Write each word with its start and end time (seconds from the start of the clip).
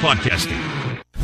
Podcasting. 0.00 0.56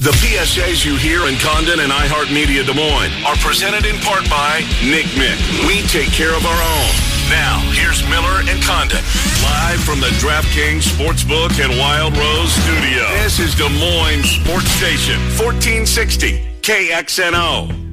The 0.05 0.11
PSAs 0.21 0.85
you 0.85 0.97
hear 0.97 1.27
in 1.29 1.37
Condon 1.37 1.81
and 1.81 1.91
iHeartMedia 1.91 2.67
Des 2.67 2.75
Moines 2.75 3.13
are 3.25 3.37
presented 3.37 3.87
in 3.87 3.97
part 4.03 4.29
by 4.29 4.61
Nick 4.85 5.07
Mick. 5.17 5.39
We 5.67 5.81
take 5.89 6.13
care 6.13 6.37
of 6.37 6.45
our 6.45 6.61
own. 6.61 6.93
Now, 7.31 7.59
here's 7.73 8.03
Miller 8.11 8.45
and 8.45 8.63
Condon, 8.63 9.03
live 9.43 9.81
from 9.81 10.01
the 10.01 10.13
DraftKings 10.21 10.85
Sportsbook 10.85 11.59
and 11.65 11.79
Wild 11.79 12.17
Rose 12.19 12.53
studio. 12.53 13.09
This 13.25 13.39
is 13.41 13.55
Des 13.55 13.71
Moines 13.81 14.29
Sports 14.29 14.69
Station, 14.73 15.19
1460 15.41 16.45
KXNO. 16.61 17.86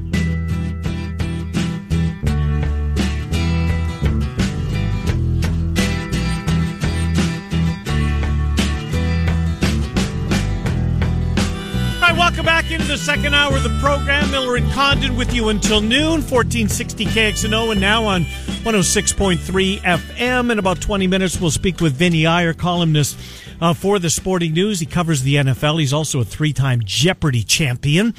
Back 12.63 12.71
into 12.71 12.87
the 12.87 12.97
second 12.97 13.33
hour 13.33 13.55
of 13.55 13.63
the 13.63 13.77
program. 13.79 14.29
Miller 14.31 14.55
and 14.55 14.69
Condon 14.71 15.15
with 15.15 15.33
you 15.33 15.49
until 15.49 15.81
noon, 15.81 16.21
1460 16.21 17.05
KXNO, 17.05 17.71
and 17.71 17.81
now 17.81 18.05
on 18.05 18.25
106.3 18.63 19.79
FM. 19.79 20.51
In 20.51 20.59
about 20.59 20.81
20 20.81 21.07
minutes, 21.07 21.39
we'll 21.39 21.51
speak 21.51 21.79
with 21.81 21.93
Vinny 21.93 22.25
Iyer, 22.25 22.53
columnist 22.53 23.17
uh, 23.61 23.73
for 23.73 23.99
the 23.99 24.09
Sporting 24.09 24.53
News. 24.53 24.79
He 24.79 24.85
covers 24.85 25.23
the 25.23 25.35
NFL. 25.35 25.79
He's 25.79 25.93
also 25.93 26.21
a 26.21 26.25
three 26.25 26.53
time 26.53 26.81
Jeopardy 26.83 27.43
champion. 27.43 28.13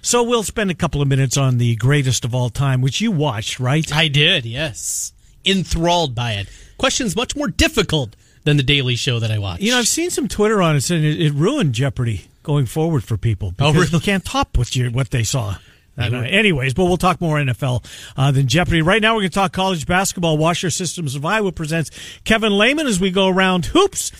So 0.00 0.22
we'll 0.22 0.42
spend 0.42 0.70
a 0.70 0.74
couple 0.74 1.00
of 1.00 1.08
minutes 1.08 1.36
on 1.36 1.58
the 1.58 1.76
greatest 1.76 2.24
of 2.24 2.34
all 2.34 2.50
time, 2.50 2.80
which 2.80 3.00
you 3.00 3.10
watched, 3.10 3.60
right? 3.60 3.92
I 3.94 4.08
did, 4.08 4.44
yes. 4.44 5.12
Enthralled 5.44 6.14
by 6.14 6.32
it. 6.32 6.48
Questions 6.78 7.14
much 7.14 7.36
more 7.36 7.48
difficult 7.48 8.16
than 8.44 8.56
the 8.56 8.62
Daily 8.62 8.96
Show 8.96 9.20
that 9.20 9.30
I 9.30 9.38
watched. 9.38 9.62
You 9.62 9.72
know, 9.72 9.78
I've 9.78 9.88
seen 9.88 10.10
some 10.10 10.28
Twitter 10.28 10.60
on 10.62 10.76
it 10.76 10.80
saying 10.80 11.04
it, 11.04 11.20
it 11.20 11.32
ruined 11.32 11.74
Jeopardy 11.74 12.26
going 12.42 12.66
forward 12.66 13.04
for 13.04 13.16
people. 13.16 13.54
Oh, 13.58 13.72
really? 13.72 13.86
You 13.88 14.00
can't 14.00 14.24
top 14.24 14.56
what 14.56 14.74
you 14.74 14.90
what 14.90 15.10
they 15.10 15.24
saw. 15.24 15.56
Uh, 15.98 16.04
anyways, 16.04 16.72
but 16.72 16.84
we'll 16.84 16.96
talk 16.96 17.20
more 17.20 17.36
NFL 17.36 17.84
uh, 18.16 18.30
than 18.30 18.46
Jeopardy. 18.46 18.80
Right 18.80 19.02
now, 19.02 19.14
we're 19.14 19.22
going 19.22 19.30
to 19.30 19.34
talk 19.34 19.52
college 19.52 19.86
basketball. 19.86 20.38
Washer 20.38 20.70
Systems 20.70 21.14
of 21.14 21.24
Iowa 21.24 21.52
presents 21.52 21.90
Kevin 22.24 22.56
Lehman 22.56 22.86
as 22.86 22.98
we 22.98 23.10
go 23.10 23.28
around 23.28 23.66
hoops. 23.66 24.10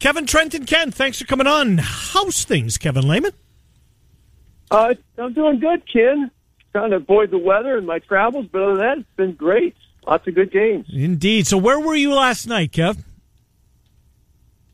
Kevin 0.00 0.26
Trenton 0.26 0.66
Ken, 0.66 0.90
thanks 0.90 1.20
for 1.20 1.24
coming 1.26 1.46
on. 1.46 1.78
How's 1.78 2.44
things, 2.44 2.76
Kevin 2.76 3.06
Lehman? 3.06 3.30
Uh, 4.68 4.94
I'm 5.16 5.32
doing 5.32 5.60
good, 5.60 5.82
Ken. 5.90 6.30
Trying 6.72 6.90
to 6.90 6.96
avoid 6.96 7.30
the 7.30 7.38
weather 7.38 7.76
and 7.76 7.86
my 7.86 8.00
travels, 8.00 8.46
but 8.50 8.62
other 8.62 8.72
than 8.72 8.80
that, 8.80 8.98
it's 8.98 9.16
been 9.16 9.34
great. 9.34 9.76
Lots 10.04 10.26
of 10.26 10.34
good 10.34 10.50
games. 10.50 10.86
Indeed. 10.92 11.46
So, 11.46 11.56
where 11.56 11.78
were 11.78 11.94
you 11.94 12.14
last 12.14 12.48
night, 12.48 12.72
Kev? 12.72 12.98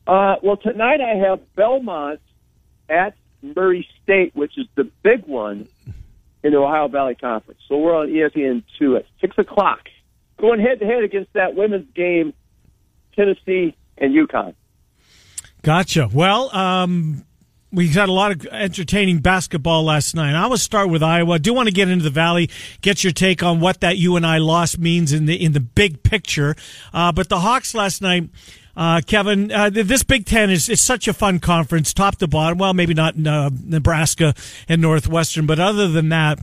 Uh, 0.07 0.37
well, 0.41 0.57
tonight 0.57 1.01
I 1.01 1.15
have 1.15 1.41
Belmont 1.53 2.21
at 2.89 3.15
Murray 3.41 3.87
State, 4.03 4.35
which 4.35 4.57
is 4.57 4.67
the 4.75 4.85
big 5.03 5.25
one 5.25 5.67
in 6.43 6.51
the 6.51 6.57
Ohio 6.57 6.87
Valley 6.87 7.15
Conference. 7.15 7.59
So 7.67 7.77
we're 7.77 7.95
on 7.95 8.07
ESPN 8.07 8.63
two 8.77 8.95
at 8.95 9.05
six 9.21 9.37
o'clock, 9.37 9.81
going 10.37 10.59
head 10.59 10.79
to 10.79 10.85
head 10.85 11.03
against 11.03 11.33
that 11.33 11.55
women's 11.55 11.91
game, 11.93 12.33
Tennessee 13.15 13.75
and 13.97 14.13
UConn. 14.13 14.55
Gotcha. 15.61 16.09
Well, 16.11 16.55
um, 16.55 17.25
we 17.71 17.89
had 17.89 18.09
a 18.09 18.11
lot 18.11 18.31
of 18.31 18.45
entertaining 18.47 19.19
basketball 19.19 19.83
last 19.83 20.15
night. 20.15 20.33
I 20.33 20.47
will 20.47 20.57
start 20.57 20.89
with 20.89 21.03
Iowa. 21.03 21.33
I 21.33 21.37
do 21.37 21.53
want 21.53 21.67
to 21.67 21.73
get 21.73 21.89
into 21.89 22.03
the 22.03 22.09
Valley, 22.09 22.49
get 22.81 23.03
your 23.03 23.13
take 23.13 23.43
on 23.43 23.59
what 23.59 23.81
that 23.81 23.97
UNI 23.97 24.39
loss 24.39 24.77
means 24.77 25.11
in 25.11 25.25
the 25.25 25.35
in 25.35 25.51
the 25.51 25.59
big 25.59 26.01
picture. 26.01 26.55
Uh, 26.93 27.11
but 27.11 27.29
the 27.29 27.39
Hawks 27.39 27.75
last 27.75 28.01
night 28.01 28.29
uh, 28.79 29.01
Kevin, 29.05 29.51
uh, 29.51 29.69
this 29.69 30.03
Big 30.03 30.25
Ten 30.25 30.49
is, 30.49 30.69
is 30.69 30.79
such 30.79 31.09
a 31.09 31.13
fun 31.13 31.39
conference, 31.39 31.93
top 31.93 32.15
to 32.19 32.27
bottom. 32.27 32.57
Well, 32.57 32.73
maybe 32.73 32.93
not 32.93 33.13
uh, 33.27 33.49
Nebraska 33.65 34.33
and 34.69 34.81
Northwestern, 34.81 35.45
but 35.45 35.59
other 35.59 35.89
than 35.89 36.07
that, 36.09 36.39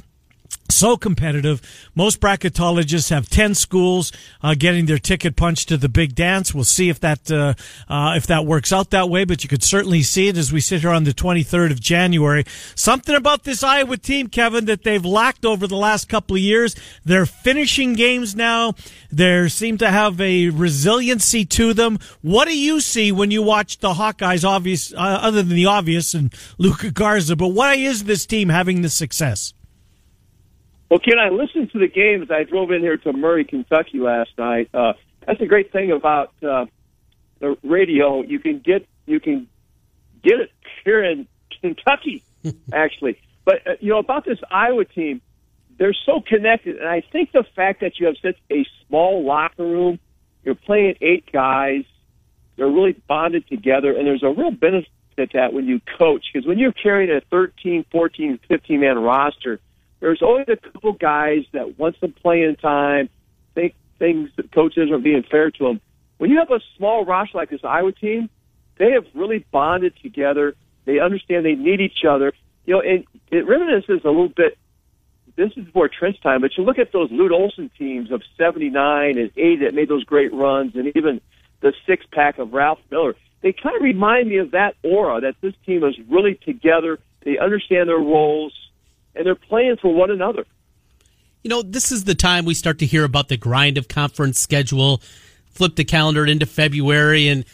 so 0.70 0.96
competitive. 0.96 1.62
Most 1.94 2.20
bracketologists 2.20 3.10
have 3.10 3.28
ten 3.28 3.54
schools 3.54 4.12
uh, 4.42 4.54
getting 4.54 4.86
their 4.86 4.98
ticket 4.98 5.36
punched 5.36 5.68
to 5.68 5.76
the 5.76 5.88
big 5.88 6.14
dance. 6.14 6.54
We'll 6.54 6.64
see 6.64 6.88
if 6.88 7.00
that 7.00 7.30
uh, 7.30 7.54
uh, 7.88 8.14
if 8.16 8.26
that 8.26 8.44
works 8.44 8.72
out 8.72 8.90
that 8.90 9.08
way, 9.08 9.24
but 9.24 9.42
you 9.42 9.48
could 9.48 9.62
certainly 9.62 10.02
see 10.02 10.28
it 10.28 10.36
as 10.36 10.52
we 10.52 10.60
sit 10.60 10.82
here 10.82 10.90
on 10.90 11.04
the 11.04 11.12
23rd 11.12 11.70
of 11.70 11.80
January. 11.80 12.44
Something 12.74 13.14
about 13.14 13.44
this 13.44 13.62
Iowa 13.62 13.96
team, 13.96 14.28
Kevin, 14.28 14.66
that 14.66 14.84
they've 14.84 15.04
lacked 15.04 15.44
over 15.44 15.66
the 15.66 15.76
last 15.76 16.08
couple 16.08 16.36
of 16.36 16.42
years. 16.42 16.76
They're 17.04 17.26
finishing 17.26 17.94
games 17.94 18.34
now. 18.34 18.74
They 19.10 19.48
seem 19.48 19.78
to 19.78 19.90
have 19.90 20.20
a 20.20 20.50
resiliency 20.50 21.44
to 21.46 21.72
them. 21.72 21.98
What 22.22 22.48
do 22.48 22.58
you 22.58 22.80
see 22.80 23.12
when 23.12 23.30
you 23.30 23.42
watch 23.42 23.78
the 23.78 23.94
Hawkeyes? 23.94 24.46
Obvious, 24.46 24.92
uh, 24.92 24.96
other 24.96 25.42
than 25.42 25.56
the 25.56 25.66
obvious 25.66 26.14
and 26.14 26.32
Luka 26.58 26.90
Garza, 26.90 27.36
but 27.36 27.48
why 27.48 27.74
is 27.74 28.04
this 28.04 28.26
team 28.26 28.48
having 28.48 28.82
the 28.82 28.88
success? 28.88 29.54
Well, 30.88 31.00
Ken, 31.00 31.18
I 31.18 31.30
listened 31.30 31.72
to 31.72 31.78
the 31.78 31.88
game 31.88 32.22
as 32.22 32.30
I 32.30 32.44
drove 32.44 32.70
in 32.70 32.80
here 32.80 32.96
to 32.96 33.12
Murray, 33.12 33.44
Kentucky 33.44 33.98
last 33.98 34.30
night. 34.38 34.70
Uh, 34.72 34.92
that's 35.26 35.40
a 35.40 35.46
great 35.46 35.72
thing 35.72 35.90
about 35.90 36.32
uh, 36.42 36.66
the 37.40 37.56
radio. 37.64 38.22
You 38.22 38.38
can 38.38 38.60
get 38.60 38.86
you 39.06 39.18
can 39.18 39.48
get 40.22 40.40
it 40.40 40.52
here 40.84 41.02
in 41.02 41.26
Kentucky, 41.60 42.22
actually. 42.72 43.20
But 43.44 43.66
uh, 43.66 43.70
you 43.80 43.90
know 43.90 43.98
about 43.98 44.24
this 44.24 44.38
Iowa 44.48 44.84
team, 44.84 45.20
they're 45.76 45.96
so 46.06 46.20
connected, 46.20 46.76
and 46.76 46.88
I 46.88 47.00
think 47.00 47.32
the 47.32 47.44
fact 47.56 47.80
that 47.80 47.98
you 47.98 48.06
have 48.06 48.16
such 48.22 48.38
a 48.50 48.64
small 48.86 49.24
locker 49.24 49.64
room, 49.64 49.98
you're 50.44 50.54
playing 50.54 50.96
eight 51.00 51.30
guys, 51.32 51.84
they're 52.56 52.68
really 52.68 52.92
bonded 53.08 53.48
together, 53.48 53.92
and 53.92 54.06
there's 54.06 54.22
a 54.22 54.30
real 54.30 54.52
benefit 54.52 54.88
to 55.16 55.26
that 55.32 55.52
when 55.52 55.66
you 55.66 55.80
coach 55.98 56.26
because 56.32 56.46
when 56.46 56.58
you're 56.58 56.72
carrying 56.72 57.10
a 57.10 57.20
13, 57.30 57.84
14, 57.90 58.38
15 58.48 58.80
man 58.80 58.98
roster 58.98 59.60
there's 60.06 60.22
always 60.22 60.46
a 60.46 60.54
couple 60.54 60.92
guys 60.92 61.40
that 61.50 61.80
want 61.80 61.96
some 61.98 62.12
playing 62.12 62.54
time, 62.62 63.08
think 63.56 63.74
things 63.98 64.30
that 64.36 64.52
coaches 64.52 64.88
are 64.92 65.00
being 65.00 65.24
fair 65.28 65.50
to 65.50 65.64
them. 65.64 65.80
When 66.18 66.30
you 66.30 66.38
have 66.38 66.52
a 66.52 66.60
small 66.76 67.04
roster 67.04 67.36
like 67.36 67.50
this 67.50 67.64
Iowa 67.64 67.90
team, 67.90 68.30
they 68.78 68.92
have 68.92 69.04
really 69.16 69.44
bonded 69.50 69.94
together. 70.00 70.54
They 70.84 71.00
understand 71.00 71.44
they 71.44 71.56
need 71.56 71.80
each 71.80 72.04
other. 72.08 72.34
You 72.66 72.74
know, 72.74 72.82
and 72.82 73.04
it 73.32 73.48
reminisces 73.48 74.04
a 74.04 74.08
little 74.08 74.28
bit. 74.28 74.56
This 75.34 75.50
is 75.56 75.64
before 75.64 75.88
Trent's 75.88 76.20
time, 76.20 76.40
but 76.40 76.52
you 76.56 76.62
look 76.62 76.78
at 76.78 76.92
those 76.92 77.10
Lute 77.10 77.32
Olson 77.32 77.68
teams 77.76 78.12
of 78.12 78.22
'79 78.38 79.18
and 79.18 79.32
'80 79.36 79.56
that 79.64 79.74
made 79.74 79.88
those 79.88 80.04
great 80.04 80.32
runs, 80.32 80.76
and 80.76 80.92
even 80.94 81.20
the 81.62 81.72
six 81.84 82.06
pack 82.12 82.38
of 82.38 82.52
Ralph 82.52 82.78
Miller. 82.92 83.16
They 83.42 83.52
kind 83.52 83.74
of 83.74 83.82
remind 83.82 84.28
me 84.28 84.36
of 84.36 84.52
that 84.52 84.76
aura 84.84 85.22
that 85.22 85.34
this 85.40 85.54
team 85.66 85.82
is 85.82 85.96
really 86.08 86.36
together. 86.36 87.00
They 87.24 87.38
understand 87.38 87.88
their 87.88 87.98
roles 87.98 88.52
and 89.16 89.26
they're 89.26 89.34
playing 89.34 89.76
for 89.80 89.92
one 89.92 90.10
another. 90.10 90.44
You 91.42 91.50
know, 91.50 91.62
this 91.62 91.92
is 91.92 92.04
the 92.04 92.14
time 92.14 92.44
we 92.44 92.54
start 92.54 92.78
to 92.80 92.86
hear 92.86 93.04
about 93.04 93.28
the 93.28 93.36
grind 93.36 93.78
of 93.78 93.88
conference 93.88 94.38
schedule. 94.38 95.00
Flip 95.50 95.76
the 95.76 95.84
calendar 95.84 96.26
into 96.26 96.44
February, 96.44 97.28
and 97.28 97.44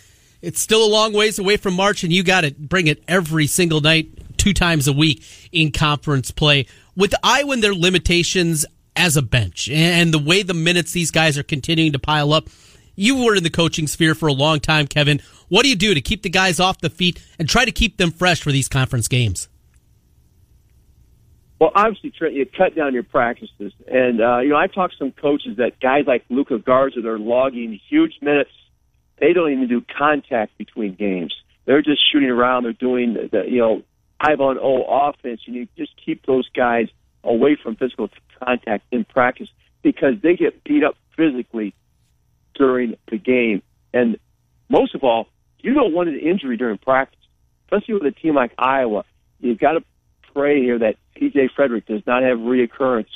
it's 0.40 0.60
still 0.60 0.84
a 0.84 0.88
long 0.88 1.12
ways 1.12 1.38
away 1.38 1.56
from 1.56 1.74
March, 1.74 2.02
and 2.02 2.12
you 2.12 2.22
got 2.22 2.40
to 2.40 2.52
bring 2.52 2.86
it 2.86 3.02
every 3.06 3.46
single 3.46 3.80
night, 3.80 4.36
two 4.38 4.52
times 4.52 4.88
a 4.88 4.92
week 4.92 5.22
in 5.52 5.70
conference 5.70 6.30
play. 6.30 6.66
With 6.96 7.14
Iowa 7.22 7.52
and 7.52 7.62
their 7.62 7.74
limitations 7.74 8.66
as 8.96 9.16
a 9.16 9.22
bench, 9.22 9.68
and 9.70 10.12
the 10.12 10.18
way 10.18 10.42
the 10.42 10.54
minutes 10.54 10.92
these 10.92 11.10
guys 11.10 11.38
are 11.38 11.42
continuing 11.42 11.92
to 11.92 11.98
pile 11.98 12.32
up, 12.32 12.48
you 12.96 13.24
were 13.24 13.36
in 13.36 13.42
the 13.42 13.50
coaching 13.50 13.86
sphere 13.86 14.14
for 14.14 14.26
a 14.26 14.32
long 14.32 14.58
time, 14.60 14.86
Kevin. 14.86 15.20
What 15.48 15.62
do 15.62 15.68
you 15.68 15.76
do 15.76 15.94
to 15.94 16.00
keep 16.00 16.22
the 16.22 16.30
guys 16.30 16.60
off 16.60 16.80
the 16.80 16.90
feet 16.90 17.22
and 17.38 17.48
try 17.48 17.64
to 17.64 17.72
keep 17.72 17.98
them 17.98 18.10
fresh 18.10 18.42
for 18.42 18.52
these 18.52 18.68
conference 18.68 19.06
games? 19.06 19.48
Well, 21.62 21.70
obviously, 21.76 22.10
Trent, 22.10 22.34
you 22.34 22.44
cut 22.44 22.74
down 22.74 22.92
your 22.92 23.04
practices, 23.04 23.72
and 23.86 24.20
uh, 24.20 24.40
you 24.40 24.48
know 24.48 24.56
I've 24.56 24.74
talked 24.74 24.94
to 24.94 24.98
some 24.98 25.12
coaches 25.12 25.58
that 25.58 25.78
guys 25.78 26.06
like 26.08 26.24
Luka 26.28 26.58
Garza, 26.58 27.02
they're 27.02 27.20
logging 27.20 27.78
huge 27.88 28.14
minutes. 28.20 28.50
They 29.20 29.32
don't 29.32 29.52
even 29.52 29.68
do 29.68 29.80
contact 29.96 30.58
between 30.58 30.96
games. 30.96 31.32
They're 31.64 31.80
just 31.80 32.00
shooting 32.10 32.30
around. 32.30 32.64
They're 32.64 32.72
doing 32.72 33.14
the, 33.14 33.28
the 33.30 33.48
you 33.48 33.60
know 33.60 33.82
five 34.20 34.40
on 34.40 34.58
O 34.58 34.82
offense, 34.82 35.42
and 35.46 35.54
you 35.54 35.68
just 35.78 35.92
keep 36.04 36.26
those 36.26 36.48
guys 36.48 36.88
away 37.22 37.56
from 37.62 37.76
physical 37.76 38.10
contact 38.42 38.84
in 38.90 39.04
practice 39.04 39.48
because 39.82 40.14
they 40.20 40.34
get 40.34 40.64
beat 40.64 40.82
up 40.82 40.96
physically 41.16 41.76
during 42.56 42.96
the 43.08 43.18
game. 43.18 43.62
And 43.94 44.18
most 44.68 44.96
of 44.96 45.04
all, 45.04 45.28
you 45.60 45.74
don't 45.74 45.94
want 45.94 46.08
an 46.08 46.18
injury 46.18 46.56
during 46.56 46.78
practice. 46.78 47.20
especially 47.66 47.94
with 47.94 48.06
a 48.06 48.10
team 48.10 48.34
like 48.34 48.52
Iowa. 48.58 49.04
You've 49.38 49.60
got 49.60 49.74
to 49.74 49.84
pray 50.34 50.60
here 50.60 50.78
that 50.78 50.96
CJ 51.16 51.50
Fredrick 51.56 51.86
does 51.86 52.02
not 52.06 52.22
have 52.22 52.38
reoccurrence 52.38 53.06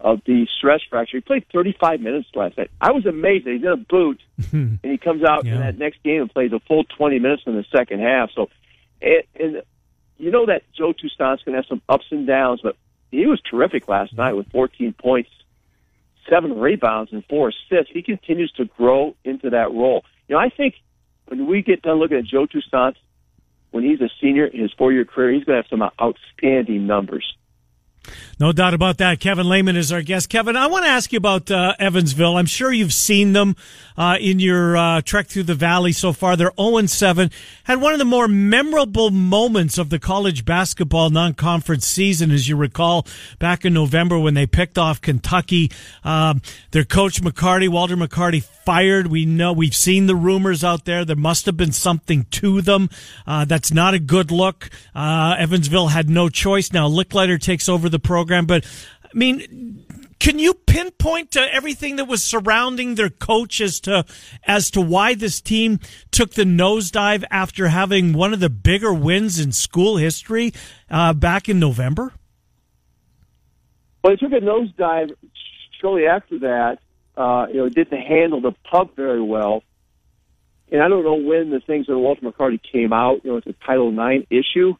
of 0.00 0.20
the 0.26 0.46
stress 0.58 0.80
fracture. 0.88 1.16
He 1.16 1.20
played 1.20 1.44
35 1.52 2.00
minutes 2.00 2.28
last 2.34 2.56
night. 2.56 2.70
I 2.80 2.92
was 2.92 3.04
amazed 3.04 3.46
that 3.46 3.52
he's 3.54 3.62
in 3.62 3.68
a 3.68 3.76
boot 3.76 4.20
and 4.52 4.78
he 4.82 4.96
comes 4.98 5.24
out 5.24 5.44
Yeah. 5.44 5.54
in 5.54 5.60
that 5.60 5.76
next 5.78 6.02
game 6.04 6.22
and 6.22 6.30
plays 6.32 6.52
a 6.52 6.60
full 6.60 6.84
20 6.84 7.18
minutes 7.18 7.42
in 7.46 7.56
the 7.56 7.64
second 7.76 8.00
half. 8.00 8.30
So, 8.34 8.48
and, 9.02 9.22
and 9.38 9.62
you 10.16 10.30
know 10.30 10.46
that 10.46 10.62
Joe 10.76 10.92
Toussaint's 10.92 11.42
going 11.42 11.52
to 11.54 11.58
have 11.62 11.66
some 11.68 11.82
ups 11.88 12.06
and 12.10 12.26
downs, 12.26 12.60
but 12.62 12.76
he 13.10 13.26
was 13.26 13.40
terrific 13.50 13.88
last 13.88 14.12
night 14.16 14.34
with 14.34 14.48
14 14.52 14.92
points, 14.92 15.30
seven 16.28 16.58
rebounds, 16.58 17.12
and 17.12 17.24
four 17.26 17.48
assists. 17.48 17.92
He 17.92 18.02
continues 18.02 18.52
to 18.52 18.66
grow 18.66 19.14
into 19.24 19.50
that 19.50 19.72
role. 19.72 20.04
You 20.28 20.34
know, 20.34 20.40
I 20.40 20.50
think 20.50 20.74
when 21.26 21.46
we 21.46 21.62
get 21.62 21.82
done 21.82 21.98
looking 21.98 22.18
at 22.18 22.24
Joe 22.24 22.46
Toussaint, 22.46 22.96
when 23.70 23.84
he's 23.84 24.00
a 24.00 24.08
senior 24.20 24.46
in 24.46 24.60
his 24.60 24.72
four-year 24.72 25.04
career, 25.04 25.32
he's 25.32 25.44
going 25.44 25.56
to 25.56 25.62
have 25.62 25.70
some 25.70 25.90
outstanding 26.00 26.86
numbers. 26.86 27.24
No 28.40 28.52
doubt 28.52 28.74
about 28.74 28.98
that. 28.98 29.20
Kevin 29.20 29.48
Lehman 29.48 29.76
is 29.76 29.92
our 29.92 30.02
guest. 30.02 30.28
Kevin, 30.28 30.56
I 30.56 30.66
want 30.68 30.84
to 30.84 30.90
ask 30.90 31.12
you 31.12 31.16
about 31.16 31.50
uh, 31.50 31.74
Evansville. 31.78 32.36
I'm 32.36 32.46
sure 32.46 32.72
you've 32.72 32.92
seen 32.92 33.32
them 33.32 33.56
uh, 33.96 34.16
in 34.20 34.38
your 34.38 34.76
uh, 34.76 35.00
trek 35.00 35.26
through 35.26 35.42
the 35.44 35.54
valley 35.54 35.92
so 35.92 36.12
far. 36.12 36.36
They're 36.36 36.52
0 36.58 36.86
7. 36.86 37.30
Had 37.64 37.80
one 37.80 37.92
of 37.92 37.98
the 37.98 38.04
more 38.04 38.28
memorable 38.28 39.10
moments 39.10 39.76
of 39.76 39.90
the 39.90 39.98
college 39.98 40.44
basketball 40.44 41.10
non-conference 41.10 41.86
season, 41.86 42.30
as 42.30 42.48
you 42.48 42.56
recall, 42.56 43.06
back 43.38 43.64
in 43.64 43.74
November 43.74 44.18
when 44.18 44.34
they 44.34 44.46
picked 44.46 44.78
off 44.78 45.00
Kentucky. 45.00 45.70
Um, 46.04 46.40
their 46.70 46.84
coach 46.84 47.20
McCarty, 47.20 47.68
Walter 47.68 47.96
McCarty, 47.96 48.46
fired. 48.68 49.06
We 49.06 49.24
know 49.24 49.54
we've 49.54 49.74
seen 49.74 50.08
the 50.08 50.14
rumors 50.14 50.62
out 50.62 50.84
there. 50.84 51.02
There 51.02 51.16
must 51.16 51.46
have 51.46 51.56
been 51.56 51.72
something 51.72 52.24
to 52.32 52.60
them. 52.60 52.90
Uh, 53.26 53.46
that's 53.46 53.72
not 53.72 53.94
a 53.94 53.98
good 53.98 54.30
look. 54.30 54.68
Uh, 54.94 55.36
Evansville 55.38 55.88
had 55.88 56.10
no 56.10 56.28
choice. 56.28 56.70
Now 56.70 56.86
Lickliter 56.86 57.40
takes 57.40 57.66
over 57.66 57.88
the 57.88 57.98
program, 57.98 58.44
but 58.44 58.66
I 59.02 59.08
mean, 59.14 59.86
can 60.20 60.38
you 60.38 60.52
pinpoint 60.52 61.30
to 61.30 61.40
everything 61.50 61.96
that 61.96 62.04
was 62.04 62.22
surrounding 62.22 62.96
their 62.96 63.08
coach 63.08 63.62
as 63.62 63.80
to 63.80 64.04
as 64.46 64.70
to 64.72 64.82
why 64.82 65.14
this 65.14 65.40
team 65.40 65.80
took 66.10 66.34
the 66.34 66.44
nosedive 66.44 67.24
after 67.30 67.68
having 67.68 68.12
one 68.12 68.34
of 68.34 68.40
the 68.40 68.50
bigger 68.50 68.92
wins 68.92 69.40
in 69.40 69.50
school 69.50 69.96
history 69.96 70.52
uh, 70.90 71.14
back 71.14 71.48
in 71.48 71.58
November? 71.58 72.12
Well, 74.04 74.12
he 74.12 74.18
took 74.18 74.32
a 74.32 74.44
nosedive 74.44 75.12
shortly 75.80 76.06
after 76.06 76.40
that. 76.40 76.80
Uh, 77.18 77.48
you 77.48 77.56
know, 77.56 77.68
didn't 77.68 78.00
handle 78.00 78.40
the 78.40 78.52
pub 78.70 78.94
very 78.94 79.20
well. 79.20 79.64
And 80.70 80.80
I 80.80 80.88
don't 80.88 81.02
know 81.02 81.14
when 81.14 81.50
the 81.50 81.58
things 81.58 81.88
with 81.88 81.98
Walter 81.98 82.20
McCarty 82.22 82.60
came 82.62 82.92
out. 82.92 83.24
You 83.24 83.32
know, 83.32 83.36
it's 83.38 83.46
a 83.48 83.54
Title 83.66 83.88
IX 83.90 84.24
issue. 84.30 84.74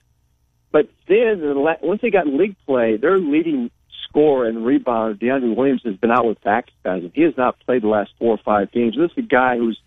But 0.70 0.88
then, 1.08 1.40
once 1.82 2.00
they 2.00 2.10
got 2.10 2.28
league 2.28 2.54
play, 2.64 2.96
their 2.96 3.18
leading 3.18 3.70
scorer 4.08 4.46
and 4.46 4.58
rebounder, 4.58 5.18
DeAndre 5.20 5.56
Williams, 5.56 5.82
has 5.84 5.96
been 5.96 6.12
out 6.12 6.26
with 6.26 6.40
back 6.42 6.68
spasms. 6.78 7.12
He 7.14 7.22
has 7.22 7.36
not 7.36 7.58
played 7.60 7.82
the 7.82 7.88
last 7.88 8.12
four 8.18 8.34
or 8.34 8.40
five 8.44 8.70
games. 8.70 8.96
This 8.96 9.10
is 9.12 9.18
a 9.18 9.22
guy 9.22 9.56
who's 9.56 9.80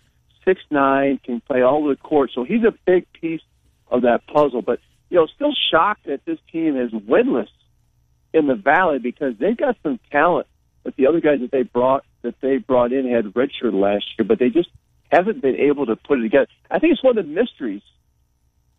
six 0.43 0.59
nine, 0.71 1.19
can 1.23 1.39
play 1.39 1.61
all 1.61 1.87
the 1.87 1.95
court. 1.95 2.31
So 2.33 2.43
he's 2.43 2.63
a 2.63 2.73
big 2.85 3.05
piece 3.13 3.41
of 3.89 4.01
that 4.01 4.25
puzzle. 4.27 4.61
But 4.61 4.79
you 5.09 5.17
know, 5.17 5.27
still 5.27 5.53
shocked 5.71 6.05
that 6.07 6.25
this 6.25 6.39
team 6.51 6.77
is 6.77 6.91
winless 6.91 7.49
in 8.33 8.47
the 8.47 8.55
Valley 8.55 8.99
because 8.99 9.35
they've 9.39 9.57
got 9.57 9.77
some 9.83 9.99
talent. 10.11 10.47
But 10.83 10.95
the 10.95 11.07
other 11.07 11.19
guys 11.19 11.39
that 11.41 11.51
they 11.51 11.63
brought 11.63 12.03
that 12.23 12.35
they 12.41 12.57
brought 12.57 12.91
in 12.91 13.09
had 13.09 13.25
redshirt 13.25 13.73
last 13.73 14.05
year, 14.17 14.25
but 14.27 14.39
they 14.39 14.49
just 14.49 14.69
haven't 15.11 15.41
been 15.41 15.55
able 15.55 15.85
to 15.87 15.95
put 15.95 16.19
it 16.19 16.23
together. 16.23 16.47
I 16.69 16.79
think 16.79 16.93
it's 16.93 17.03
one 17.03 17.17
of 17.17 17.25
the 17.25 17.31
mysteries 17.31 17.81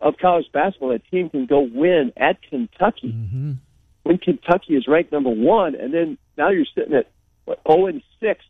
of 0.01 0.17
college 0.21 0.47
basketball. 0.53 0.91
That 0.91 1.03
a 1.07 1.11
team 1.11 1.31
can 1.31 1.47
go 1.47 1.61
win 1.61 2.13
at 2.17 2.43
Kentucky 2.43 3.11
when 4.03 4.19
Kentucky 4.19 4.75
is 4.75 4.87
ranked 4.89 5.13
number 5.13 5.31
one, 5.31 5.75
and 5.75 5.93
then 5.93 6.19
now 6.37 6.51
you're 6.51 6.67
sitting 6.75 6.95
at 6.95 7.09
what, 7.45 7.61
0 7.67 7.87
and 7.87 8.03
six 8.21 8.45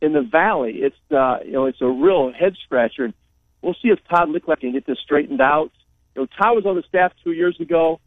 in 0.00 0.12
the 0.12 0.22
Valley. 0.22 0.76
It's 0.76 0.96
uh, 1.10 1.38
you 1.44 1.52
know 1.52 1.66
it's 1.66 1.80
a 1.80 1.88
real 1.88 2.32
head 2.32 2.54
scratcher, 2.64 3.04
and 3.04 3.14
we'll 3.62 3.74
see 3.74 3.88
if 3.88 3.98
Todd 4.08 4.28
Lickliter 4.28 4.60
can 4.60 4.72
get 4.72 4.86
this 4.86 4.98
straightened 5.02 5.40
out. 5.40 5.70
You 6.14 6.22
know, 6.22 6.26
Todd 6.26 6.56
was 6.56 6.66
on 6.66 6.76
the 6.76 6.82
staff 6.88 7.12
two 7.22 7.32
years 7.32 7.58
ago. 7.60 8.00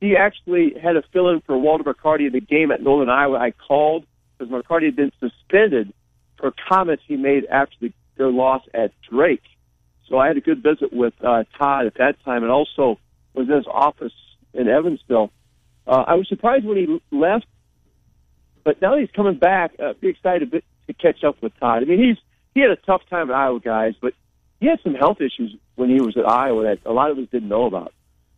He 0.00 0.16
actually 0.16 0.74
had 0.80 0.96
a 0.96 1.02
fill-in 1.12 1.40
for 1.40 1.58
Walter 1.58 1.82
McCarty 1.82 2.26
in 2.26 2.32
the 2.32 2.40
game 2.40 2.70
at 2.70 2.80
Northern 2.80 3.08
Iowa. 3.08 3.36
I 3.38 3.50
called 3.50 4.06
because 4.38 4.52
McCarty 4.52 4.86
had 4.86 4.96
been 4.96 5.12
suspended 5.20 5.92
for 6.38 6.52
comments 6.68 7.02
he 7.06 7.16
made 7.16 7.44
after 7.46 7.74
the, 7.80 7.92
their 8.16 8.30
loss 8.30 8.62
at 8.72 8.92
Drake. 9.10 9.42
So 10.08 10.18
I 10.18 10.28
had 10.28 10.36
a 10.36 10.40
good 10.40 10.62
visit 10.62 10.92
with 10.92 11.14
uh, 11.22 11.44
Todd 11.58 11.86
at 11.86 11.94
that 11.94 12.16
time, 12.24 12.42
and 12.42 12.50
also 12.52 12.98
was 13.34 13.48
in 13.48 13.54
his 13.54 13.66
office 13.66 14.12
in 14.54 14.68
Evansville. 14.68 15.30
Uh, 15.86 16.04
I 16.06 16.14
was 16.14 16.28
surprised 16.28 16.64
when 16.64 16.76
he 16.76 17.02
left, 17.10 17.46
but 18.64 18.80
now 18.80 18.92
that 18.92 19.00
he's 19.00 19.10
coming 19.10 19.38
back, 19.38 19.72
uh, 19.78 19.94
be 20.00 20.08
excited 20.08 20.42
a 20.42 20.46
bit 20.46 20.64
to 20.86 20.94
catch 20.94 21.24
up 21.24 21.42
with 21.42 21.52
Todd. 21.58 21.82
I 21.82 21.86
mean, 21.86 21.98
he's 21.98 22.16
he 22.54 22.60
had 22.60 22.70
a 22.70 22.76
tough 22.76 23.02
time 23.08 23.30
at 23.30 23.36
Iowa, 23.36 23.60
guys, 23.60 23.94
but 24.00 24.14
he 24.60 24.66
had 24.66 24.80
some 24.82 24.94
health 24.94 25.20
issues 25.20 25.54
when 25.76 25.90
he 25.90 26.00
was 26.00 26.16
at 26.16 26.26
Iowa 26.28 26.64
that 26.64 26.78
a 26.84 26.92
lot 26.92 27.10
of 27.10 27.18
us 27.18 27.26
didn't 27.30 27.48
know 27.48 27.66
about. 27.66 27.92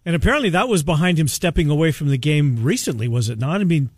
And 0.05 0.15
apparently 0.17 0.51
that 0.51 0.69
was 0.69 0.83
behind 0.83 1.19
him 1.19 1.29
stepping 1.29 1.71
away 1.71 1.93
from 1.93 2.09
the 2.09 2.19
game 2.19 2.63
recently, 2.63 3.09
was 3.09 3.29
it 3.29 3.39
not? 3.39 3.61
I 3.61 3.65
mean, 3.65 3.91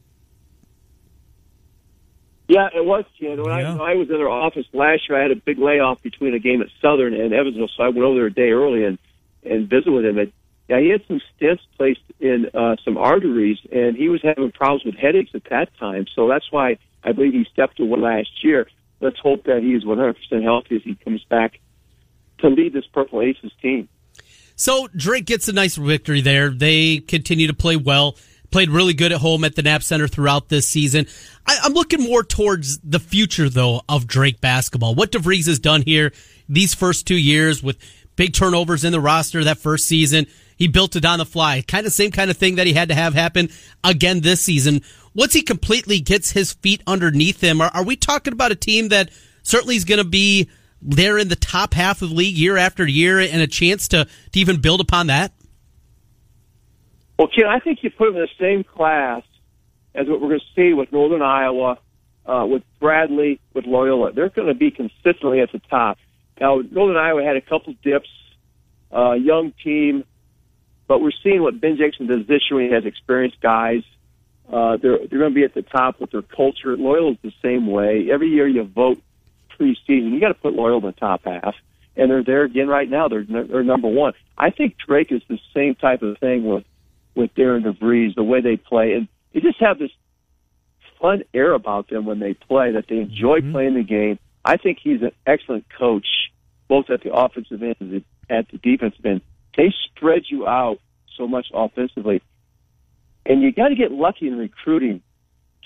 Yeah, 2.53 2.69
it 2.75 2.85
was, 2.85 3.07
Ken. 3.19 3.43
When, 3.43 3.59
Yeah. 3.59 3.79
I, 3.79 3.93
I 3.93 3.95
was 3.95 4.11
in 4.11 4.19
their 4.19 4.29
office 4.29 4.67
last 4.75 5.09
year, 5.09 5.19
I 5.19 5.23
had 5.23 5.31
a 5.31 5.37
big 5.37 5.59
layoff 5.59 6.03
between 6.03 6.35
a 6.35 6.39
game 6.39 6.61
at 6.61 6.69
Southern 6.83 7.15
and 7.15 7.33
Evansville, 7.33 7.71
so 7.75 7.83
I 7.83 7.89
went 7.89 8.03
over 8.03 8.17
there 8.17 8.27
a 8.27 8.31
day 8.31 8.51
early 8.51 8.85
and 8.85 8.99
and 9.43 9.71
visited 9.71 9.91
with 9.91 10.05
him. 10.05 10.19
And 10.19 10.33
yeah, 10.69 10.79
he 10.79 10.91
had 10.91 11.03
some 11.09 11.23
stents 11.33 11.61
placed 11.79 12.03
in 12.21 12.51
uh, 12.53 12.77
some 12.85 12.99
arteries, 12.99 13.57
and 13.73 13.97
he 13.97 14.11
was 14.11 14.21
having 14.23 14.53
problems 14.53 14.85
with 14.85 14.97
headaches 14.97 15.31
at 15.35 15.45
that 15.45 15.75
time. 15.79 16.05
So 16.15 16.29
that's 16.29 16.53
why 16.53 16.77
I 17.03 17.13
believe 17.13 17.33
he 17.33 17.47
stepped 17.51 17.81
away 17.81 17.99
last 17.99 18.45
year. 18.45 18.69
Let's 19.01 19.19
hope 19.19 19.45
that 19.45 19.63
he 19.63 19.73
is 19.73 19.85
100% 19.85 20.43
healthy 20.43 20.77
as 20.77 20.83
he 20.83 20.95
comes 20.95 21.25
back 21.25 21.59
to 22.41 22.49
lead 22.49 22.75
this 22.75 22.87
Purple 22.87 23.23
Aces 23.23 23.51
team. 23.63 23.89
So 24.57 24.89
Drake 24.95 25.25
gets 25.25 25.49
a 25.49 25.53
nice 25.53 25.77
victory 25.77 26.21
there. 26.21 26.51
They 26.51 26.99
continue 26.99 27.47
to 27.47 27.55
play 27.55 27.77
well. 27.77 28.17
Played 28.53 28.71
really 28.71 28.95
good 28.95 29.13
at 29.13 29.19
home 29.21 29.45
at 29.45 29.57
the 29.57 29.63
Knapp 29.63 29.83
Center 29.83 30.07
throughout 30.07 30.49
this 30.49 30.69
season. 30.69 31.07
I, 31.47 31.59
I'm 31.65 31.73
looking 31.73 32.03
more 32.03 32.23
towards 32.23 32.79
the 32.79 33.01
future, 33.01 33.49
though, 33.49 33.83
of 33.89 34.07
Drake 34.07 34.41
basketball. 34.41 34.95
What 34.95 35.11
DeVries 35.11 35.47
has 35.47 35.59
done 35.59 35.83
here 35.83 36.13
these 36.49 36.75
first 36.75 37.07
two 37.07 37.17
years 37.17 37.63
with 37.63 37.79
big 38.17 38.35
turnovers 38.35 38.85
in 38.85 38.93
the 38.93 39.01
roster 39.01 39.43
that 39.45 39.59
first 39.59 39.89
season. 39.89 40.27
He 40.57 40.69
built 40.69 40.97
it 40.97 41.05
on 41.05 41.19
the 41.19 41.25
fly. 41.25 41.63
Kind 41.63 41.87
of 41.87 41.93
same 41.93 42.11
kind 42.11 42.31
of 42.31 42.37
thing 42.37 42.57
that 42.57 42.67
he 42.67 42.73
had 42.73 42.89
to 42.89 42.95
have 42.95 43.15
happen 43.15 43.49
again 43.83 44.21
this 44.21 44.43
season. 44.43 44.83
Once 45.15 45.33
he 45.33 45.43
completely 45.43 46.01
gets 46.01 46.31
his 46.31 46.53
feet 46.53 46.83
underneath 46.87 47.41
him, 47.41 47.61
are, 47.61 47.71
are 47.75 47.85
we 47.85 47.97
talking 47.97 48.33
about 48.33 48.53
a 48.53 48.57
team 48.57 48.89
that 48.89 49.11
certainly 49.43 49.77
is 49.77 49.85
going 49.85 49.99
to 49.99 50.09
be 50.09 50.49
there 50.81 51.19
in 51.19 51.29
the 51.29 51.37
top 51.37 51.75
half 51.75 52.03
of 52.03 52.11
the 52.11 52.15
league 52.15 52.37
year 52.37 52.57
after 52.57 52.87
year 52.87 53.19
and 53.19 53.43
a 53.43 53.47
chance 53.47 53.89
to, 53.89 54.05
to 54.05 54.39
even 54.39 54.61
build 54.61 54.81
upon 54.81 55.09
that? 55.09 55.33
Well, 57.19 57.29
Ken, 57.29 57.47
I 57.47 57.61
think 57.61 57.83
you 57.83 57.91
put 57.91 58.07
them 58.07 58.17
in 58.17 58.23
the 58.23 58.29
same 58.39 58.65
class 58.65 59.23
as 59.95 60.09
what 60.09 60.21
we're 60.21 60.29
going 60.29 60.41
to 60.41 60.47
see 60.55 60.73
with 60.73 60.91
Northern 60.93 61.23
Iowa, 61.23 61.79
uh, 62.27 62.47
with 62.49 62.63
Bradley, 62.81 63.41
with 63.55 63.67
Loyola. 63.67 64.13
They're 64.13 64.31
going 64.31 64.49
to 64.49 64.55
be 64.55 64.71
consistently 64.71 65.41
at 65.41 65.53
the 65.53 65.59
top. 65.59 65.99
Now, 66.41 66.63
Northern 66.71 66.97
Iowa 66.97 67.23
had 67.23 67.37
a 67.37 67.41
couple 67.41 67.75
dips, 67.83 68.09
uh, 68.95 69.13
young 69.13 69.53
team, 69.63 70.05
but 70.89 71.01
we're 71.01 71.13
seeing 71.23 71.43
what 71.43 71.61
Ben 71.61 71.77
Jacobson 71.77 72.07
does 72.07 72.27
this 72.27 72.43
year 72.51 72.61
he 72.61 72.71
has 72.71 72.85
experienced 72.85 73.41
guys. 73.41 73.83
Uh, 74.51 74.77
they're 74.77 74.99
they're 74.99 75.19
going 75.19 75.31
to 75.31 75.35
be 75.35 75.45
at 75.45 75.55
the 75.55 75.63
top 75.63 76.01
with 76.01 76.11
their 76.11 76.23
culture. 76.23 76.77
Loyola's 76.77 77.17
the 77.23 77.33
same 77.43 77.67
way. 77.67 78.11
Every 78.11 78.29
year 78.29 78.47
you 78.47 78.65
vote 78.65 79.01
preseason, 79.59 80.11
you 80.11 80.21
got 80.21 80.29
to 80.29 80.35
put 80.35 80.53
Loyola 80.55 80.79
in 80.79 80.87
the 80.87 80.93
top 80.93 81.23
half, 81.25 81.55
and 81.97 82.11
they're 82.11 82.25
there 82.25 82.43
again 82.43 82.69
right 82.69 82.89
now. 82.89 83.09
They're 83.09 83.25
they're 83.25 83.63
number 83.63 83.89
one. 83.89 84.15
I 84.37 84.51
think 84.51 84.77
Drake 84.77 85.13
is 85.13 85.23
the 85.29 85.39
same 85.55 85.75
type 85.75 86.03
of 86.03 86.19
thing 86.19 86.45
with 86.45 86.65
with 87.15 87.35
Darian 87.35 87.65
DeVries, 87.65 88.15
the 88.15 88.23
way 88.23 88.41
they 88.41 88.57
play, 88.57 88.93
and 88.93 89.09
they 89.33 89.41
just 89.41 89.61
have 89.61 89.79
this 89.79 89.91
fun 91.01 91.25
air 91.35 91.53
about 91.53 91.89
them 91.89 92.07
when 92.07 92.19
they 92.19 92.35
play. 92.35 92.73
That 92.73 92.87
they 92.89 92.99
enjoy 92.99 93.41
mm-hmm. 93.41 93.53
playing 93.53 93.75
the 93.75 93.83
game. 93.83 94.19
I 94.45 94.57
think 94.57 94.79
he's 94.83 95.03
an 95.03 95.13
excellent 95.27 95.67
coach, 95.79 96.07
both 96.69 96.91
at 96.91 97.03
the 97.03 97.13
offensive 97.13 97.63
end 97.63 97.77
and 97.81 98.05
at 98.29 98.49
the 98.51 98.59
defensive 98.59 99.05
end. 99.05 99.21
They 99.57 99.73
spread 99.87 100.23
you 100.29 100.47
out 100.47 100.79
so 101.17 101.29
much 101.29 101.47
offensively, 101.53 102.23
and 103.27 103.43
you 103.43 103.53
got 103.53 103.69
to 103.69 103.75
get 103.75 103.93
lucky 103.93 104.29
in 104.29 104.39
recruiting 104.39 105.03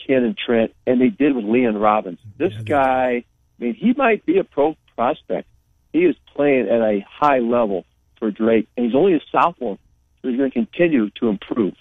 Ken 0.06 0.24
and 0.24 0.36
Trent, 0.36 0.74
and 0.86 1.00
they 1.00 1.08
did 1.08 1.34
with 1.34 1.44
Liam 1.44 1.80
Robbins. 1.80 2.18
This 2.36 2.52
guy, 2.64 3.24
I 3.60 3.64
mean, 3.64 3.74
he 3.74 3.92
might 3.94 4.26
be 4.26 4.38
a 4.38 4.44
pro 4.44 4.76
prospect. 4.94 5.48
He 5.92 6.00
is 6.00 6.16
playing 6.34 6.68
at 6.68 6.80
a 6.80 7.04
high 7.08 7.38
level 7.38 7.86
for 8.18 8.30
Drake, 8.30 8.68
and 8.76 8.86
he's 8.86 8.94
only 8.94 9.14
a 9.14 9.20
sophomore, 9.30 9.78
he's 10.28 10.38
going 10.38 10.50
to 10.50 10.54
continue 10.54 11.10
to 11.20 11.28
improve. 11.28 11.74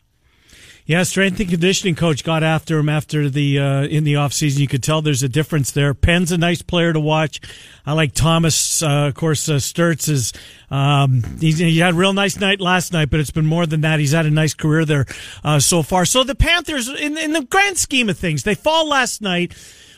Yeah, 0.88 1.02
strength 1.02 1.40
and 1.40 1.50
conditioning 1.50 1.96
coach 1.96 2.24
got 2.24 2.44
after 2.44 2.78
him 2.78 2.90
after 2.90 3.28
the 3.28 3.60
uh, 3.60 3.84
in 3.86 4.04
the 4.04 4.14
offseason. 4.14 4.60
You 4.60 4.68
could 4.68 4.84
tell 4.84 5.02
there's 5.02 5.24
a 5.24 5.30
difference 5.30 5.72
there. 5.72 5.96
Penn's 5.96 6.32
a 6.32 6.38
nice 6.38 6.62
player 6.62 6.94
to 6.94 7.00
watch. 7.00 7.42
I 7.88 7.94
like 7.94 8.14
Thomas. 8.14 8.84
Uh, 8.84 9.08
of 9.08 9.16
course, 9.16 9.50
uh, 9.50 9.56
Sturts 9.56 10.08
is 10.08 10.32
um, 10.70 11.24
he 11.40 11.80
had 11.80 11.96
a 11.96 11.98
real 11.98 12.14
nice 12.14 12.40
night 12.40 12.62
last 12.62 12.94
night, 12.94 13.10
but 13.10 13.20
it's 13.20 13.32
been 13.32 13.48
more 13.48 13.66
than 13.66 13.82
that. 13.82 14.00
He's 14.00 14.12
had 14.12 14.28
a 14.28 14.32
nice 14.32 14.54
career 14.54 14.86
there 14.86 15.08
uh, 15.44 15.60
so 15.60 15.82
far. 15.82 16.06
So 16.06 16.24
the 16.24 16.36
Panthers, 16.36 16.88
in, 16.88 17.18
in 17.18 17.34
the 17.34 17.44
grand 17.44 17.80
scheme 17.80 18.08
of 18.08 18.20
things, 18.20 18.44
they 18.44 18.54
fall 18.54 18.88
last 18.88 19.24
night. 19.24 19.56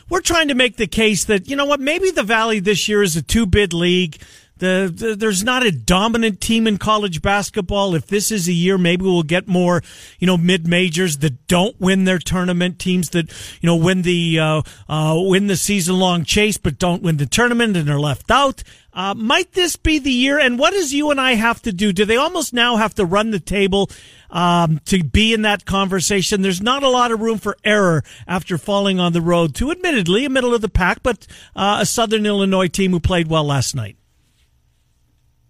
We're 0.08 0.22
trying 0.22 0.48
to 0.48 0.54
make 0.54 0.76
the 0.76 0.86
case 0.86 1.26
that 1.26 1.50
you 1.50 1.56
know 1.56 1.66
what, 1.66 1.80
maybe 1.80 2.10
the 2.12 2.22
Valley 2.22 2.60
this 2.60 2.88
year 2.88 3.02
is 3.02 3.14
a 3.14 3.20
two 3.20 3.44
bid 3.44 3.74
league. 3.74 4.16
The, 4.58 4.92
the, 4.94 5.16
there's 5.16 5.44
not 5.44 5.64
a 5.64 5.72
dominant 5.72 6.40
team 6.40 6.66
in 6.66 6.78
college 6.78 7.22
basketball. 7.22 7.94
If 7.94 8.06
this 8.06 8.30
is 8.30 8.48
a 8.48 8.52
year, 8.52 8.78
maybe 8.78 9.04
we'll 9.04 9.22
get 9.22 9.46
more, 9.48 9.82
you 10.18 10.26
know, 10.26 10.36
mid 10.36 10.66
majors 10.66 11.18
that 11.18 11.46
don't 11.46 11.80
win 11.80 12.04
their 12.04 12.18
tournament, 12.18 12.78
teams 12.78 13.10
that 13.10 13.30
you 13.60 13.66
know 13.66 13.76
win 13.76 14.02
the 14.02 14.38
uh, 14.38 14.62
uh, 14.88 15.14
win 15.16 15.46
the 15.46 15.56
season 15.56 15.98
long 15.98 16.24
chase 16.24 16.56
but 16.56 16.78
don't 16.78 17.02
win 17.02 17.16
the 17.16 17.26
tournament 17.26 17.76
and 17.76 17.88
are 17.88 18.00
left 18.00 18.30
out. 18.30 18.62
Uh, 18.92 19.14
might 19.14 19.52
this 19.52 19.76
be 19.76 19.98
the 19.98 20.10
year? 20.10 20.38
And 20.40 20.58
what 20.58 20.72
does 20.72 20.92
you 20.92 21.10
and 21.10 21.20
I 21.20 21.34
have 21.34 21.62
to 21.62 21.72
do? 21.72 21.92
Do 21.92 22.04
they 22.04 22.16
almost 22.16 22.52
now 22.52 22.76
have 22.76 22.94
to 22.94 23.04
run 23.04 23.30
the 23.30 23.38
table 23.38 23.90
um, 24.28 24.80
to 24.86 25.04
be 25.04 25.32
in 25.32 25.42
that 25.42 25.64
conversation? 25.64 26.42
There's 26.42 26.62
not 26.62 26.82
a 26.82 26.88
lot 26.88 27.12
of 27.12 27.20
room 27.20 27.38
for 27.38 27.56
error 27.64 28.02
after 28.26 28.58
falling 28.58 28.98
on 28.98 29.12
the 29.12 29.20
road 29.20 29.54
to, 29.56 29.70
admittedly, 29.70 30.24
a 30.24 30.30
middle 30.30 30.52
of 30.52 30.62
the 30.62 30.68
pack, 30.68 31.02
but 31.04 31.28
uh, 31.54 31.78
a 31.80 31.86
Southern 31.86 32.26
Illinois 32.26 32.66
team 32.66 32.90
who 32.90 32.98
played 32.98 33.28
well 33.28 33.44
last 33.44 33.76
night. 33.76 33.97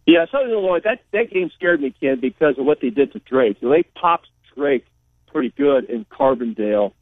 Yeah, 0.09 0.25
Southern 0.33 0.53
Illinois. 0.53 0.81
That 0.83 1.03
that 1.13 1.31
game 1.31 1.51
scared 1.55 1.83
me, 1.83 1.95
Ken, 2.01 2.19
because 2.19 2.59
of 2.59 2.65
what 2.65 2.81
they 2.81 2.89
did 2.89 3.13
to 3.13 3.19
Drake. 3.19 3.59
they 3.61 3.83
popped 3.95 4.29
Drake 4.57 4.87
pretty 5.31 5.51
good 5.51 5.85
in 5.85 6.07
Carbondale, 6.07 6.95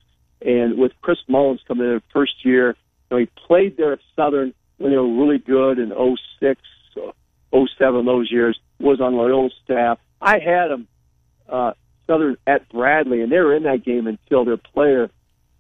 and 0.43 0.77
with 0.77 0.91
Chris 1.03 1.19
Mullins 1.29 1.61
coming 1.69 1.87
in 1.87 2.03
first 2.13 2.45
year, 2.45 2.71
you 2.71 2.75
know, 3.13 3.17
he 3.19 3.29
played 3.47 3.77
there 3.77 3.93
at 3.93 4.01
Southern 4.17 4.53
when 4.79 4.91
they 4.91 4.97
were 4.99 5.25
really 5.25 5.39
good 5.39 5.79
in 5.79 5.93
06, 6.41 6.61
07, 7.55 8.07
those 8.07 8.31
years. 8.31 8.59
Was 8.81 9.01
on 9.01 9.15
Loyola's 9.15 9.55
staff. 9.63 10.01
I 10.21 10.41
had 10.41 10.73
him 10.73 10.89
uh, 11.49 11.75
Southern 12.09 12.37
at 12.45 12.69
Bradley, 12.71 13.23
and 13.23 13.31
they 13.31 13.39
were 13.39 13.55
in 13.55 13.63
that 13.63 13.85
game 13.85 14.09
until 14.09 14.45
their 14.45 14.57
player 14.57 15.11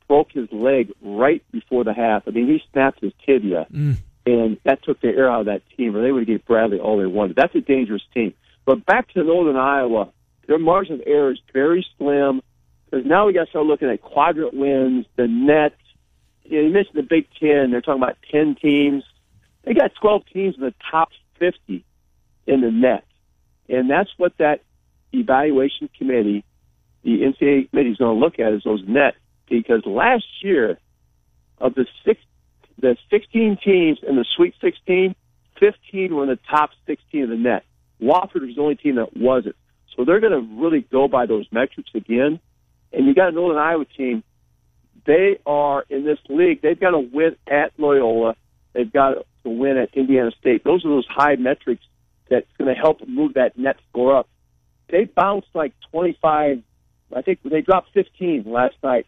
broke 0.08 0.32
his 0.32 0.48
leg 0.50 0.90
right 1.00 1.44
before 1.52 1.84
the 1.84 1.94
half. 1.94 2.24
I 2.26 2.32
mean, 2.32 2.48
he 2.48 2.60
snapped 2.72 3.00
his 3.02 3.12
tibia. 3.24 3.68
Mm 3.72 3.98
and 4.26 4.58
that 4.64 4.82
took 4.82 5.00
the 5.00 5.08
air 5.08 5.30
out 5.30 5.40
of 5.40 5.46
that 5.46 5.62
team, 5.76 5.96
or 5.96 6.02
they 6.02 6.10
would 6.10 6.28
have 6.28 6.44
Bradley 6.44 6.80
all 6.80 6.98
they 6.98 7.06
wanted. 7.06 7.36
That's 7.36 7.54
a 7.54 7.60
dangerous 7.60 8.02
team. 8.12 8.34
But 8.64 8.84
back 8.84 9.08
to 9.12 9.22
Northern 9.22 9.56
Iowa, 9.56 10.12
their 10.48 10.58
margin 10.58 10.96
of 10.96 11.02
error 11.06 11.30
is 11.30 11.38
very 11.52 11.86
slim 11.96 12.42
because 12.84 13.06
now 13.06 13.26
we 13.26 13.32
got 13.32 13.44
to 13.44 13.50
start 13.50 13.66
looking 13.66 13.88
at 13.88 14.02
quadrant 14.02 14.54
wins, 14.54 15.06
the 15.16 15.28
net. 15.28 15.74
You, 16.44 16.58
know, 16.58 16.68
you 16.68 16.74
mentioned 16.74 16.96
the 16.96 17.02
Big 17.02 17.26
Ten; 17.38 17.70
they're 17.70 17.80
talking 17.80 18.02
about 18.02 18.18
ten 18.30 18.56
teams. 18.56 19.04
They 19.64 19.74
got 19.74 19.92
twelve 20.00 20.22
teams 20.32 20.56
in 20.56 20.62
the 20.62 20.74
top 20.90 21.10
fifty 21.38 21.84
in 22.46 22.60
the 22.60 22.70
net, 22.70 23.04
and 23.68 23.88
that's 23.88 24.10
what 24.16 24.36
that 24.38 24.62
evaluation 25.12 25.88
committee, 25.96 26.44
the 27.02 27.22
NCAA 27.22 27.70
committee, 27.70 27.90
is 27.90 27.98
going 27.98 28.16
to 28.16 28.20
look 28.20 28.38
at 28.38 28.52
is 28.52 28.62
those 28.64 28.82
net 28.86 29.14
because 29.48 29.84
last 29.86 30.24
year 30.42 30.78
of 31.58 31.74
the 31.74 31.86
six 32.04 32.20
the 32.78 32.96
16 33.10 33.58
teams 33.64 33.98
in 34.06 34.16
the 34.16 34.24
Sweet 34.36 34.54
16, 34.60 35.14
15 35.58 36.14
were 36.14 36.22
in 36.24 36.28
the 36.28 36.38
top 36.50 36.70
16 36.86 37.22
of 37.24 37.28
the 37.30 37.36
net. 37.36 37.64
Wofford 38.00 38.46
was 38.46 38.54
the 38.54 38.60
only 38.60 38.74
team 38.76 38.96
that 38.96 39.16
wasn't. 39.16 39.56
So 39.96 40.04
they're 40.04 40.20
going 40.20 40.32
to 40.32 40.62
really 40.62 40.82
go 40.82 41.08
by 41.08 41.26
those 41.26 41.46
metrics 41.50 41.90
again. 41.94 42.38
And 42.92 43.06
you 43.06 43.14
got 43.14 43.28
a 43.28 43.32
Northern 43.32 43.58
Iowa 43.58 43.84
team. 43.86 44.22
They 45.06 45.38
are 45.46 45.84
in 45.88 46.04
this 46.04 46.18
league. 46.28 46.60
They've 46.62 46.78
got 46.78 46.90
to 46.90 46.98
win 46.98 47.36
at 47.46 47.72
Loyola. 47.78 48.36
They've 48.74 48.92
got 48.92 49.14
to 49.44 49.50
win 49.50 49.78
at 49.78 49.94
Indiana 49.94 50.32
State. 50.38 50.64
Those 50.64 50.84
are 50.84 50.88
those 50.88 51.06
high 51.08 51.36
metrics 51.36 51.84
that's 52.28 52.46
going 52.58 52.74
to 52.74 52.78
help 52.78 53.06
move 53.06 53.34
that 53.34 53.56
net 53.56 53.76
score 53.88 54.16
up. 54.16 54.28
They 54.90 55.04
bounced 55.04 55.48
like 55.54 55.72
25. 55.92 56.62
I 57.14 57.22
think 57.22 57.40
they 57.44 57.62
dropped 57.62 57.92
15 57.94 58.44
last 58.46 58.74
night 58.82 59.06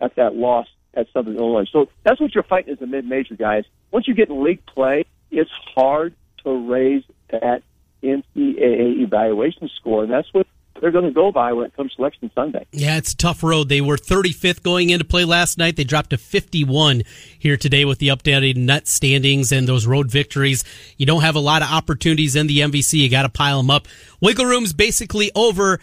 at 0.00 0.16
that 0.16 0.34
loss 0.34 0.66
at 0.94 1.06
Southern 1.12 1.36
Illinois. 1.36 1.66
So 1.72 1.88
that's 2.04 2.20
what 2.20 2.34
you're 2.34 2.44
fighting 2.44 2.72
as 2.72 2.80
a 2.82 2.86
mid-major, 2.86 3.36
guys. 3.36 3.64
Once 3.90 4.08
you 4.08 4.14
get 4.14 4.28
in 4.28 4.42
league 4.42 4.64
play, 4.66 5.04
it's 5.30 5.50
hard 5.74 6.14
to 6.44 6.70
raise 6.70 7.04
that 7.30 7.62
NCAA 8.02 9.00
evaluation 9.00 9.68
score, 9.76 10.02
and 10.02 10.12
that's 10.12 10.32
what 10.32 10.46
they're 10.80 10.90
going 10.90 11.04
to 11.04 11.10
go 11.10 11.30
by 11.30 11.52
when 11.52 11.66
it 11.66 11.76
comes 11.76 11.90
to 11.90 11.96
Selection 11.96 12.30
Sunday. 12.34 12.66
Yeah, 12.72 12.96
it's 12.96 13.12
a 13.12 13.16
tough 13.16 13.42
road. 13.42 13.68
They 13.68 13.82
were 13.82 13.96
35th 13.96 14.62
going 14.62 14.90
into 14.90 15.04
play 15.04 15.24
last 15.24 15.58
night. 15.58 15.76
They 15.76 15.84
dropped 15.84 16.10
to 16.10 16.18
51 16.18 17.02
here 17.38 17.56
today 17.56 17.84
with 17.84 17.98
the 17.98 18.08
updated 18.08 18.56
net 18.56 18.88
standings 18.88 19.52
and 19.52 19.68
those 19.68 19.86
road 19.86 20.10
victories. 20.10 20.64
You 20.96 21.06
don't 21.06 21.20
have 21.20 21.36
a 21.36 21.40
lot 21.40 21.62
of 21.62 21.70
opportunities 21.70 22.34
in 22.34 22.46
the 22.46 22.60
MVC. 22.60 22.94
You 22.94 23.10
got 23.10 23.22
to 23.22 23.28
pile 23.28 23.58
them 23.58 23.70
up. 23.70 23.86
Wiggle 24.20 24.46
room's 24.46 24.72
basically 24.72 25.30
over. 25.34 25.80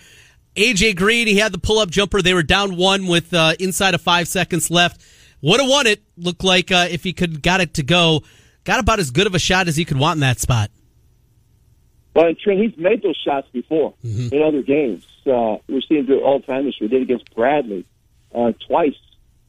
AJ 0.58 0.96
Green, 0.96 1.28
he 1.28 1.38
had 1.38 1.52
the 1.52 1.60
pull 1.60 1.78
up 1.78 1.92
jumper. 1.92 2.22
They 2.22 2.34
were 2.34 2.44
down 2.44 2.76
one 2.76 3.06
with 3.06 3.32
uh, 3.32 3.54
inside 3.60 3.94
of 3.94 4.02
five 4.02 4.28
seconds 4.28 4.72
left. 4.72 5.00
Would 5.42 5.62
have 5.62 5.70
won 5.70 5.86
it. 5.86 6.02
Looked 6.18 6.44
like 6.44 6.72
uh, 6.72 6.88
if 6.90 7.04
he 7.04 7.14
could 7.14 7.44
got 7.44 7.62
it 7.62 7.76
to 7.76 7.84
go, 7.84 8.24
got 8.64 8.80
about 8.80 9.00
as 9.00 9.12
good 9.12 9.28
of 9.28 9.36
a 9.36 9.40
shot 9.40 9.68
as 9.68 9.76
he 9.76 9.86
could 9.86 10.00
want 10.00 10.18
in 10.18 10.22
that 10.22 10.40
spot. 10.40 10.72
Well, 12.16 12.34
Trent, 12.34 12.60
he's 12.60 12.76
made 12.76 13.04
those 13.04 13.16
shots 13.24 13.48
before 13.54 13.94
mm-hmm. 14.04 14.34
in 14.34 14.42
other 14.42 14.64
games. 14.64 15.06
Uh, 15.28 15.58
we're 15.70 15.82
seeing 15.88 16.00
him 16.00 16.06
do 16.08 16.18
it 16.18 16.24
all 16.24 16.40
the 16.40 16.48
time 16.48 16.66
this 16.66 16.74
year. 16.82 16.90
He 16.90 16.96
did 16.96 17.04
against 17.04 17.36
Bradley 17.36 17.86
uh, 18.34 18.54
twice. 18.68 18.96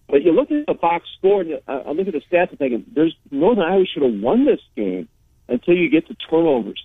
But 0.09 0.23
you 0.23 0.33
look 0.33 0.51
at 0.51 0.67
the 0.67 0.75
box 0.75 1.07
score, 1.17 1.41
and 1.41 1.55
uh, 1.67 1.83
I 1.87 1.93
look 1.93 2.07
at 2.07 2.13
the 2.13 2.21
stats 2.21 2.51
and 2.51 2.59
thinking, 2.59 2.85
there's 2.95 3.17
Northern 3.31 3.65
Iowa 3.65 3.87
should 3.87 4.03
have 4.03 4.21
won 4.21 4.45
this 4.45 4.61
game 4.77 5.09
until 5.49 5.75
you 5.75 5.89
get 5.89 6.07
to 6.09 6.15
turnovers. 6.15 6.83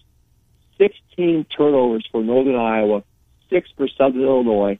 16 0.78 1.46
turnovers 1.56 2.08
for 2.10 2.24
Northern 2.24 2.56
Iowa 2.56 3.04
six 3.54 3.70
for 3.78 3.88
Southern 3.88 4.22
Illinois. 4.22 4.80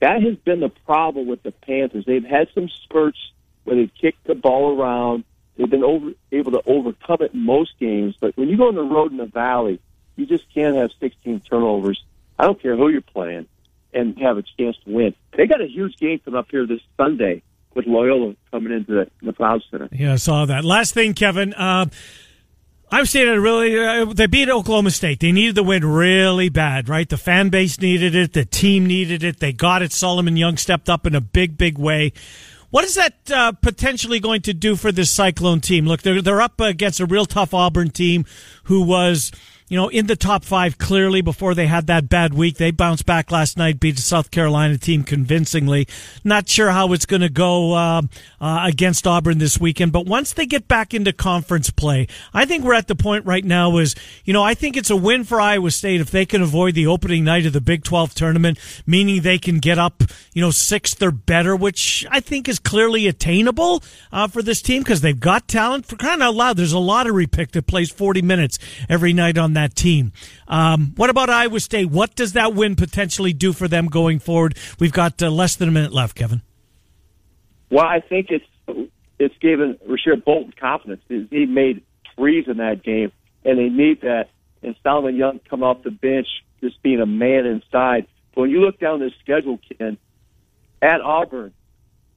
That 0.00 0.22
has 0.22 0.36
been 0.36 0.60
the 0.60 0.68
problem 0.68 1.26
with 1.26 1.42
the 1.42 1.52
Panthers. 1.52 2.04
They've 2.06 2.24
had 2.24 2.48
some 2.54 2.68
spurts 2.68 3.18
where 3.64 3.76
they've 3.76 3.94
kicked 4.00 4.26
the 4.26 4.34
ball 4.34 4.78
around. 4.78 5.24
They've 5.56 5.68
been 5.68 5.84
over, 5.84 6.12
able 6.32 6.52
to 6.52 6.62
overcome 6.66 7.18
it 7.20 7.34
in 7.34 7.40
most 7.40 7.78
games. 7.78 8.14
But 8.20 8.36
when 8.36 8.48
you 8.48 8.56
go 8.56 8.68
on 8.68 8.74
the 8.74 8.82
road 8.82 9.10
in 9.10 9.18
the 9.18 9.26
Valley, 9.26 9.80
you 10.16 10.26
just 10.26 10.44
can't 10.54 10.76
have 10.76 10.90
16 11.00 11.40
turnovers. 11.40 12.02
I 12.38 12.44
don't 12.44 12.60
care 12.60 12.76
who 12.76 12.88
you're 12.88 13.00
playing 13.00 13.46
and 13.92 14.18
have 14.18 14.38
a 14.38 14.42
chance 14.58 14.76
to 14.84 14.90
win. 14.90 15.14
They 15.36 15.46
got 15.46 15.60
a 15.60 15.66
huge 15.66 15.96
game 15.96 16.18
coming 16.18 16.38
up 16.38 16.48
here 16.50 16.66
this 16.66 16.80
Sunday 16.96 17.42
with 17.74 17.86
Loyola 17.86 18.34
coming 18.50 18.72
into 18.72 18.92
the, 18.92 19.10
the 19.22 19.32
McLeod 19.32 19.62
Center. 19.70 19.88
Yeah, 19.92 20.14
I 20.14 20.16
saw 20.16 20.44
that. 20.44 20.64
Last 20.64 20.92
thing, 20.94 21.14
Kevin. 21.14 21.54
Uh, 21.54 21.86
Seen 23.04 23.28
it 23.28 23.32
really. 23.32 23.78
Uh, 23.78 24.06
they 24.06 24.26
beat 24.26 24.48
Oklahoma 24.48 24.90
State. 24.90 25.20
They 25.20 25.30
needed 25.30 25.54
the 25.54 25.62
win 25.62 25.84
really 25.84 26.48
bad, 26.48 26.88
right? 26.88 27.08
The 27.08 27.16
fan 27.16 27.50
base 27.50 27.80
needed 27.80 28.14
it. 28.16 28.32
The 28.32 28.44
team 28.44 28.86
needed 28.86 29.22
it. 29.22 29.38
They 29.38 29.52
got 29.52 29.82
it. 29.82 29.92
Solomon 29.92 30.36
Young 30.36 30.56
stepped 30.56 30.90
up 30.90 31.06
in 31.06 31.14
a 31.14 31.20
big, 31.20 31.56
big 31.56 31.78
way. 31.78 32.12
What 32.70 32.84
is 32.84 32.96
that 32.96 33.14
uh, 33.30 33.52
potentially 33.52 34.18
going 34.18 34.42
to 34.42 34.52
do 34.52 34.74
for 34.74 34.90
this 34.90 35.10
Cyclone 35.10 35.60
team? 35.60 35.86
Look, 35.86 36.02
they're 36.02 36.20
they're 36.20 36.40
up 36.40 36.60
against 36.60 36.98
a 36.98 37.06
real 37.06 37.26
tough 37.26 37.54
Auburn 37.54 37.90
team 37.90 38.24
who 38.64 38.82
was 38.82 39.30
you 39.68 39.76
know, 39.76 39.88
in 39.88 40.06
the 40.06 40.14
top 40.14 40.44
five 40.44 40.78
clearly 40.78 41.20
before 41.20 41.54
they 41.54 41.66
had 41.66 41.88
that 41.88 42.08
bad 42.08 42.32
week. 42.32 42.56
They 42.56 42.70
bounced 42.70 43.04
back 43.04 43.32
last 43.32 43.58
night, 43.58 43.80
beat 43.80 43.96
the 43.96 44.02
South 44.02 44.30
Carolina 44.30 44.78
team 44.78 45.02
convincingly. 45.02 45.88
Not 46.22 46.48
sure 46.48 46.70
how 46.70 46.92
it's 46.92 47.06
going 47.06 47.22
to 47.22 47.28
go 47.28 47.72
uh, 47.72 48.02
uh, 48.40 48.60
against 48.64 49.06
Auburn 49.06 49.38
this 49.38 49.58
weekend, 49.58 49.92
but 49.92 50.06
once 50.06 50.32
they 50.32 50.46
get 50.46 50.68
back 50.68 50.94
into 50.94 51.12
conference 51.12 51.70
play, 51.70 52.06
I 52.32 52.44
think 52.44 52.64
we're 52.64 52.74
at 52.74 52.86
the 52.86 52.94
point 52.94 53.26
right 53.26 53.44
now 53.44 53.78
is, 53.78 53.96
you 54.24 54.32
know, 54.32 54.42
I 54.42 54.54
think 54.54 54.76
it's 54.76 54.90
a 54.90 54.96
win 54.96 55.24
for 55.24 55.40
Iowa 55.40 55.70
State 55.72 56.00
if 56.00 56.10
they 56.10 56.26
can 56.26 56.42
avoid 56.42 56.74
the 56.74 56.86
opening 56.86 57.24
night 57.24 57.46
of 57.46 57.52
the 57.52 57.60
Big 57.60 57.82
12 57.82 58.14
tournament, 58.14 58.58
meaning 58.86 59.22
they 59.22 59.38
can 59.38 59.58
get 59.58 59.78
up, 59.78 60.02
you 60.32 60.42
know, 60.42 60.52
sixth 60.52 61.02
or 61.02 61.10
better, 61.10 61.56
which 61.56 62.06
I 62.10 62.20
think 62.20 62.48
is 62.48 62.60
clearly 62.60 63.08
attainable 63.08 63.82
uh, 64.12 64.28
for 64.28 64.42
this 64.42 64.62
team 64.62 64.82
because 64.82 65.00
they've 65.00 65.18
got 65.18 65.48
talent. 65.48 65.86
For 65.86 65.96
crying 65.96 66.22
out 66.22 66.34
loud, 66.34 66.56
there's 66.56 66.72
a 66.72 66.78
lottery 66.78 67.26
pick 67.26 67.50
that 67.52 67.66
plays 67.66 67.90
40 67.90 68.22
minutes 68.22 68.58
every 68.88 69.12
night 69.12 69.36
on 69.36 69.55
that 69.56 69.74
team. 69.74 70.12
Um, 70.48 70.92
what 70.96 71.10
about 71.10 71.28
Iowa 71.28 71.60
State? 71.60 71.86
What 71.86 72.14
does 72.14 72.34
that 72.34 72.54
win 72.54 72.76
potentially 72.76 73.32
do 73.32 73.52
for 73.52 73.68
them 73.68 73.86
going 73.86 74.18
forward? 74.20 74.56
We've 74.78 74.92
got 74.92 75.22
uh, 75.22 75.30
less 75.30 75.56
than 75.56 75.68
a 75.68 75.72
minute 75.72 75.92
left, 75.92 76.16
Kevin. 76.16 76.42
Well, 77.70 77.84
I 77.84 78.00
think 78.00 78.28
it's 78.30 78.90
it's 79.18 79.36
given 79.38 79.78
Rasir 79.88 80.22
Bolton 80.22 80.52
confidence. 80.58 81.02
He 81.08 81.46
made 81.46 81.82
threes 82.14 82.46
in 82.48 82.58
that 82.58 82.82
game, 82.82 83.12
and 83.44 83.58
they 83.58 83.68
need 83.68 84.02
that. 84.02 84.28
And 84.62 84.74
Solomon 84.82 85.16
Young 85.16 85.40
come 85.48 85.62
off 85.62 85.82
the 85.82 85.90
bench, 85.90 86.28
just 86.60 86.82
being 86.82 87.00
a 87.00 87.06
man 87.06 87.46
inside. 87.46 88.06
But 88.34 88.42
when 88.42 88.50
you 88.50 88.60
look 88.60 88.78
down 88.78 89.00
the 89.00 89.10
schedule, 89.22 89.58
Ken, 89.78 89.98
at 90.82 91.00
Auburn, 91.00 91.52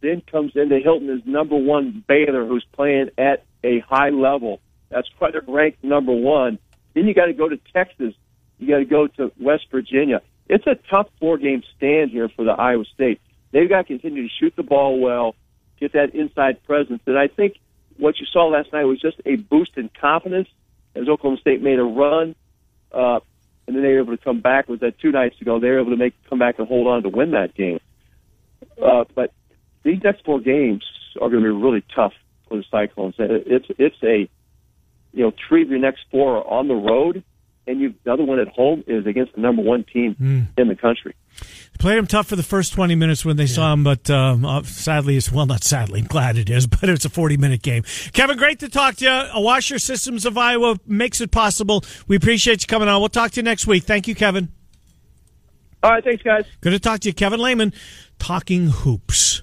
then 0.02 0.22
comes 0.30 0.54
into 0.56 0.80
Hilton 0.80 1.10
as 1.10 1.26
number 1.26 1.56
one 1.56 2.04
Baylor, 2.08 2.46
who's 2.46 2.66
playing 2.74 3.10
at 3.18 3.44
a 3.64 3.80
high 3.80 4.10
level. 4.10 4.60
That's 4.90 5.08
why 5.18 5.32
they're 5.32 5.44
ranked 5.48 5.84
number 5.84 6.14
one. 6.14 6.60
Then 6.94 7.08
you 7.08 7.14
got 7.14 7.26
to 7.26 7.34
go 7.34 7.48
to 7.48 7.58
Texas. 7.74 8.14
You 8.58 8.68
got 8.68 8.80
to 8.80 8.86
go 8.86 9.08
to 9.08 9.32
West 9.40 9.66
Virginia. 9.72 10.22
It's 10.48 10.66
a 10.68 10.76
tough 10.90 11.08
four 11.20 11.38
game 11.38 11.64
stand 11.78 12.12
here 12.12 12.30
for 12.30 12.44
the 12.44 12.52
Iowa 12.52 12.86
State. 12.94 13.22
they've 13.52 13.70
got 13.70 13.80
to 13.80 13.84
continue 13.86 14.28
to 14.28 14.34
shoot 14.40 14.54
the 14.56 14.64
ball 14.64 15.00
well, 15.00 15.36
get 15.80 15.94
that 15.94 16.16
inside 16.16 16.64
presence. 16.64 17.02
And 17.06 17.18
I 17.18 17.28
think 17.28 17.58
what 17.98 18.20
you 18.20 18.26
saw 18.26 18.48
last 18.48 18.74
night 18.74 18.86
was 18.86 19.00
just 19.00 19.22
a 19.26 19.36
boost 19.36 19.78
in 19.78 19.90
confidence 19.90 20.50
as 20.96 21.08
Oklahoma 21.08 21.40
State 21.40 21.62
made 21.62 21.80
a 21.80 21.84
run, 21.84 22.36
uh, 22.92 23.20
and 23.68 23.76
then 23.76 23.84
they 23.84 23.94
were 23.94 24.00
able 24.00 24.18
to 24.18 24.24
come 24.24 24.42
back. 24.42 24.68
Was 24.68 24.80
that 24.80 25.00
two 25.00 25.12
nights 25.12 25.40
ago? 25.40 25.60
They 25.60 25.70
were 25.70 25.80
able 25.80 25.92
to 25.92 25.98
make 25.98 26.16
come 26.30 26.40
back 26.40 26.58
and 26.58 26.68
hold 26.68 26.88
on 26.88 27.04
to 27.04 27.10
win 27.10 27.32
that 27.32 27.54
game. 27.54 27.80
Uh, 28.84 29.06
but 29.14 29.32
these 29.84 30.02
next 30.04 30.26
four 30.26 30.40
games 30.40 30.84
are 31.22 31.30
going 31.30 31.44
to 31.44 31.50
be 31.50 31.64
really 31.64 31.84
tough 31.94 32.14
for 32.48 32.58
the 32.58 32.64
Cyclones. 32.72 33.16
It's 33.20 33.68
it's 33.78 34.04
a 34.04 34.28
you 35.14 35.24
know 35.24 35.32
three 35.48 35.64
of 35.64 35.70
your 35.70 35.80
next 35.80 36.02
four 36.12 36.38
are 36.38 36.48
on 36.48 36.68
the 36.68 36.76
road, 36.76 37.24
and 37.68 37.80
you 37.80 37.94
the 38.04 38.14
other 38.14 38.24
one 38.24 38.40
at 38.40 38.48
home 38.48 38.84
is 38.88 39.06
against 39.06 39.36
the 39.36 39.42
number 39.42 39.62
one 39.62 39.86
team 39.92 40.16
mm. 40.20 40.48
in 40.58 40.68
the 40.68 40.76
country. 40.76 41.16
Played 41.78 41.98
him 41.98 42.08
tough 42.08 42.28
for 42.28 42.36
the 42.36 42.44
first 42.44 42.74
20 42.74 42.96
minutes 42.96 43.24
when 43.24 43.38
they 43.38 43.44
yeah. 43.44 43.56
saw 43.56 43.74
him, 43.74 43.86
but 43.86 44.10
um, 44.10 44.44
uh, 44.44 44.64
sadly, 44.64 45.16
it's 45.16 45.32
well, 45.32 45.46
not 45.46 45.64
sadly, 45.64 46.02
I'm 46.02 46.08
glad 46.10 46.38
it 46.38 46.50
is, 46.50 46.68
but 46.68 46.90
it's 46.90 47.06
a 47.06 47.10
40 47.10 47.38
minute 47.38 47.62
game. 47.62 47.84
Kevin, 48.12 48.38
great 48.38 48.60
to 48.60 48.70
talk 48.70 48.96
to 48.98 49.06
you. 49.06 49.12
A 49.12 49.40
Washer 49.40 49.80
Systems 49.80 50.26
of 50.26 50.38
Iowa 50.38 50.78
makes 50.86 51.22
it 51.22 51.32
possible. 51.32 51.84
We 52.08 52.16
appreciate 52.16 52.62
you 52.62 52.68
coming 52.68 52.90
on. 52.90 53.00
We'll 53.00 53.10
talk 53.10 53.32
to 53.32 53.38
you 53.38 53.44
next 53.44 53.68
week. 53.68 53.84
Thank 53.84 54.08
you, 54.08 54.16
Kevin. 54.16 54.50
All 55.82 55.92
right, 55.92 56.04
thanks, 56.04 56.22
guys. 56.22 56.44
Good 56.60 56.72
to 56.72 56.80
talk 56.80 57.00
to 57.02 57.10
you, 57.10 57.14
Kevin 57.14 57.40
Lehman, 57.40 57.74
talking 58.18 58.68
hoops. 58.68 59.42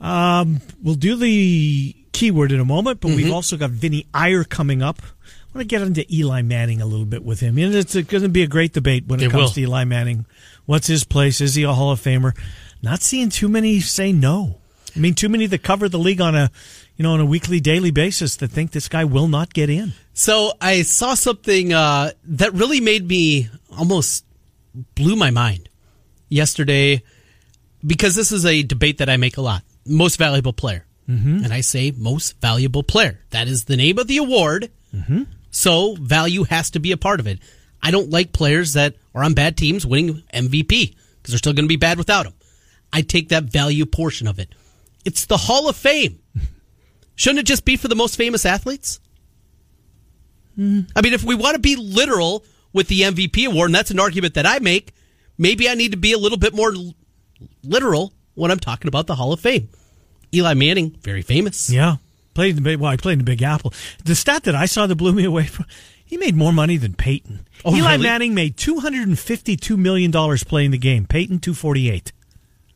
Um, 0.00 0.62
we'll 0.82 0.94
do 0.94 1.16
the 1.16 1.94
keyword 2.20 2.52
in 2.52 2.60
a 2.60 2.64
moment, 2.66 3.00
but 3.00 3.08
mm-hmm. 3.08 3.16
we've 3.16 3.32
also 3.32 3.56
got 3.56 3.70
Vinny 3.70 4.06
Iyer 4.12 4.44
coming 4.44 4.82
up. 4.82 5.00
I 5.00 5.56
want 5.56 5.60
to 5.60 5.64
get 5.64 5.80
into 5.80 6.04
Eli 6.14 6.42
Manning 6.42 6.82
a 6.82 6.86
little 6.86 7.06
bit 7.06 7.24
with 7.24 7.40
him. 7.40 7.56
And 7.56 7.74
it's 7.74 7.94
going 7.94 8.22
to 8.22 8.28
be 8.28 8.42
a 8.42 8.46
great 8.46 8.74
debate 8.74 9.06
when 9.06 9.20
it, 9.20 9.26
it 9.26 9.30
comes 9.30 9.44
will. 9.44 9.50
to 9.52 9.60
Eli 9.62 9.84
Manning. 9.84 10.26
What's 10.66 10.86
his 10.86 11.02
place? 11.02 11.40
Is 11.40 11.54
he 11.54 11.62
a 11.62 11.72
Hall 11.72 11.92
of 11.92 12.00
Famer? 12.00 12.36
Not 12.82 13.00
seeing 13.00 13.30
too 13.30 13.48
many 13.48 13.80
say 13.80 14.12
no. 14.12 14.58
I 14.94 14.98
mean, 14.98 15.14
too 15.14 15.30
many 15.30 15.46
that 15.46 15.62
cover 15.62 15.88
the 15.88 15.98
league 15.98 16.20
on 16.20 16.34
a, 16.34 16.50
you 16.96 17.04
know, 17.04 17.14
on 17.14 17.20
a 17.20 17.24
weekly, 17.24 17.58
daily 17.58 17.90
basis 17.90 18.36
that 18.36 18.48
think 18.48 18.72
this 18.72 18.88
guy 18.88 19.04
will 19.06 19.28
not 19.28 19.54
get 19.54 19.70
in. 19.70 19.94
So 20.12 20.52
I 20.60 20.82
saw 20.82 21.14
something 21.14 21.72
uh, 21.72 22.10
that 22.24 22.52
really 22.52 22.82
made 22.82 23.08
me 23.08 23.48
almost 23.78 24.26
blew 24.94 25.16
my 25.16 25.30
mind 25.30 25.70
yesterday 26.28 27.02
because 27.84 28.14
this 28.14 28.30
is 28.30 28.44
a 28.44 28.62
debate 28.62 28.98
that 28.98 29.08
I 29.08 29.16
make 29.16 29.38
a 29.38 29.40
lot. 29.40 29.62
Most 29.86 30.18
valuable 30.18 30.52
player. 30.52 30.84
Mm-hmm. 31.10 31.44
And 31.44 31.52
I 31.52 31.60
say 31.60 31.92
most 31.96 32.40
valuable 32.40 32.84
player. 32.84 33.18
That 33.30 33.48
is 33.48 33.64
the 33.64 33.76
name 33.76 33.98
of 33.98 34.06
the 34.06 34.18
award. 34.18 34.70
Mm-hmm. 34.94 35.24
So 35.50 35.96
value 35.96 36.44
has 36.44 36.70
to 36.72 36.78
be 36.78 36.92
a 36.92 36.96
part 36.96 37.18
of 37.18 37.26
it. 37.26 37.40
I 37.82 37.90
don't 37.90 38.10
like 38.10 38.32
players 38.32 38.74
that 38.74 38.94
are 39.14 39.24
on 39.24 39.34
bad 39.34 39.56
teams 39.56 39.84
winning 39.84 40.22
MVP 40.32 40.94
because 41.16 41.32
they're 41.32 41.38
still 41.38 41.52
going 41.52 41.64
to 41.64 41.68
be 41.68 41.76
bad 41.76 41.98
without 41.98 42.24
them. 42.24 42.34
I 42.92 43.02
take 43.02 43.30
that 43.30 43.44
value 43.44 43.86
portion 43.86 44.28
of 44.28 44.38
it. 44.38 44.54
It's 45.04 45.26
the 45.26 45.36
Hall 45.36 45.68
of 45.68 45.76
Fame. 45.76 46.20
Shouldn't 47.16 47.40
it 47.40 47.46
just 47.46 47.64
be 47.64 47.76
for 47.76 47.88
the 47.88 47.96
most 47.96 48.16
famous 48.16 48.46
athletes? 48.46 49.00
Mm. 50.58 50.90
I 50.94 51.00
mean, 51.00 51.12
if 51.12 51.24
we 51.24 51.34
want 51.34 51.54
to 51.54 51.60
be 51.60 51.76
literal 51.76 52.44
with 52.72 52.88
the 52.88 53.02
MVP 53.02 53.46
award, 53.46 53.68
and 53.68 53.74
that's 53.74 53.90
an 53.90 53.98
argument 54.00 54.34
that 54.34 54.46
I 54.46 54.58
make, 54.58 54.92
maybe 55.38 55.68
I 55.68 55.74
need 55.74 55.92
to 55.92 55.98
be 55.98 56.12
a 56.12 56.18
little 56.18 56.38
bit 56.38 56.54
more 56.54 56.72
literal 57.64 58.12
when 58.34 58.50
I'm 58.50 58.60
talking 58.60 58.88
about 58.88 59.06
the 59.06 59.14
Hall 59.14 59.32
of 59.32 59.40
Fame. 59.40 59.68
Eli 60.32 60.54
Manning, 60.54 60.90
very 61.02 61.22
famous. 61.22 61.70
Yeah. 61.70 61.96
Played 62.34 62.50
in 62.50 62.56
the 62.56 62.62
big, 62.62 62.78
well, 62.78 62.92
I 62.92 62.96
played 62.96 63.14
in 63.14 63.18
the 63.18 63.24
Big 63.24 63.42
Apple. 63.42 63.72
The 64.04 64.14
stat 64.14 64.44
that 64.44 64.54
I 64.54 64.66
saw 64.66 64.86
that 64.86 64.94
blew 64.94 65.12
me 65.12 65.24
away 65.24 65.46
from 65.46 65.66
he 66.04 66.16
made 66.16 66.34
more 66.36 66.52
money 66.52 66.76
than 66.76 66.94
Peyton. 66.94 67.46
Oh, 67.64 67.74
Eli 67.74 67.92
really? 67.92 68.02
Manning 68.02 68.34
made 68.34 68.56
two 68.56 68.80
hundred 68.80 69.06
and 69.06 69.18
fifty-two 69.18 69.76
million 69.76 70.10
dollars 70.10 70.42
playing 70.44 70.70
the 70.70 70.78
game. 70.78 71.06
Peyton 71.06 71.38
two 71.38 71.54
forty-eight. 71.54 72.12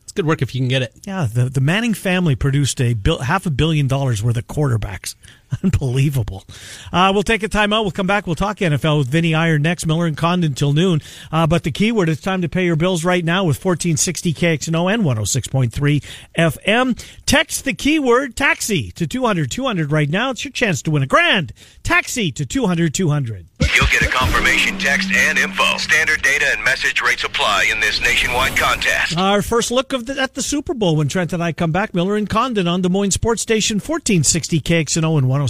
It's 0.02 0.12
good 0.12 0.26
work 0.26 0.42
if 0.42 0.54
you 0.54 0.60
can 0.60 0.68
get 0.68 0.82
it. 0.82 0.92
Yeah, 1.04 1.26
the 1.32 1.48
the 1.48 1.60
Manning 1.60 1.94
family 1.94 2.36
produced 2.36 2.80
a 2.80 2.96
half 3.22 3.46
a 3.46 3.50
billion 3.50 3.88
dollars 3.88 4.22
worth 4.22 4.36
of 4.36 4.46
quarterbacks. 4.46 5.14
Unbelievable. 5.62 6.44
Uh, 6.92 7.10
we'll 7.12 7.22
take 7.22 7.42
a 7.42 7.48
timeout. 7.48 7.82
We'll 7.82 7.90
come 7.90 8.06
back. 8.06 8.26
We'll 8.26 8.34
talk 8.34 8.58
NFL 8.58 8.98
with 8.98 9.08
Vinny 9.08 9.34
Iyer 9.34 9.58
next, 9.58 9.86
Miller 9.86 10.06
and 10.06 10.16
Condon 10.16 10.52
until 10.52 10.72
noon. 10.72 11.00
Uh, 11.30 11.46
but 11.46 11.62
the 11.64 11.70
keyword, 11.70 12.08
it's 12.08 12.20
time 12.20 12.42
to 12.42 12.48
pay 12.48 12.64
your 12.64 12.76
bills 12.76 13.04
right 13.04 13.24
now 13.24 13.44
with 13.44 13.62
1460 13.62 14.34
KXNO 14.34 14.92
and 14.92 15.02
106.3 15.02 16.04
FM. 16.36 17.06
Text 17.26 17.64
the 17.64 17.74
keyword 17.74 18.36
taxi 18.36 18.90
to 18.92 19.06
200 19.06 19.50
200 19.50 19.92
right 19.92 20.08
now. 20.08 20.30
It's 20.30 20.44
your 20.44 20.52
chance 20.52 20.82
to 20.82 20.90
win 20.90 21.02
a 21.02 21.06
grand. 21.06 21.52
Taxi 21.82 22.32
to 22.32 22.46
200 22.46 22.94
200. 22.94 23.46
You'll 23.74 23.86
get 23.86 24.02
a 24.02 24.08
confirmation 24.08 24.78
text 24.78 25.10
and 25.12 25.38
info. 25.38 25.78
Standard 25.78 26.22
data 26.22 26.46
and 26.52 26.64
message 26.64 27.00
rates 27.00 27.24
apply 27.24 27.68
in 27.72 27.80
this 27.80 28.00
nationwide 28.00 28.56
contest. 28.56 29.16
Our 29.16 29.42
first 29.42 29.70
look 29.70 29.92
of 29.92 30.06
the, 30.06 30.20
at 30.20 30.34
the 30.34 30.42
Super 30.42 30.74
Bowl 30.74 30.96
when 30.96 31.08
Trent 31.08 31.32
and 31.32 31.42
I 31.42 31.52
come 31.52 31.72
back. 31.72 31.94
Miller 31.94 32.16
and 32.16 32.28
Condon 32.28 32.68
on 32.68 32.82
Des 32.82 32.88
Moines 32.88 33.10
Sports 33.10 33.42
Station 33.42 33.76
1460 33.76 34.60
KXNO 34.60 35.18
and 35.18 35.28
106. 35.28 35.43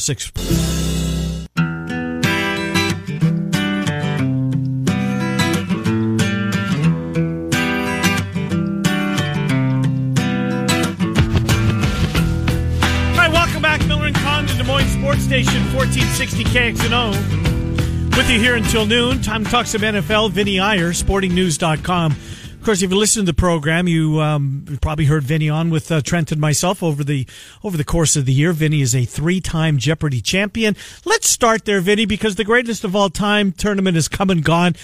Sports 15.15 15.25
Station 15.25 15.63
1460 15.75 16.45
KXNO. 16.45 18.17
With 18.17 18.31
you 18.31 18.41
here 18.41 18.57
until 18.57 18.87
noon. 18.87 19.21
Time 19.23 19.45
to 19.45 19.51
talk 19.51 19.67
some 19.67 19.83
NFL. 19.83 20.31
Vinny 20.31 20.59
Iyer, 20.59 20.93
sportingnews.com. 20.93 22.17
Of 22.65 22.67
course, 22.67 22.83
if 22.83 22.91
you 22.91 22.97
listen 22.97 23.27
to 23.27 23.31
the 23.31 23.37
program, 23.37 23.89
you 23.89 24.23
um, 24.23 24.79
probably 24.81 25.05
heard 25.05 25.23
Vinny 25.23 25.51
on 25.51 25.69
with 25.69 25.93
uh, 25.93 26.01
Trent 26.01 26.33
and 26.33 26.41
myself 26.41 26.83
over 26.83 27.05
the 27.05 27.27
over 27.63 27.77
the 27.77 27.85
course 27.85 28.17
of 28.17 28.25
the 28.25 28.33
year. 28.33 28.55
Vinny 28.55 28.81
is 28.81 28.95
a 28.95 29.05
three-time 29.05 29.77
Jeopardy 29.77 30.23
champion. 30.23 30.75
Let's 31.05 31.29
start 31.29 31.67
there, 31.67 31.83
Vinny, 31.83 32.07
because 32.07 32.37
the 32.37 32.43
greatest 32.45 32.83
of 32.83 32.97
all 32.97 33.11
time 33.11 33.53
tournament 33.53 33.97
has 33.97 34.09
come 34.09 34.31
and 34.31 34.43
gone. 34.43 34.77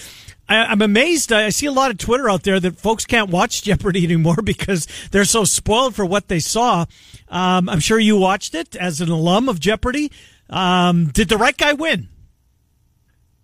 I, 0.47 0.71
am 0.71 0.83
amazed. 0.83 1.33
I 1.33 1.49
see 1.49 1.65
a 1.65 1.71
lot 1.71 1.89
of 1.89 1.97
Twitter 1.97 2.29
out 2.29 2.43
there 2.43 2.59
that 2.59 2.77
folks 2.77 3.03
can't 3.07 3.31
watch 3.31 3.63
Jeopardy 3.63 4.03
anymore 4.03 4.43
because 4.43 4.87
they're 5.09 5.25
so 5.25 5.43
spoiled 5.43 5.95
for 5.95 6.05
what 6.05 6.27
they 6.27 6.39
saw. 6.39 6.85
Um, 7.29 7.67
I'm 7.67 7.79
sure 7.79 7.97
you 7.97 8.15
watched 8.15 8.53
it 8.53 8.75
as 8.75 9.01
an 9.01 9.09
alum 9.09 9.49
of 9.49 9.59
Jeopardy. 9.59 10.11
Um, 10.51 11.07
did 11.07 11.29
the 11.29 11.37
right 11.37 11.57
guy 11.57 11.73
win? 11.73 12.09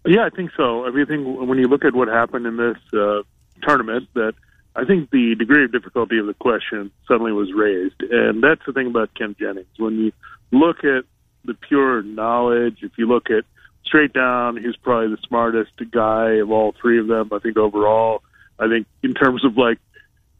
Yeah, 0.06 0.26
I 0.26 0.30
think 0.30 0.52
so. 0.56 0.86
I 0.86 0.91
think 1.06 1.26
when 1.26 1.58
you 1.58 1.67
look 1.67 1.84
at 1.84 1.95
what 1.95 2.08
happened 2.08 2.45
in 2.45 2.56
this 2.56 2.78
uh, 2.93 3.23
tournament, 3.63 4.08
that 4.13 4.34
I 4.76 4.86
think 4.86 5.10
the 5.10 5.36
degree 5.36 5.65
of 5.65 5.72
difficulty 5.72 6.20
of 6.20 6.28
the 6.28 6.34
question 6.34 6.91
suddenly 7.08 7.32
was 7.32 7.52
raised, 7.54 8.02
and 8.02 8.43
that's 8.43 8.62
the 8.65 8.74
thing 8.74 8.88
about 8.88 9.13
Ken 9.15 9.36
Jennings. 9.39 9.67
When 9.78 9.98
you 9.98 10.12
look 10.52 10.84
at 10.84 11.06
the 11.46 11.54
pure 11.54 12.04
knowledge, 12.04 12.80
if 12.82 12.91
you 12.98 13.08
look 13.08 13.30
at 13.30 13.46
straight 13.86 14.13
down, 14.13 14.58
he's 14.58 14.76
probably 14.76 15.15
the 15.15 15.22
smartest 15.28 15.72
guy 15.91 16.34
of 16.34 16.52
all 16.52 16.76
three 16.80 17.00
of 17.00 17.08
them. 17.08 17.30
I 17.32 17.39
think 17.39 17.58
overall, 17.58 18.22
I 18.60 18.67
think 18.67 18.86
in 19.02 19.13
terms 19.13 19.43
of 19.46 19.58
like 19.58 19.80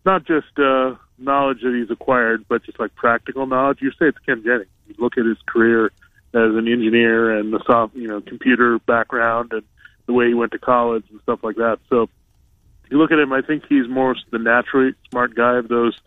not 0.06 0.26
just 0.26 0.58
uh, 0.60 0.96
knowledge 1.18 1.62
that 1.64 1.74
he's 1.74 1.92
acquired, 1.92 2.46
but 2.48 2.64
just 2.64 2.80
like 2.80 2.96
practical 2.96 3.46
knowledge. 3.46 3.80
You 3.82 3.92
say 3.92 4.08
it's 4.08 4.20
Ken 4.20 4.44
Jennings. 4.44 4.70
You 4.88 4.96
look 5.00 5.18
at 5.18 5.26
his 5.26 5.38
career 5.48 5.88
as 6.34 6.56
an 6.56 6.68
engineer 6.68 7.38
and 7.38 7.52
the 7.54 7.62
soft, 7.66 7.96
you 7.96 8.08
know, 8.08 8.22
computer 8.22 8.80
background 8.80 9.52
and 9.54 9.64
the 10.06 10.14
way 10.14 10.28
he 10.28 10.34
went 10.34 10.52
to 10.52 10.60
college 10.60 11.04
and 11.10 11.20
stuff 11.22 11.40
like 11.44 11.56
that. 11.56 11.80
So 11.90 12.10
you 12.92 12.98
look 12.98 13.12
at 13.12 13.20
him, 13.20 13.34
I 13.34 13.42
think 13.42 13.64
he's 13.68 13.88
more 13.88 14.16
the 14.32 14.40
naturally 14.40 14.94
smart 15.10 15.36
guy 15.36 15.58
of 15.58 15.68
those 15.68 16.00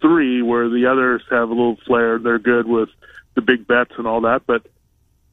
three, 0.00 0.42
where 0.42 0.68
the 0.68 0.86
others 0.86 1.22
have 1.30 1.48
a 1.48 1.52
little 1.52 1.76
flair. 1.86 2.18
They're 2.18 2.38
good 2.38 2.66
with 2.66 2.88
the 3.34 3.42
big 3.42 3.66
bets 3.66 3.92
and 3.98 4.06
all 4.06 4.22
that, 4.22 4.42
but 4.46 4.66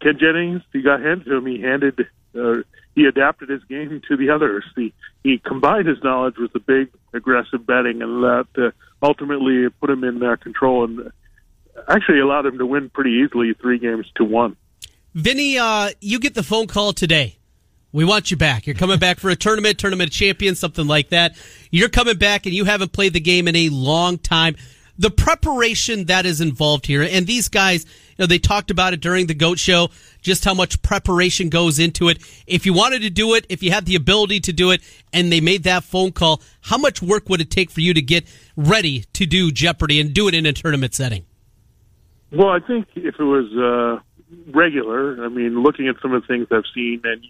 Ken 0.02 0.18
Jennings, 0.20 0.62
he 0.74 0.82
got 0.82 1.02
handed 1.02 1.26
to 1.26 1.38
him. 1.38 1.46
He 1.46 1.62
handed, 1.62 2.08
uh, 2.38 2.64
he 2.96 3.06
adapted 3.06 3.50
his 3.50 3.64
game 3.64 4.02
to 4.10 4.18
the 4.18 4.30
others. 4.30 4.66
He 4.76 4.94
he 5.24 5.38
combined 5.38 5.88
his 5.88 6.04
knowledge 6.04 6.36
with 6.38 6.52
the 6.52 6.60
big 6.60 6.90
aggressive 7.14 7.66
betting, 7.66 8.02
and 8.02 8.24
that 8.24 8.48
uh, 8.58 8.72
ultimately 9.02 9.70
put 9.70 9.90
him 9.90 10.04
in 10.04 10.20
their 10.20 10.38
control 10.38 10.84
and 10.84 11.12
actually 11.88 12.20
allowed 12.20 12.46
him 12.46 12.58
to 12.58 12.66
win 12.66 12.90
pretty 12.90 13.24
easily, 13.26 13.54
three 13.54 13.80
games 13.80 14.06
to 14.16 14.24
one. 14.24 14.56
Vinny, 15.14 15.58
uh, 15.58 15.92
you 16.02 16.20
get 16.20 16.34
the 16.34 16.44
phone 16.44 16.68
call 16.68 16.92
today. 16.94 17.38
We 17.94 18.04
want 18.04 18.32
you 18.32 18.38
back. 18.38 18.68
You're 18.68 18.76
coming 18.76 19.00
back 19.00 19.20
for 19.20 19.30
a 19.30 19.36
tournament, 19.36 19.78
tournament 19.78 20.12
champion, 20.12 20.56
something 20.56 20.88
like 20.88 21.10
that. 21.10 21.38
You're 21.72 21.90
coming 21.90 22.18
back, 22.18 22.46
and 22.46 22.54
you 22.54 22.66
haven't 22.66 22.92
played 22.92 23.14
the 23.14 23.22
game 23.22 23.48
in 23.48 23.56
a 23.56 23.70
long 23.70 24.18
time 24.18 24.56
the 24.98 25.10
preparation 25.10 26.06
that 26.06 26.26
is 26.26 26.42
involved 26.42 26.86
here. 26.86 27.02
And 27.02 27.26
these 27.26 27.48
guys, 27.50 27.86
you 27.86 28.16
know, 28.20 28.26
they 28.26 28.40
talked 28.40 28.70
about 28.70 28.94
it 28.94 29.02
during 29.02 29.28
the 29.28 29.34
GOAT 29.34 29.60
show, 29.60 29.90
just 30.22 30.46
how 30.46 30.54
much 30.54 30.82
preparation 30.82 31.50
goes 31.50 31.80
into 31.80 32.10
it. 32.10 32.20
If 32.46 32.66
you 32.66 32.74
wanted 32.74 33.02
to 33.02 33.10
do 33.10 33.34
it, 33.34 33.46
if 33.50 33.64
you 33.64 33.72
had 33.72 33.86
the 33.86 33.96
ability 33.96 34.40
to 34.42 34.54
do 34.54 34.72
it, 34.72 34.82
and 35.12 35.32
they 35.32 35.42
made 35.42 35.64
that 35.64 35.84
phone 35.84 36.12
call, 36.12 36.42
how 36.62 36.78
much 36.78 37.02
work 37.02 37.30
would 37.30 37.42
it 37.42 37.50
take 37.50 37.72
for 37.72 37.82
you 37.82 37.94
to 37.94 38.02
get 38.02 38.28
ready 38.56 39.06
to 39.14 39.26
do 39.26 39.52
Jeopardy 39.52 40.00
and 40.00 40.14
do 40.14 40.28
it 40.28 40.36
in 40.36 40.46
a 40.46 40.54
tournament 40.54 40.94
setting? 40.94 41.26
Well, 42.32 42.50
I 42.50 42.60
think 42.60 42.88
if 42.96 43.16
it 43.20 43.24
was 43.24 43.52
uh, 43.54 44.02
regular, 44.52 45.24
I 45.24 45.30
mean, 45.30 45.62
looking 45.62 45.88
at 45.88 45.96
some 46.02 46.14
of 46.14 46.22
the 46.22 46.28
things 46.28 46.48
I've 46.52 46.64
seen, 46.74 47.02
and 47.04 47.24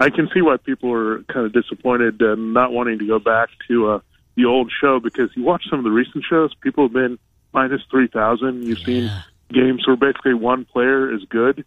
I 0.00 0.10
can 0.10 0.28
see 0.32 0.42
why 0.42 0.56
people 0.56 0.92
are 0.92 1.22
kind 1.24 1.46
of 1.46 1.52
disappointed 1.52 2.20
and 2.22 2.54
not 2.54 2.72
wanting 2.72 2.98
to 3.00 3.06
go 3.06 3.18
back 3.18 3.48
to 3.68 3.92
a 3.92 4.02
the 4.36 4.44
old 4.44 4.70
show 4.80 5.00
because 5.00 5.30
you 5.34 5.42
watch 5.42 5.64
some 5.68 5.80
of 5.80 5.84
the 5.84 5.90
recent 5.90 6.24
shows, 6.24 6.54
people 6.54 6.84
have 6.84 6.92
been 6.92 7.18
minus 7.52 7.82
three 7.90 8.06
thousand. 8.06 8.62
You've 8.62 8.78
seen 8.78 9.10
games 9.52 9.86
where 9.86 9.96
basically 9.96 10.34
one 10.34 10.64
player 10.64 11.12
is 11.12 11.24
good. 11.28 11.64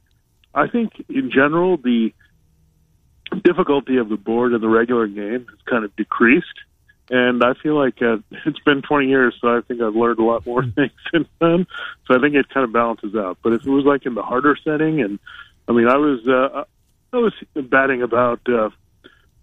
I 0.53 0.67
think 0.67 0.93
in 1.09 1.31
general 1.31 1.77
the 1.77 2.13
difficulty 3.43 3.97
of 3.97 4.09
the 4.09 4.17
board 4.17 4.53
in 4.53 4.61
the 4.61 4.69
regular 4.69 5.07
game 5.07 5.45
has 5.49 5.59
kind 5.65 5.83
of 5.83 5.95
decreased. 5.95 6.47
And 7.09 7.43
I 7.43 7.53
feel 7.61 7.75
like 7.75 8.01
uh, 8.01 8.17
it's 8.45 8.59
been 8.59 8.81
20 8.81 9.07
years, 9.07 9.35
so 9.41 9.57
I 9.57 9.61
think 9.61 9.81
I've 9.81 9.95
learned 9.95 10.19
a 10.19 10.23
lot 10.23 10.45
more 10.45 10.65
things 10.65 10.91
since 11.13 11.27
then. 11.39 11.67
So 12.07 12.17
I 12.17 12.21
think 12.21 12.35
it 12.35 12.49
kind 12.49 12.63
of 12.63 12.71
balances 12.71 13.15
out. 13.15 13.37
But 13.43 13.53
if 13.53 13.65
it 13.65 13.69
was 13.69 13.85
like 13.85 14.05
in 14.05 14.15
the 14.15 14.23
harder 14.23 14.55
setting, 14.63 15.01
and 15.01 15.19
I 15.67 15.73
mean, 15.73 15.87
I 15.87 15.97
was 15.97 16.25
uh, 16.27 16.63
I 17.13 17.17
was 17.17 17.33
batting 17.55 18.01
about 18.01 18.39
uh, 18.47 18.69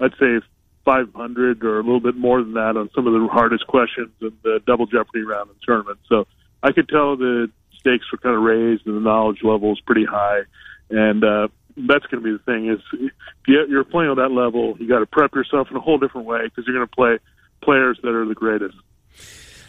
I'd 0.01 0.13
say 0.19 0.41
500 0.85 1.65
or 1.65 1.81
a 1.81 1.83
little 1.83 2.01
bit 2.01 2.17
more 2.17 2.43
than 2.43 2.55
that 2.55 2.77
on 2.77 2.89
some 2.95 3.07
of 3.07 3.13
the 3.13 3.29
hardest 3.31 3.67
questions 3.67 4.11
in 4.21 4.33
the 4.43 4.61
double 4.67 4.87
jeopardy 4.87 5.23
round 5.23 5.51
the 5.51 5.55
tournament. 5.63 5.99
So 6.09 6.27
I 6.63 6.73
could 6.73 6.89
tell 6.89 7.17
the 7.17 7.51
stakes 7.79 8.11
were 8.11 8.19
kind 8.19 8.35
of 8.35 8.43
raised 8.43 8.87
and 8.87 8.97
the 8.97 9.01
knowledge 9.01 9.41
level 9.43 9.73
is 9.73 9.81
pretty 9.81 10.07
high. 10.07 10.41
And 10.89 11.23
uh, 11.23 11.49
that's 11.77 12.07
going 12.07 12.23
to 12.23 12.25
be 12.25 12.33
the 12.33 12.43
thing 12.45 12.71
is 12.71 12.81
if 12.93 13.13
you're 13.47 13.85
playing 13.85 14.11
on 14.11 14.17
that 14.17 14.31
level, 14.31 14.77
you 14.79 14.89
got 14.89 15.01
to 15.01 15.07
prep 15.07 15.35
yourself 15.35 15.69
in 15.71 15.77
a 15.77 15.81
whole 15.81 15.99
different 15.99 16.27
way 16.27 16.45
because 16.45 16.65
you're 16.67 16.77
going 16.77 16.89
to 16.89 16.97
play 16.97 17.19
players 17.63 17.99
that 18.03 18.15
are 18.15 18.27
the 18.27 18.35
greatest. 18.35 18.77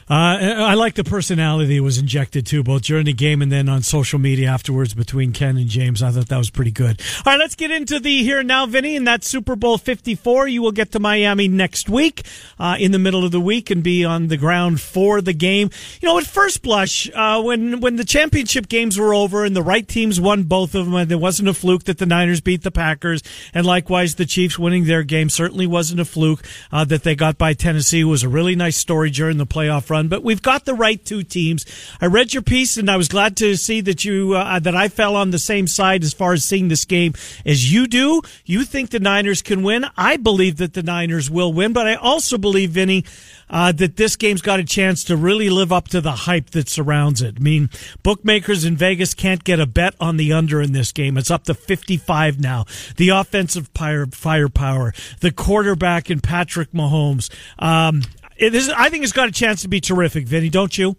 Uh, 0.10 0.40
I 0.42 0.74
like 0.74 0.96
the 0.96 1.04
personality 1.04 1.78
that 1.78 1.84
was 1.84 2.00
injected 2.00 2.48
too, 2.48 2.64
both 2.64 2.82
during 2.82 3.06
the 3.06 3.14
game 3.14 3.44
and 3.44 3.52
then 3.52 3.70
on 3.70 3.84
social 3.84 4.18
media 4.18 4.50
afterwards 4.50 4.96
between 4.96 5.34
Ken 5.34 5.56
and 5.56 5.68
James. 5.68 6.02
I 6.02 6.10
thought 6.10 6.30
that 6.30 6.38
was 6.38 6.50
pretty 6.50 6.72
good. 6.72 7.00
All 7.26 7.34
right, 7.34 7.40
let's 7.40 7.54
get 7.54 7.70
into 7.70 8.00
the 8.00 8.24
here 8.24 8.40
and 8.40 8.48
now, 8.48 8.66
Vinny, 8.66 8.96
and 8.96 9.06
that's 9.06 9.28
Super 9.28 9.56
Bowl 9.56 9.78
54. 9.78 10.48
You 10.48 10.64
will 10.64 10.72
get 10.72 10.92
to 10.94 11.00
Miami 11.00 11.48
next 11.48 11.90
week, 11.90 12.24
uh, 12.58 12.76
in 12.80 12.92
the 12.92 12.98
middle 12.98 13.24
of 13.24 13.32
the 13.32 13.40
week 13.40 13.70
and 13.70 13.84
be 13.84 14.04
on 14.04 14.30
the 14.30 14.38
ground 14.38 14.82
for 14.82 15.22
the 15.22 15.34
game. 15.34 15.70
You 16.02 16.08
know, 16.08 16.18
at 16.18 16.26
first 16.26 16.64
blush, 16.64 17.08
uh, 17.14 17.40
when, 17.44 17.80
when 17.80 17.98
the 17.98 18.04
championship 18.04 18.68
games 18.68 18.98
were 18.98 19.14
over 19.14 19.46
and 19.46 19.56
the 19.56 19.62
right 19.62 19.88
teams 19.88 20.20
won 20.20 20.42
both 20.44 20.74
of 20.74 20.86
them, 20.86 20.96
and 20.96 21.12
there 21.12 21.20
wasn't 21.20 21.50
a 21.50 21.54
fluke 21.54 21.84
that 21.84 22.00
the 22.00 22.08
Niners 22.08 22.42
beat 22.42 22.64
the 22.64 22.72
Packers, 22.72 23.22
and 23.54 23.64
likewise 23.64 24.16
the 24.16 24.26
Chiefs 24.26 24.58
winning 24.58 24.86
their 24.86 25.04
game 25.04 25.30
certainly 25.30 25.68
wasn't 25.68 26.00
a 26.00 26.06
fluke, 26.06 26.44
uh, 26.72 26.84
that 26.86 27.04
they 27.04 27.14
got 27.14 27.38
by 27.38 27.54
Tennessee. 27.54 28.00
It 28.00 28.06
was 28.06 28.24
a 28.24 28.30
really 28.30 28.56
nice 28.56 28.78
story 28.78 29.12
during 29.12 29.38
the 29.38 29.46
playoff 29.46 29.92
run 29.92 29.99
but 30.08 30.24
we've 30.24 30.42
got 30.42 30.66
the 30.66 30.74
right 30.74 31.04
two 31.04 31.24
teams. 31.24 31.66
I 32.02 32.06
read 32.06 32.34
your 32.34 32.44
piece, 32.44 32.78
and 32.78 32.90
I 32.90 32.98
was 32.98 33.08
glad 33.08 33.38
to 33.38 33.56
see 33.56 33.82
that 33.82 34.06
you 34.06 34.34
uh, 34.34 34.60
that 34.60 34.76
I 34.76 34.88
fell 34.88 35.16
on 35.16 35.32
the 35.32 35.40
same 35.40 35.68
side 35.68 36.04
as 36.04 36.14
far 36.14 36.34
as 36.34 36.44
seeing 36.44 36.68
this 36.68 36.86
game 36.86 37.14
as 37.46 37.72
you 37.72 37.88
do. 37.88 38.22
You 38.46 38.64
think 38.64 38.90
the 38.90 39.00
Niners 39.00 39.42
can 39.42 39.64
win. 39.64 39.86
I 39.98 40.18
believe 40.18 40.58
that 40.58 40.74
the 40.74 40.84
Niners 40.84 41.30
will 41.30 41.54
win, 41.54 41.74
but 41.74 41.88
I 41.88 41.96
also 41.96 42.38
believe, 42.38 42.72
Vinny. 42.72 43.06
Uh, 43.52 43.72
that 43.72 43.96
this 43.96 44.16
game's 44.16 44.44
got 44.44 44.60
a 44.60 44.64
chance 44.64 45.04
to 45.06 45.18
really 45.18 45.50
live 45.50 45.72
up 45.72 45.88
to 45.88 46.00
the 46.00 46.12
hype 46.12 46.52
that 46.52 46.70
surrounds 46.70 47.24
it. 47.24 47.38
I 47.40 47.42
mean, 47.42 47.72
bookmakers 48.04 48.64
in 48.64 48.78
Vegas 48.78 49.16
can't 49.16 49.44
get 49.44 49.60
a 49.60 49.66
bet 49.66 49.96
on 50.00 50.18
the 50.18 50.34
under 50.34 50.62
in 50.62 50.72
this 50.72 50.92
game. 50.92 51.18
It's 51.18 51.32
up 51.32 51.46
to 51.46 51.56
55 51.56 52.40
now. 52.40 52.66
The 52.98 53.10
offensive 53.10 53.68
firepower, 53.74 54.94
the 55.22 55.32
quarterback 55.32 56.12
in 56.12 56.20
Patrick 56.20 56.72
Mahomes. 56.74 57.30
Um, 57.58 58.04
it 58.40 58.56
is, 58.56 58.70
I 58.70 58.90
think 58.90 59.04
it's 59.04 59.14
got 59.14 59.28
a 59.28 59.32
chance 59.32 59.62
to 59.64 59.68
be 59.68 59.82
terrific, 59.82 60.26
Vinny, 60.26 60.50
don't 60.50 60.78
you? 60.78 60.96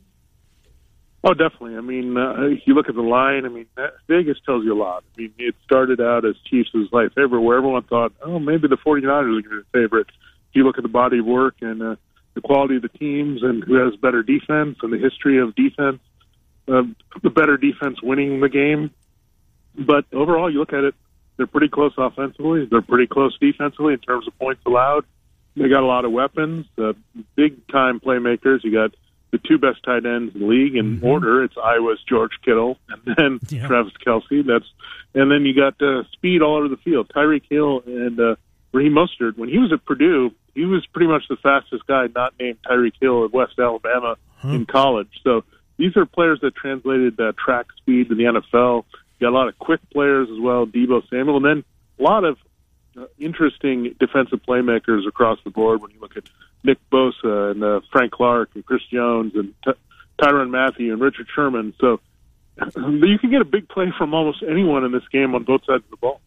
Oh, 1.22 1.34
definitely. 1.34 1.76
I 1.76 1.80
mean, 1.80 2.16
uh, 2.16 2.46
if 2.46 2.60
you 2.66 2.74
look 2.74 2.88
at 2.88 2.94
the 2.94 3.02
line. 3.02 3.44
I 3.44 3.48
mean, 3.48 3.66
Vegas 4.08 4.38
tells 4.46 4.64
you 4.64 4.72
a 4.74 4.80
lot. 4.80 5.04
I 5.14 5.20
mean, 5.20 5.34
it 5.38 5.54
started 5.64 6.00
out 6.00 6.24
as 6.24 6.34
Chiefs' 6.46 6.70
light 6.92 7.12
favorite, 7.14 7.40
where 7.40 7.58
everyone 7.58 7.82
thought, 7.82 8.12
oh, 8.22 8.38
maybe 8.38 8.68
the 8.68 8.76
49ers 8.76 9.04
are 9.04 9.22
going 9.24 9.42
to 9.42 9.48
be 9.50 9.56
the 9.56 9.64
favorite. 9.72 10.06
If 10.08 10.54
you 10.54 10.64
look 10.64 10.78
at 10.78 10.82
the 10.82 10.88
body 10.88 11.18
of 11.18 11.26
work 11.26 11.56
and 11.60 11.82
uh, 11.82 11.96
the 12.34 12.40
quality 12.40 12.76
of 12.76 12.82
the 12.82 12.88
teams 12.88 13.42
and 13.42 13.62
who 13.64 13.74
has 13.74 13.96
better 13.96 14.22
defense 14.22 14.78
and 14.82 14.92
the 14.92 14.98
history 14.98 15.38
of 15.38 15.54
defense, 15.54 16.00
uh, 16.68 16.82
the 17.22 17.30
better 17.30 17.56
defense 17.56 18.00
winning 18.02 18.40
the 18.40 18.48
game. 18.48 18.90
But 19.74 20.06
overall, 20.12 20.50
you 20.50 20.58
look 20.58 20.72
at 20.72 20.84
it, 20.84 20.94
they're 21.36 21.46
pretty 21.46 21.68
close 21.68 21.92
offensively. 21.98 22.66
They're 22.66 22.82
pretty 22.82 23.06
close 23.06 23.38
defensively 23.38 23.94
in 23.94 24.00
terms 24.00 24.26
of 24.26 24.38
points 24.38 24.62
allowed. 24.66 25.04
They 25.56 25.68
got 25.68 25.82
a 25.82 25.86
lot 25.86 26.04
of 26.04 26.12
weapons, 26.12 26.66
uh, 26.78 26.92
big 27.34 27.66
time 27.68 28.00
playmakers. 28.00 28.62
You 28.62 28.72
got 28.72 28.94
the 29.30 29.38
two 29.38 29.58
best 29.58 29.82
tight 29.84 30.06
ends 30.06 30.34
in 30.34 30.40
the 30.40 30.46
league 30.46 30.76
in 30.76 30.96
mm-hmm. 30.96 31.06
order. 31.06 31.44
It's 31.44 31.54
Iowa's 31.62 32.02
George 32.08 32.32
Kittle 32.44 32.78
and 32.88 33.16
then 33.16 33.40
yeah. 33.48 33.66
Travis 33.66 33.92
Kelce. 34.04 34.44
That's 34.46 34.66
and 35.14 35.30
then 35.30 35.44
you 35.44 35.54
got 35.54 35.80
uh, 35.82 36.04
speed 36.12 36.42
all 36.42 36.56
over 36.56 36.68
the 36.68 36.76
field. 36.78 37.10
Tyreek 37.14 37.42
Hill 37.50 37.82
and 37.86 38.18
uh, 38.18 38.36
Raheem 38.72 38.92
Mostert. 38.92 39.36
When 39.36 39.48
he 39.48 39.58
was 39.58 39.72
at 39.72 39.84
Purdue, 39.84 40.30
he 40.54 40.64
was 40.64 40.86
pretty 40.86 41.08
much 41.08 41.22
the 41.28 41.36
fastest 41.36 41.86
guy 41.86 42.06
not 42.14 42.34
named 42.38 42.58
Tyreek 42.68 42.94
Hill 43.00 43.24
at 43.24 43.32
West 43.32 43.58
Alabama 43.58 44.16
huh. 44.36 44.48
in 44.48 44.66
college. 44.66 45.10
So 45.24 45.44
these 45.78 45.96
are 45.96 46.06
players 46.06 46.40
that 46.42 46.54
translated 46.54 47.18
uh, 47.18 47.32
track 47.42 47.66
speed 47.76 48.08
to 48.10 48.14
the 48.14 48.24
NFL. 48.24 48.84
You 49.18 49.26
got 49.26 49.30
a 49.30 49.36
lot 49.36 49.48
of 49.48 49.58
quick 49.58 49.80
players 49.90 50.28
as 50.30 50.40
well. 50.40 50.66
Deebo 50.66 51.08
Samuel, 51.08 51.36
and 51.36 51.44
then 51.44 51.64
a 51.98 52.02
lot 52.02 52.24
of 52.24 52.36
interesting 53.18 53.94
defensive 53.98 54.40
playmakers 54.46 55.06
across 55.06 55.38
the 55.44 55.50
board. 55.50 55.82
When 55.82 55.90
you 55.90 56.00
look 56.00 56.16
at 56.16 56.24
Nick 56.64 56.78
Bosa 56.90 57.52
and 57.52 57.62
uh, 57.62 57.80
Frank 57.92 58.12
Clark 58.12 58.50
and 58.54 58.64
Chris 58.64 58.82
Jones 58.92 59.34
and 59.34 59.54
T- 59.64 59.72
Tyrann 60.20 60.50
Mathieu 60.50 60.92
and 60.92 61.00
Richard 61.00 61.26
Sherman, 61.34 61.74
so 61.80 62.00
you 62.76 63.18
can 63.18 63.30
get 63.30 63.40
a 63.40 63.44
big 63.44 63.68
play 63.68 63.92
from 63.96 64.14
almost 64.14 64.42
anyone 64.42 64.84
in 64.84 64.92
this 64.92 65.06
game 65.12 65.34
on 65.34 65.44
both 65.44 65.64
sides 65.64 65.84
of 65.84 65.90
the 65.90 65.96
ball. 65.96 66.20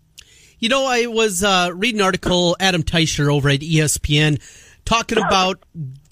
You 0.60 0.70
know, 0.70 0.86
I 0.86 1.08
was 1.08 1.44
uh, 1.44 1.72
reading 1.76 2.00
an 2.00 2.06
article, 2.06 2.56
Adam 2.60 2.84
Teicher 2.84 3.32
over 3.32 3.50
at 3.50 3.60
ESPN, 3.60 4.42
talking 4.86 5.18
about 5.18 5.62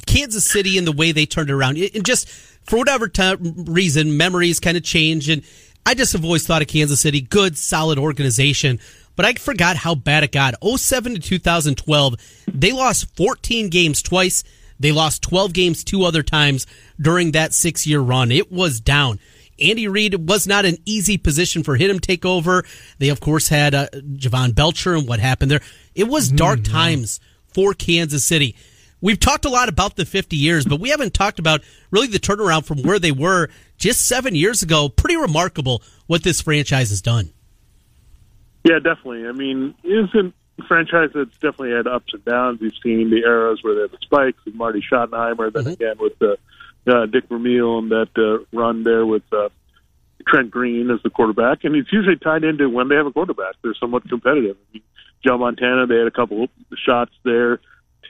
Kansas 0.06 0.46
City 0.46 0.78
and 0.78 0.86
the 0.86 0.92
way 0.92 1.14
they 1.14 1.26
turned 1.26 1.50
around. 1.50 1.78
And 1.78 2.06
just 2.06 2.30
for 2.30 2.78
whatever 2.78 3.08
t- 3.08 3.38
reason, 3.40 4.18
memories 4.18 4.60
kind 4.60 4.76
of 4.76 4.84
change. 4.84 5.30
And 5.30 5.44
I 5.86 5.94
just 5.94 6.14
have 6.14 6.26
always 6.26 6.46
thought 6.46 6.62
of 6.62 6.68
Kansas 6.68 7.00
City, 7.00 7.22
good, 7.22 7.58
solid 7.58 7.98
organization 7.98 8.80
but 9.16 9.26
I 9.26 9.34
forgot 9.34 9.78
how 9.78 9.96
bad 9.96 10.24
it 10.24 10.32
got. 10.32 10.56
07 10.64 11.16
to 11.16 11.20
2012, 11.20 12.16
they 12.48 12.72
lost 12.72 13.16
14 13.16 13.70
games 13.70 14.02
twice. 14.02 14.44
They 14.80 14.92
lost 14.92 15.22
12 15.22 15.54
games 15.54 15.84
two 15.84 16.04
other 16.04 16.24
times 16.24 16.66
during 17.00 17.32
that 17.32 17.54
six 17.54 17.86
year 17.86 18.00
run. 18.00 18.32
It 18.32 18.52
was 18.52 18.80
down. 18.80 19.20
Andy 19.62 19.88
Reid 19.88 20.28
was 20.28 20.48
not 20.48 20.66
an 20.66 20.78
easy 20.86 21.18
position 21.18 21.64
for 21.64 21.76
him 21.76 22.00
to 22.00 22.00
take 22.00 22.26
over. 22.26 22.64
They, 22.98 23.10
of 23.10 23.20
course, 23.20 23.48
had 23.48 23.76
uh, 23.76 23.88
Jovan 24.14 24.54
Belcher 24.54 24.96
and 24.96 25.08
what 25.08 25.20
happened 25.20 25.52
there. 25.52 25.62
It 25.94 26.06
was 26.06 26.28
mm-hmm. 26.28 26.38
dark 26.38 26.60
mm, 26.62 26.72
times 26.72 27.20
for 27.54 27.74
Kansas 27.74 28.26
City. 28.26 28.56
We've 29.02 29.20
talked 29.20 29.46
a 29.46 29.50
lot 29.50 29.70
about 29.70 29.96
the 29.96 30.06
50 30.06 30.36
years, 30.36 30.66
but 30.66 30.80
we 30.80 30.90
haven't 30.90 31.14
talked 31.14 31.40
about 31.40 31.62
really 31.90 32.08
the 32.08 32.20
turnaround 32.20 32.66
from 32.66 32.84
where 32.84 33.00
they 33.00 33.12
were 33.12 33.50
just 33.78 34.08
seven 34.08 34.36
years 34.36 34.62
ago. 34.62 34.90
Pretty 34.90 35.18
remarkable 35.18 35.82
what 36.06 36.24
this 36.24 36.42
franchise 36.42 36.90
has 36.90 37.02
done. 37.02 37.32
Yeah, 38.64 38.80
definitely. 38.80 39.28
I 39.28 39.32
mean, 39.32 39.74
isn't 39.84 40.34
a 40.60 40.64
franchise 40.68 41.10
that's 41.14 41.34
definitely 41.34 41.72
had 41.72 41.88
ups 41.88 42.14
and 42.14 42.24
downs. 42.26 42.60
We've 42.62 42.74
seen 42.84 43.10
the 43.10 43.24
eras 43.24 43.60
where 43.64 43.76
they 43.76 43.82
had 43.82 43.92
the 43.92 43.98
spikes 44.02 44.44
with 44.46 44.56
Marty 44.56 44.82
Schottenheimer, 44.82 45.52
then 45.52 45.64
mm-hmm. 45.64 45.74
again 45.74 45.96
with 46.00 46.18
the 46.20 46.38
uh, 46.88 47.06
Dick 47.08 47.28
Vermeil 47.30 47.80
and 47.80 47.92
that 47.92 48.10
uh, 48.18 48.46
run 48.58 48.84
there 48.84 49.06
with 49.06 49.24
uh, 49.32 49.50
Trent 50.28 50.52
Green 50.52 50.90
as 50.92 51.02
the 51.04 51.10
quarterback, 51.10 51.64
and 51.64 51.76
it's 51.76 51.92
usually 51.92 52.16
tied 52.16 52.44
into 52.44 52.70
when 52.70 52.88
they 52.88 52.96
have 52.96 53.06
a 53.06 53.12
quarterback. 53.12 53.56
They're 53.62 53.74
somewhat 53.76 54.08
competitive. 54.08 54.58
I 54.58 54.74
mean, 54.74 54.84
Joe 55.26 55.38
Montana, 55.38 55.88
they 55.88 55.98
had 55.98 56.08
a 56.08 56.12
couple 56.12 56.48
shots 56.76 57.12
there 57.24 57.60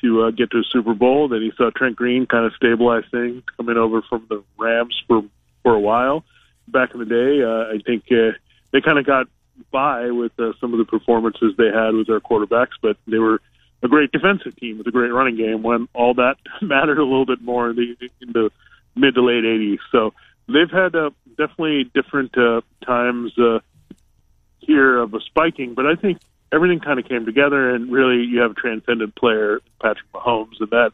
to 0.01 0.23
uh, 0.23 0.31
get 0.31 0.51
to 0.51 0.59
a 0.59 0.63
Super 0.63 0.93
Bowl. 0.93 1.27
Then 1.27 1.41
you 1.41 1.51
saw 1.53 1.69
Trent 1.69 1.95
Green 1.95 2.25
kind 2.25 2.45
of 2.45 2.53
stabilize 2.53 3.03
things, 3.11 3.43
coming 3.57 3.77
over 3.77 4.01
from 4.01 4.25
the 4.29 4.43
Rams 4.57 5.01
for 5.07 5.23
for 5.63 5.73
a 5.73 5.79
while. 5.79 6.23
Back 6.67 6.93
in 6.93 6.99
the 6.99 7.05
day, 7.05 7.43
uh, 7.43 7.75
I 7.75 7.81
think 7.85 8.05
uh, 8.11 8.37
they 8.71 8.81
kind 8.81 8.97
of 8.97 9.05
got 9.05 9.27
by 9.71 10.11
with 10.11 10.31
uh, 10.39 10.53
some 10.59 10.73
of 10.73 10.79
the 10.79 10.85
performances 10.85 11.53
they 11.57 11.69
had 11.73 11.93
with 11.93 12.07
their 12.07 12.19
quarterbacks, 12.19 12.73
but 12.81 12.97
they 13.07 13.19
were 13.19 13.41
a 13.83 13.87
great 13.87 14.11
defensive 14.11 14.55
team 14.57 14.77
with 14.77 14.87
a 14.87 14.91
great 14.91 15.11
running 15.11 15.37
game 15.37 15.63
when 15.63 15.87
all 15.93 16.13
that 16.15 16.35
mattered 16.61 16.99
a 16.99 17.03
little 17.03 17.25
bit 17.25 17.41
more 17.41 17.69
in 17.71 17.75
the, 17.75 18.09
in 18.21 18.33
the 18.33 18.51
mid 18.95 19.15
to 19.15 19.23
late 19.23 19.43
80s. 19.43 19.79
So 19.91 20.13
they've 20.47 20.69
had 20.69 20.95
uh, 20.95 21.11
definitely 21.37 21.85
different 21.93 22.37
uh, 22.37 22.61
times 22.85 23.37
uh, 23.37 23.59
here 24.59 24.99
of 24.99 25.13
a 25.13 25.19
spiking, 25.21 25.73
but 25.73 25.85
I 25.85 25.95
think 25.95 26.19
everything 26.51 26.79
kind 26.79 26.99
of 26.99 27.07
came 27.07 27.25
together, 27.25 27.73
and 27.73 27.91
really 27.91 28.23
you 28.23 28.41
have 28.41 28.51
a 28.51 28.55
transcendent 28.55 29.15
player, 29.15 29.61
Patrick 29.81 30.11
Mahomes, 30.13 30.59
and 30.59 30.69
that 30.69 30.91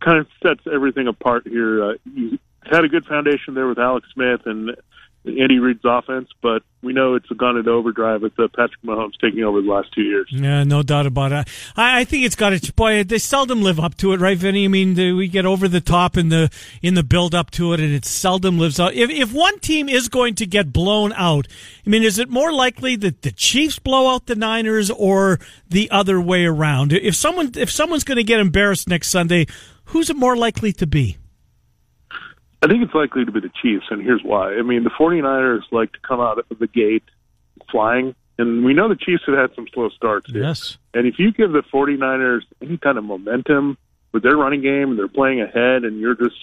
kind 0.00 0.18
of 0.18 0.26
sets 0.42 0.62
everything 0.72 1.08
apart 1.08 1.46
here. 1.46 1.84
Uh, 1.84 1.94
you 2.14 2.38
had 2.62 2.84
a 2.84 2.88
good 2.88 3.04
foundation 3.04 3.54
there 3.54 3.66
with 3.66 3.78
Alex 3.78 4.08
Smith 4.14 4.42
and 4.46 4.76
Andy 5.24 5.58
Reid's 5.58 5.80
offense, 5.84 6.28
but 6.40 6.62
we 6.82 6.94
know 6.94 7.14
it's 7.14 7.28
gone 7.28 7.58
into 7.58 7.70
overdrive 7.70 8.22
with 8.22 8.38
uh, 8.38 8.48
Patrick 8.48 8.80
Mahomes 8.82 9.18
taking 9.20 9.44
over 9.44 9.60
the 9.60 9.68
last 9.68 9.92
two 9.92 10.02
years. 10.02 10.28
Yeah, 10.30 10.64
no 10.64 10.82
doubt 10.82 11.04
about 11.06 11.32
it. 11.32 11.48
I, 11.76 12.00
I 12.00 12.04
think 12.04 12.24
it's 12.24 12.36
got 12.36 12.54
its 12.54 12.70
boy. 12.70 13.04
They 13.04 13.18
seldom 13.18 13.62
live 13.62 13.78
up 13.78 13.96
to 13.96 14.14
it, 14.14 14.20
right, 14.20 14.38
Vinny? 14.38 14.64
I 14.64 14.68
mean, 14.68 14.94
we 14.94 15.28
get 15.28 15.44
over 15.44 15.68
the 15.68 15.82
top 15.82 16.16
in 16.16 16.30
the 16.30 16.50
in 16.80 16.94
the 16.94 17.02
build 17.02 17.34
up 17.34 17.50
to 17.52 17.74
it, 17.74 17.80
and 17.80 17.92
it 17.92 18.06
seldom 18.06 18.58
lives 18.58 18.80
up. 18.80 18.92
If 18.94 19.10
if 19.10 19.32
one 19.32 19.58
team 19.58 19.88
is 19.88 20.08
going 20.08 20.36
to 20.36 20.46
get 20.46 20.72
blown 20.72 21.12
out, 21.12 21.46
I 21.86 21.90
mean, 21.90 22.02
is 22.02 22.18
it 22.18 22.30
more 22.30 22.52
likely 22.52 22.96
that 22.96 23.22
the 23.22 23.30
Chiefs 23.30 23.78
blow 23.78 24.14
out 24.14 24.26
the 24.26 24.36
Niners 24.36 24.90
or 24.90 25.38
the 25.68 25.90
other 25.90 26.20
way 26.20 26.46
around? 26.46 26.92
If 26.94 27.14
someone 27.14 27.52
if 27.56 27.70
someone's 27.70 28.04
going 28.04 28.16
to 28.16 28.24
get 28.24 28.40
embarrassed 28.40 28.88
next 28.88 29.08
Sunday 29.08 29.46
Who's 29.90 30.08
it 30.08 30.16
more 30.16 30.36
likely 30.36 30.72
to 30.74 30.86
be? 30.86 31.16
I 32.62 32.66
think 32.66 32.82
it's 32.82 32.94
likely 32.94 33.24
to 33.24 33.32
be 33.32 33.40
the 33.40 33.50
Chiefs, 33.62 33.86
and 33.90 34.02
here's 34.02 34.22
why. 34.22 34.54
I 34.54 34.62
mean, 34.62 34.84
the 34.84 34.90
49ers 34.90 35.62
like 35.72 35.92
to 35.92 35.98
come 36.00 36.20
out 36.20 36.38
of 36.38 36.58
the 36.58 36.66
gate 36.66 37.04
flying, 37.70 38.14
and 38.38 38.64
we 38.64 38.74
know 38.74 38.88
the 38.88 38.96
Chiefs 38.96 39.22
have 39.26 39.36
had 39.36 39.54
some 39.54 39.66
slow 39.72 39.88
starts. 39.90 40.30
Here. 40.30 40.42
Yes. 40.42 40.76
And 40.92 41.06
if 41.06 41.18
you 41.18 41.32
give 41.32 41.52
the 41.52 41.62
49ers 41.72 42.42
any 42.60 42.76
kind 42.76 42.98
of 42.98 43.04
momentum 43.04 43.78
with 44.12 44.22
their 44.22 44.36
running 44.36 44.62
game 44.62 44.90
and 44.90 44.98
they're 44.98 45.08
playing 45.08 45.40
ahead 45.40 45.84
and 45.84 46.00
you're 46.00 46.14
just 46.14 46.36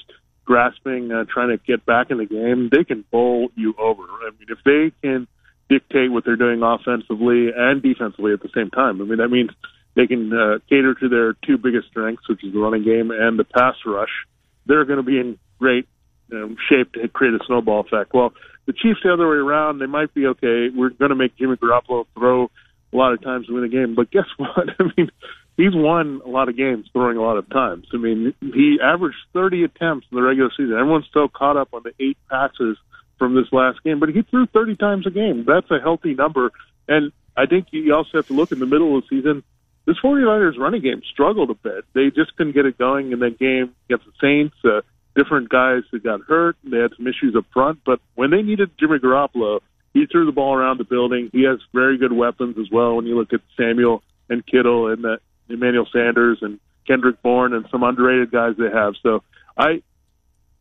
grasping, 0.45 1.11
uh, 1.11 1.25
trying 1.25 1.49
to 1.49 1.57
get 1.57 1.85
back 1.85 2.09
in 2.09 2.17
the 2.17 2.25
game, 2.25 2.69
they 2.71 2.83
can 2.83 3.03
bowl 3.11 3.49
you 3.55 3.75
over. 3.77 4.03
I 4.03 4.31
mean, 4.39 4.47
if 4.49 4.59
they 4.63 4.91
can 5.01 5.27
dictate 5.69 6.11
what 6.11 6.23
they're 6.23 6.35
doing 6.35 6.63
offensively 6.63 7.49
and 7.55 7.81
defensively 7.81 8.33
at 8.33 8.41
the 8.41 8.49
same 8.55 8.69
time, 8.71 9.01
I 9.01 9.05
mean, 9.05 9.17
that 9.17 9.29
means 9.29 9.51
they 9.95 10.07
can 10.07 10.31
uh, 10.31 10.59
cater 10.69 10.93
to 10.95 11.09
their 11.09 11.33
two 11.45 11.57
biggest 11.57 11.89
strengths, 11.89 12.27
which 12.29 12.43
is 12.43 12.53
the 12.53 12.59
running 12.59 12.83
game 12.83 13.11
and 13.11 13.37
the 13.37 13.43
pass 13.43 13.75
rush. 13.85 14.25
They're 14.65 14.85
going 14.85 14.97
to 14.97 15.03
be 15.03 15.19
in 15.19 15.37
great 15.59 15.87
um, 16.31 16.57
shape 16.69 16.93
to 16.93 17.07
create 17.07 17.33
a 17.33 17.39
snowball 17.45 17.81
effect. 17.81 18.13
Well, 18.13 18.33
the 18.65 18.73
Chiefs 18.73 18.99
the 19.03 19.13
other 19.13 19.29
way 19.29 19.37
around, 19.37 19.79
they 19.79 19.85
might 19.85 20.13
be 20.13 20.27
okay. 20.27 20.69
We're 20.73 20.89
going 20.89 21.09
to 21.09 21.15
make 21.15 21.37
Jimmy 21.37 21.55
Garoppolo 21.55 22.05
throw 22.13 22.51
a 22.93 22.95
lot 22.95 23.13
of 23.13 23.21
times 23.21 23.47
to 23.47 23.53
win 23.53 23.63
the 23.63 23.69
game, 23.69 23.95
but 23.95 24.11
guess 24.11 24.25
what? 24.37 24.69
I 24.79 24.83
mean, 24.95 25.09
he's 25.57 25.73
won 25.73 26.21
a 26.25 26.29
lot 26.29 26.49
of 26.49 26.57
games 26.57 26.87
throwing 26.93 27.17
a 27.17 27.21
lot 27.21 27.37
of 27.37 27.49
times. 27.49 27.87
I 27.93 27.97
mean, 27.97 28.33
he 28.41 28.79
averaged 28.81 29.17
30 29.33 29.63
attempts 29.63 30.07
in 30.11 30.15
the 30.15 30.21
regular 30.21 30.51
season. 30.51 30.73
Everyone's 30.73 31.07
still 31.09 31.27
caught 31.27 31.57
up 31.57 31.69
on 31.73 31.83
the 31.83 31.93
eight 31.99 32.17
passes 32.29 32.77
from 33.17 33.35
this 33.35 33.51
last 33.51 33.83
game, 33.83 33.99
but 33.99 34.09
he 34.09 34.21
threw 34.21 34.45
30 34.47 34.75
times 34.75 35.07
a 35.07 35.11
game. 35.11 35.43
That's 35.45 35.69
a 35.71 35.79
healthy 35.79 36.13
number. 36.13 36.51
And 36.87 37.11
I 37.35 37.45
think 37.45 37.67
you 37.71 37.93
also 37.93 38.09
have 38.13 38.27
to 38.27 38.33
look 38.33 38.51
in 38.51 38.59
the 38.59 38.65
middle 38.65 38.97
of 38.97 39.03
the 39.03 39.17
season. 39.17 39.43
This 39.85 39.97
49ers 40.03 40.57
running 40.57 40.81
game 40.81 41.01
struggled 41.11 41.49
a 41.49 41.53
bit. 41.53 41.85
They 41.93 42.09
just 42.09 42.35
couldn't 42.35 42.53
get 42.53 42.65
it 42.65 42.77
going 42.77 43.11
in 43.11 43.19
that 43.19 43.39
game 43.39 43.73
against 43.89 44.05
the 44.05 44.11
Saints. 44.21 44.55
Uh, 44.63 44.81
different 45.17 45.49
guys 45.49 45.81
that 45.91 46.03
got 46.03 46.21
hurt. 46.21 46.55
They 46.63 46.77
had 46.77 46.91
some 46.95 47.07
issues 47.07 47.35
up 47.35 47.45
front, 47.51 47.79
but 47.85 47.99
when 48.15 48.29
they 48.29 48.43
needed 48.43 48.71
Jimmy 48.79 48.99
Garoppolo, 48.99 49.59
he 49.93 50.05
threw 50.05 50.25
the 50.25 50.31
ball 50.31 50.53
around 50.53 50.77
the 50.77 50.83
building. 50.83 51.29
He 51.33 51.43
has 51.43 51.59
very 51.73 51.97
good 51.97 52.13
weapons 52.13 52.55
as 52.59 52.69
well. 52.71 52.95
When 52.95 53.05
you 53.05 53.17
look 53.17 53.33
at 53.33 53.41
Samuel 53.57 54.03
and 54.29 54.45
Kittle 54.45 54.91
and 54.91 55.03
the 55.03 55.19
Emmanuel 55.49 55.87
Sanders 55.91 56.39
and 56.41 56.59
Kendrick 56.85 57.21
Bourne 57.21 57.53
and 57.53 57.65
some 57.71 57.83
underrated 57.83 58.31
guys 58.31 58.53
they 58.57 58.69
have. 58.69 58.93
So 59.01 59.23
I 59.57 59.81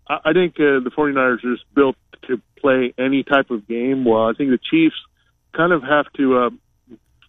I 0.08 0.32
think 0.32 0.54
uh, 0.54 0.80
the 0.80 0.90
49ers 0.96 1.44
are 1.44 1.56
just 1.56 1.64
built 1.74 1.96
to 2.28 2.40
play 2.58 2.94
any 2.96 3.22
type 3.24 3.50
of 3.50 3.66
game. 3.66 4.04
Well, 4.04 4.28
I 4.28 4.32
think 4.32 4.50
the 4.50 4.58
Chiefs 4.70 4.96
kind 5.52 5.72
of 5.72 5.82
have 5.82 6.06
to 6.16 6.38
uh, 6.38 6.50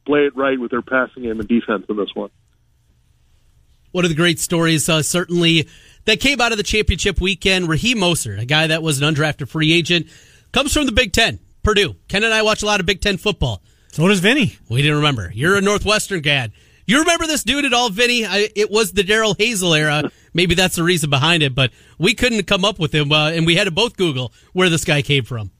play 0.05 0.21
it 0.21 0.35
right 0.35 0.59
with 0.59 0.71
their 0.71 0.81
passing 0.81 1.23
game 1.23 1.39
and 1.39 1.47
defense 1.47 1.85
in 1.89 1.97
this 1.97 2.13
one. 2.13 2.29
One 3.91 4.05
of 4.05 4.09
the 4.09 4.15
great 4.15 4.39
stories, 4.39 4.87
uh, 4.89 5.01
certainly, 5.01 5.67
that 6.05 6.19
came 6.19 6.41
out 6.41 6.51
of 6.51 6.57
the 6.57 6.63
championship 6.63 7.19
weekend. 7.21 7.69
Raheem 7.69 7.97
Mostert, 7.97 8.39
a 8.39 8.45
guy 8.45 8.67
that 8.67 8.83
was 8.83 9.01
an 9.01 9.13
undrafted 9.13 9.49
free 9.49 9.73
agent, 9.73 10.07
comes 10.51 10.73
from 10.73 10.85
the 10.85 10.91
Big 10.91 11.13
Ten, 11.13 11.39
Purdue. 11.63 11.95
Ken 12.07 12.23
and 12.23 12.33
I 12.33 12.41
watch 12.41 12.63
a 12.63 12.65
lot 12.65 12.79
of 12.79 12.85
Big 12.85 13.01
Ten 13.01 13.17
football. 13.17 13.61
So 13.91 14.07
does 14.07 14.19
Vinny. 14.19 14.57
We 14.69 14.81
didn't 14.81 14.97
remember. 14.97 15.31
You're 15.33 15.57
a 15.57 15.61
Northwestern 15.61 16.21
guy. 16.21 16.51
You 16.85 16.99
remember 16.99 17.27
this 17.27 17.43
dude 17.43 17.65
at 17.65 17.73
all, 17.73 17.89
Vinny? 17.89 18.25
I, 18.25 18.49
it 18.55 18.71
was 18.71 18.93
the 18.93 19.03
Daryl 19.03 19.35
Hazel 19.37 19.73
era. 19.73 20.09
Maybe 20.33 20.55
that's 20.55 20.75
the 20.75 20.83
reason 20.83 21.09
behind 21.09 21.43
it, 21.43 21.55
but 21.55 21.71
we 21.97 22.13
couldn't 22.13 22.43
come 22.47 22.63
up 22.63 22.79
with 22.79 22.93
him, 22.93 23.11
uh, 23.11 23.31
and 23.31 23.45
we 23.45 23.55
had 23.55 23.65
to 23.65 23.71
both 23.71 23.97
Google 23.97 24.31
where 24.53 24.69
this 24.69 24.85
guy 24.85 25.01
came 25.01 25.23
from. 25.23 25.51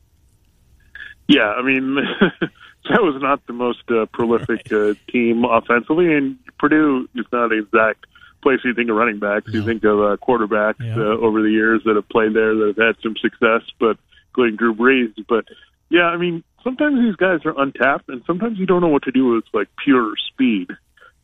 Yeah, 1.28 1.50
I 1.50 1.62
mean, 1.62 1.96
that 2.90 3.02
was 3.02 3.22
not 3.22 3.46
the 3.48 3.54
most 3.54 3.82
uh, 3.90 4.06
prolific 4.06 4.72
uh, 4.72 4.94
team 5.12 5.44
offensively, 5.44 6.14
and 6.14 6.38
Purdue 6.60 7.10
is 7.16 7.26
not 7.34 7.52
exact 7.52 8.06
place 8.48 8.60
you 8.64 8.74
think 8.74 8.90
of 8.90 8.96
running 8.96 9.20
backs. 9.20 9.52
You 9.54 9.64
think 9.66 9.84
of 9.84 10.00
uh, 10.00 10.18
quarterbacks 10.18 10.80
Yeah. 10.80 10.96
uh, 10.96 11.18
over 11.26 11.42
the 11.42 11.52
years 11.52 11.82
that 11.86 11.96
have 11.96 12.08
played 12.10 12.34
there 12.34 12.56
that 12.56 12.74
have 12.78 12.86
had 12.88 12.96
some 13.04 13.16
success, 13.18 13.62
but 13.80 13.98
including 14.30 14.56
Drew 14.56 14.74
Brees. 14.74 15.14
But 15.28 15.46
yeah, 15.90 16.06
I 16.06 16.18
mean, 16.18 16.44
sometimes 16.64 17.00
these 17.00 17.16
guys 17.16 17.40
are 17.46 17.60
untapped, 17.60 18.10
and 18.10 18.22
sometimes 18.26 18.58
you 18.60 18.66
don't 18.66 18.82
know 18.82 18.88
what 18.88 19.04
to 19.04 19.12
do 19.12 19.34
with 19.34 19.44
like 19.54 19.68
pure 19.84 20.14
speed. 20.32 20.70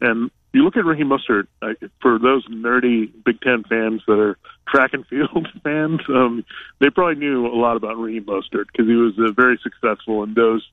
And 0.02 0.32
you 0.54 0.64
look 0.64 0.76
at 0.78 0.86
Raheem 0.86 1.10
Mostert 1.10 1.48
uh, 1.62 1.74
for 2.02 2.20
those 2.20 2.46
nerdy 2.48 3.12
Big 3.26 3.40
Ten 3.42 3.64
fans 3.64 4.02
that 4.08 4.20
are 4.20 4.38
track 4.68 4.92
and 4.94 5.06
field 5.08 5.48
fans. 5.64 6.02
Um, 6.10 6.44
they 6.80 6.90
probably 6.90 7.16
knew 7.16 7.48
a 7.48 7.56
lot 7.56 7.78
about 7.78 7.98
Raheem 7.98 8.26
Mostert 8.26 8.66
because 8.72 8.88
he 8.88 8.96
was 8.96 9.14
uh, 9.18 9.32
very 9.32 9.58
successful 9.64 10.24
in 10.24 10.34
those 10.34 10.68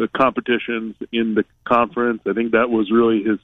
uh, 0.00 0.06
competitions 0.16 0.94
in 1.12 1.34
the 1.34 1.44
conference. 1.64 2.22
I 2.26 2.32
think 2.32 2.52
that 2.52 2.70
was 2.70 2.90
really 2.90 3.22
his 3.24 3.38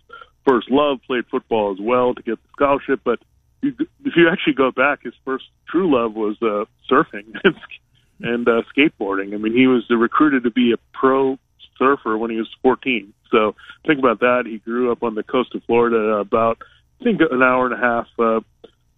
first 0.47 0.71
love. 0.71 0.99
Played 1.07 1.27
football 1.31 1.73
as 1.73 1.79
well 1.81 2.15
to 2.15 2.23
get 2.23 2.43
the 2.43 2.49
scholarship, 2.55 3.01
but 3.05 3.19
if 3.63 4.17
you 4.17 4.29
actually 4.31 4.55
go 4.55 4.71
back, 4.71 5.03
his 5.03 5.15
first 5.25 5.45
true 5.69 5.95
love 5.95 6.15
was 6.15 6.37
uh, 6.43 6.65
surfing 6.91 7.35
and 8.21 8.49
uh, 8.49 8.63
skateboarding. 8.77 9.35
I 9.35 9.39
mean, 9.39 9.57
he 9.57 9.67
was 9.67 9.85
recruited 9.89 10.45
to 10.45 10.51
be 10.51 10.73
a 10.73 10.79
pro 10.93 11.39
surfer 11.79 12.17
when 12.19 12.31
he 12.31 12.37
was 12.37 12.49
14. 12.63 13.13
So 13.31 13.55
think 13.87 13.99
about 13.99 14.21
that. 14.21 14.45
He 14.47 14.59
grew 14.59 14.93
up 14.93 15.03
on 15.03 15.15
the 15.15 15.23
coast 15.23 15.55
of 15.55 15.63
Florida, 15.65 16.17
about 16.17 16.59
I 17.01 17.05
think 17.05 17.21
an 17.21 17.43
hour 17.43 17.67
and 17.67 17.75
a 17.75 17.79
half 17.79 18.07
uh, 18.19 18.41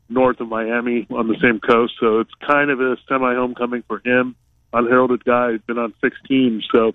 north 0.09 0.41
of 0.41 0.49
Miami 0.49 1.07
on 1.11 1.29
the 1.29 1.37
same 1.41 1.61
coast. 1.61 1.95
So 2.01 2.21
it's 2.21 2.33
kind 2.47 2.71
of 2.71 2.81
a 2.81 2.97
semi 3.09 3.35
homecoming 3.35 3.85
for 3.87 4.01
him. 4.05 4.35
Unheralded 4.73 5.25
guy 5.25 5.53
who's 5.53 5.63
been 5.63 5.79
on 5.79 5.95
six 6.03 6.17
teams. 6.27 6.67
So 6.73 6.93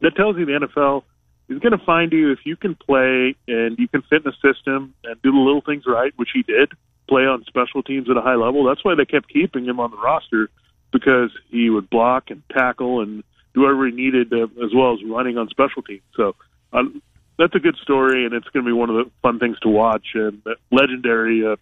that 0.00 0.14
tells 0.16 0.36
you 0.36 0.44
the 0.44 0.66
NFL 0.66 1.04
is 1.50 1.58
going 1.58 1.76
to 1.76 1.84
find 1.84 2.12
you 2.12 2.30
if 2.30 2.40
you 2.44 2.56
can 2.56 2.74
play 2.74 3.34
and 3.48 3.78
you 3.78 3.88
can 3.88 4.02
fit 4.02 4.24
in 4.24 4.32
the 4.32 4.52
system 4.54 4.94
and 5.04 5.20
do 5.22 5.32
the 5.32 5.38
little 5.38 5.60
things 5.60 5.84
right, 5.86 6.12
which 6.16 6.30
he 6.32 6.42
did. 6.42 6.72
Play 7.08 7.22
on 7.22 7.44
special 7.44 7.82
teams 7.82 8.08
at 8.08 8.16
a 8.16 8.20
high 8.20 8.36
level. 8.36 8.64
That's 8.64 8.84
why 8.84 8.94
they 8.94 9.04
kept 9.04 9.28
keeping 9.28 9.64
him 9.64 9.80
on 9.80 9.90
the 9.90 9.96
roster 9.96 10.48
because 10.92 11.30
he 11.50 11.68
would 11.68 11.90
block 11.90 12.30
and 12.30 12.42
tackle 12.52 13.00
and 13.00 13.24
do 13.52 13.62
whatever 13.62 13.86
he 13.86 13.92
needed, 13.92 14.32
uh, 14.32 14.44
as 14.64 14.72
well 14.74 14.94
as 14.94 15.00
running 15.04 15.36
on 15.36 15.48
special 15.48 15.82
teams. 15.82 16.02
So 16.14 16.36
um, 16.72 17.02
that's 17.36 17.54
a 17.54 17.58
good 17.58 17.76
story, 17.82 18.24
and 18.24 18.32
it's 18.32 18.48
going 18.48 18.64
to 18.64 18.68
be 18.68 18.72
one 18.72 18.90
of 18.90 18.96
the 18.96 19.10
fun 19.22 19.40
things 19.40 19.58
to 19.60 19.68
watch. 19.68 20.06
And 20.14 20.40
legendary 20.70 21.44
uh, 21.44 21.56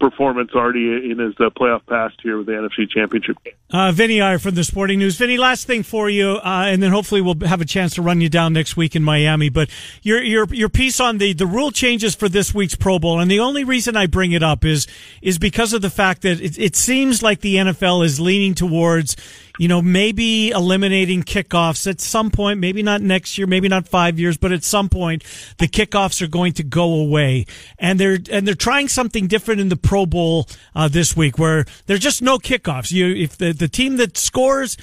performance 0.00 0.50
already 0.54 1.10
in 1.10 1.18
his 1.18 1.34
uh, 1.38 1.50
playoff 1.50 1.86
past 1.86 2.14
here 2.22 2.36
with 2.36 2.46
the 2.46 2.52
NFC 2.52 2.88
Championship. 2.90 3.36
Uh, 3.70 3.92
Vinny 3.92 4.20
Iyer 4.20 4.38
from 4.38 4.54
the 4.54 4.64
Sporting 4.64 4.98
News. 4.98 5.16
Vinny, 5.16 5.38
last 5.38 5.66
thing 5.66 5.82
for 5.82 6.10
you, 6.10 6.32
uh, 6.44 6.64
and 6.66 6.82
then 6.82 6.90
hopefully 6.90 7.20
we'll 7.20 7.38
have 7.46 7.60
a 7.60 7.64
chance 7.64 7.94
to 7.94 8.02
run 8.02 8.20
you 8.20 8.28
down 8.28 8.52
next 8.52 8.76
week 8.76 8.94
in 8.94 9.02
Miami. 9.02 9.48
But 9.48 9.70
your 10.02 10.22
your 10.22 10.46
your 10.52 10.68
piece 10.68 11.00
on 11.00 11.18
the 11.18 11.32
the 11.32 11.46
rule 11.46 11.70
changes 11.70 12.14
for 12.14 12.28
this 12.28 12.54
week's 12.54 12.74
Pro 12.74 12.98
Bowl, 12.98 13.20
and 13.20 13.30
the 13.30 13.40
only 13.40 13.64
reason 13.64 13.96
I 13.96 14.06
bring 14.06 14.32
it 14.32 14.42
up 14.42 14.64
is 14.64 14.86
is 15.22 15.38
because 15.38 15.72
of 15.72 15.82
the 15.82 15.90
fact 15.90 16.22
that 16.22 16.40
it, 16.40 16.58
it 16.58 16.76
seems 16.76 17.22
like 17.22 17.40
the 17.40 17.56
NFL 17.56 18.04
is 18.04 18.20
leaning 18.20 18.54
towards 18.54 19.16
you 19.58 19.68
know, 19.68 19.80
maybe 19.80 20.50
eliminating 20.50 21.22
kickoffs 21.22 21.86
at 21.86 22.00
some 22.00 22.30
point, 22.30 22.58
maybe 22.58 22.82
not 22.82 23.00
next 23.02 23.38
year, 23.38 23.46
maybe 23.46 23.68
not 23.68 23.86
five 23.88 24.18
years, 24.18 24.36
but 24.36 24.50
at 24.50 24.64
some 24.64 24.88
point 24.88 25.22
the 25.58 25.68
kickoffs 25.68 26.20
are 26.22 26.26
going 26.26 26.52
to 26.54 26.64
go 26.64 26.94
away. 26.94 27.46
And 27.78 28.00
they're, 28.00 28.18
and 28.30 28.46
they're 28.46 28.54
trying 28.54 28.88
something 28.88 29.26
different 29.26 29.60
in 29.60 29.68
the 29.68 29.76
Pro 29.76 30.06
Bowl, 30.06 30.48
uh, 30.74 30.88
this 30.88 31.16
week 31.16 31.38
where 31.38 31.66
there's 31.86 32.00
just 32.00 32.20
no 32.20 32.38
kickoffs. 32.38 32.90
You, 32.90 33.14
if 33.14 33.38
the, 33.38 33.52
the 33.52 33.68
team 33.68 33.96
that 33.98 34.16
scores, 34.16 34.76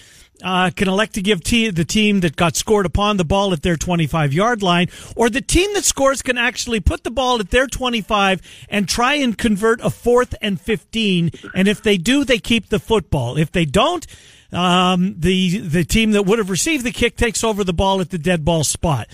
uh, 0.43 0.71
can 0.75 0.87
elect 0.87 1.13
to 1.13 1.21
give 1.21 1.43
t- 1.43 1.69
the 1.69 1.85
team 1.85 2.21
that 2.21 2.35
got 2.35 2.55
scored 2.55 2.85
upon 2.85 3.17
the 3.17 3.23
ball 3.23 3.53
at 3.53 3.61
their 3.61 3.75
25 3.75 4.33
yard 4.33 4.63
line, 4.63 4.87
or 5.15 5.29
the 5.29 5.41
team 5.41 5.71
that 5.75 5.85
scores 5.85 6.21
can 6.21 6.37
actually 6.37 6.79
put 6.79 7.03
the 7.03 7.11
ball 7.11 7.39
at 7.39 7.51
their 7.51 7.67
25 7.67 8.41
and 8.69 8.89
try 8.89 9.13
and 9.15 9.37
convert 9.37 9.79
a 9.81 9.89
fourth 9.91 10.33
and 10.41 10.59
15. 10.59 11.31
And 11.53 11.67
if 11.67 11.83
they 11.83 11.97
do, 11.97 12.23
they 12.23 12.39
keep 12.39 12.69
the 12.69 12.79
football. 12.79 13.37
If 13.37 13.51
they 13.51 13.65
don't, 13.65 14.07
um, 14.51 15.15
the 15.17 15.59
the 15.59 15.83
team 15.83 16.11
that 16.11 16.23
would 16.23 16.39
have 16.39 16.49
received 16.49 16.85
the 16.85 16.91
kick 16.91 17.15
takes 17.15 17.43
over 17.43 17.63
the 17.63 17.73
ball 17.73 18.01
at 18.01 18.09
the 18.09 18.17
dead 18.17 18.43
ball 18.43 18.63
spot. 18.63 19.07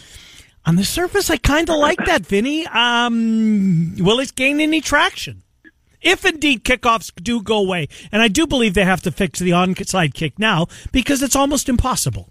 On 0.65 0.75
the 0.75 0.83
surface, 0.83 1.29
I 1.29 1.37
kind 1.37 1.69
of 1.69 1.77
like 1.77 1.99
that, 2.05 2.25
Vinny. 2.25 2.67
Um, 2.67 3.95
will 3.99 4.19
it 4.19 4.35
gain 4.35 4.59
any 4.59 4.81
traction? 4.81 5.43
If 6.01 6.25
indeed 6.25 6.63
kickoffs 6.63 7.11
do 7.15 7.41
go 7.41 7.57
away, 7.57 7.87
and 8.11 8.21
I 8.21 8.27
do 8.27 8.45
believe 8.45 8.73
they 8.73 8.85
have 8.85 9.01
to 9.03 9.11
fix 9.11 9.39
the 9.39 9.51
onside 9.51 10.13
kick 10.13 10.37
now 10.37 10.67
because 10.91 11.21
it's 11.21 11.35
almost 11.35 11.69
impossible. 11.69 12.29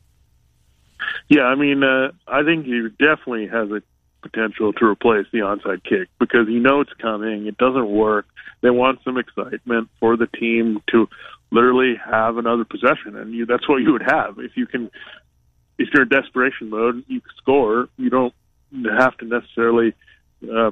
Yeah, 1.28 1.42
I 1.42 1.54
mean, 1.54 1.82
uh, 1.82 2.12
I 2.28 2.42
think 2.44 2.66
he 2.66 2.88
definitely 2.98 3.46
has 3.48 3.70
a 3.70 3.82
potential 4.22 4.72
to 4.74 4.84
replace 4.84 5.26
the 5.32 5.38
onside 5.38 5.82
kick 5.84 6.08
because 6.18 6.48
you 6.48 6.60
know 6.60 6.80
it's 6.80 6.92
coming. 6.94 7.46
It 7.46 7.56
doesn't 7.58 7.88
work. 7.88 8.26
They 8.60 8.70
want 8.70 9.00
some 9.04 9.18
excitement 9.18 9.88
for 10.00 10.16
the 10.16 10.26
team 10.26 10.82
to 10.90 11.08
literally 11.50 11.94
have 12.04 12.38
another 12.38 12.64
possession, 12.64 13.16
and 13.16 13.32
you, 13.32 13.46
that's 13.46 13.68
what 13.68 13.78
you 13.78 13.92
would 13.92 14.02
have 14.02 14.38
if 14.38 14.56
you 14.56 14.66
can. 14.66 14.90
If 15.78 15.90
you're 15.92 16.04
in 16.04 16.08
desperation 16.08 16.70
mode, 16.70 17.04
you 17.06 17.20
score. 17.36 17.88
You 17.98 18.08
don't 18.08 18.34
have 18.98 19.16
to 19.18 19.26
necessarily 19.26 19.92
uh, 20.42 20.70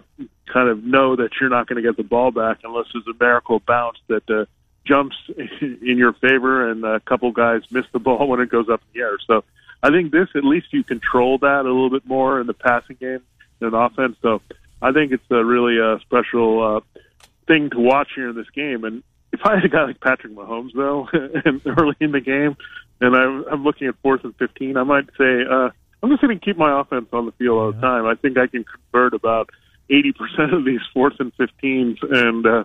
kind 0.51 0.69
of 0.69 0.83
know 0.83 1.17
that 1.17 1.31
you're 1.41 1.51
not 1.51 1.67
going 1.67 1.83
to 1.83 1.87
get 1.87 1.97
the 1.97 2.03
ball 2.03 2.31
back 2.31 2.61
unless 2.65 2.87
there's 2.93 3.07
a 3.07 3.23
miracle 3.23 3.61
bounce 3.67 3.99
that 4.09 4.29
uh, 4.31 4.47
jumps 4.87 5.17
in 5.61 5.99
your 5.99 6.13
favor, 6.15 6.71
and 6.71 6.85
a 6.85 7.01
couple 7.01 7.31
guys 7.33 7.63
miss 7.71 7.85
the 7.93 7.99
ball 7.99 8.27
when 8.29 8.41
it 8.41 8.49
goes 8.49 8.69
up 8.69 8.81
in 8.81 9.01
the 9.01 9.07
air. 9.07 9.19
So 9.27 9.45
I 9.83 9.91
think 9.91 10.13
this 10.13 10.29
at 10.35 10.45
least 10.45 10.69
you 10.73 10.85
control 10.85 11.39
that 11.39 11.61
a 11.61 11.73
little 11.73 11.91
bit 11.91 12.07
more 12.07 12.41
in 12.41 12.47
the 12.47 12.55
passing 12.55 12.97
game 12.97 13.21
than 13.59 13.75
offense. 13.75 14.17
So 14.23 14.41
I 14.81 14.93
think 14.93 15.13
it's 15.13 15.31
a 15.31 15.45
really 15.45 15.81
uh, 15.81 15.99
special 16.01 16.77
uh, 16.77 17.01
thing 17.47 17.71
to 17.71 17.79
watch 17.79 18.09
here 18.15 18.31
in 18.31 18.37
this 18.37 18.51
game. 18.51 18.85
And 18.85 19.03
if 19.35 19.41
I 19.45 19.57
had 19.57 19.65
a 19.65 19.69
guy 19.69 19.85
like 19.85 20.01
Patrick 20.01 20.35
Mahomes 20.35 20.73
though, 20.75 21.09
and 21.45 21.61
early 21.67 21.97
in 22.01 22.13
the 22.13 22.21
game, 22.21 22.57
and 23.01 23.15
I'm, 23.15 23.45
I'm 23.51 23.65
looking 23.65 23.89
at 23.89 23.97
fourth 24.03 24.25
and 24.25 24.35
fifteen, 24.37 24.77
I 24.77 24.85
might 24.85 25.07
say 25.19 25.43
uh, 25.51 25.71
I'm 26.03 26.11
just 26.11 26.23
going 26.23 26.39
to 26.39 26.45
keep 26.45 26.57
my 26.57 26.81
offense 26.81 27.07
on 27.13 27.27
the 27.27 27.33
field 27.33 27.59
all 27.59 27.73
the 27.73 27.81
time. 27.81 28.07
I 28.07 28.15
think 28.15 28.39
I 28.39 28.47
can 28.47 28.65
convert 28.65 29.15
about 29.15 29.51
eighty 29.91 30.13
percent 30.13 30.55
of 30.55 30.65
these 30.65 30.81
fourth 30.93 31.15
and 31.19 31.33
fifteens 31.35 31.99
and. 32.03 32.47
Uh, 32.47 32.65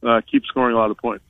uh, 0.00 0.20
keep 0.30 0.44
scoring 0.44 0.76
a 0.76 0.78
lot 0.78 0.92
of 0.92 0.96
points. 0.96 1.24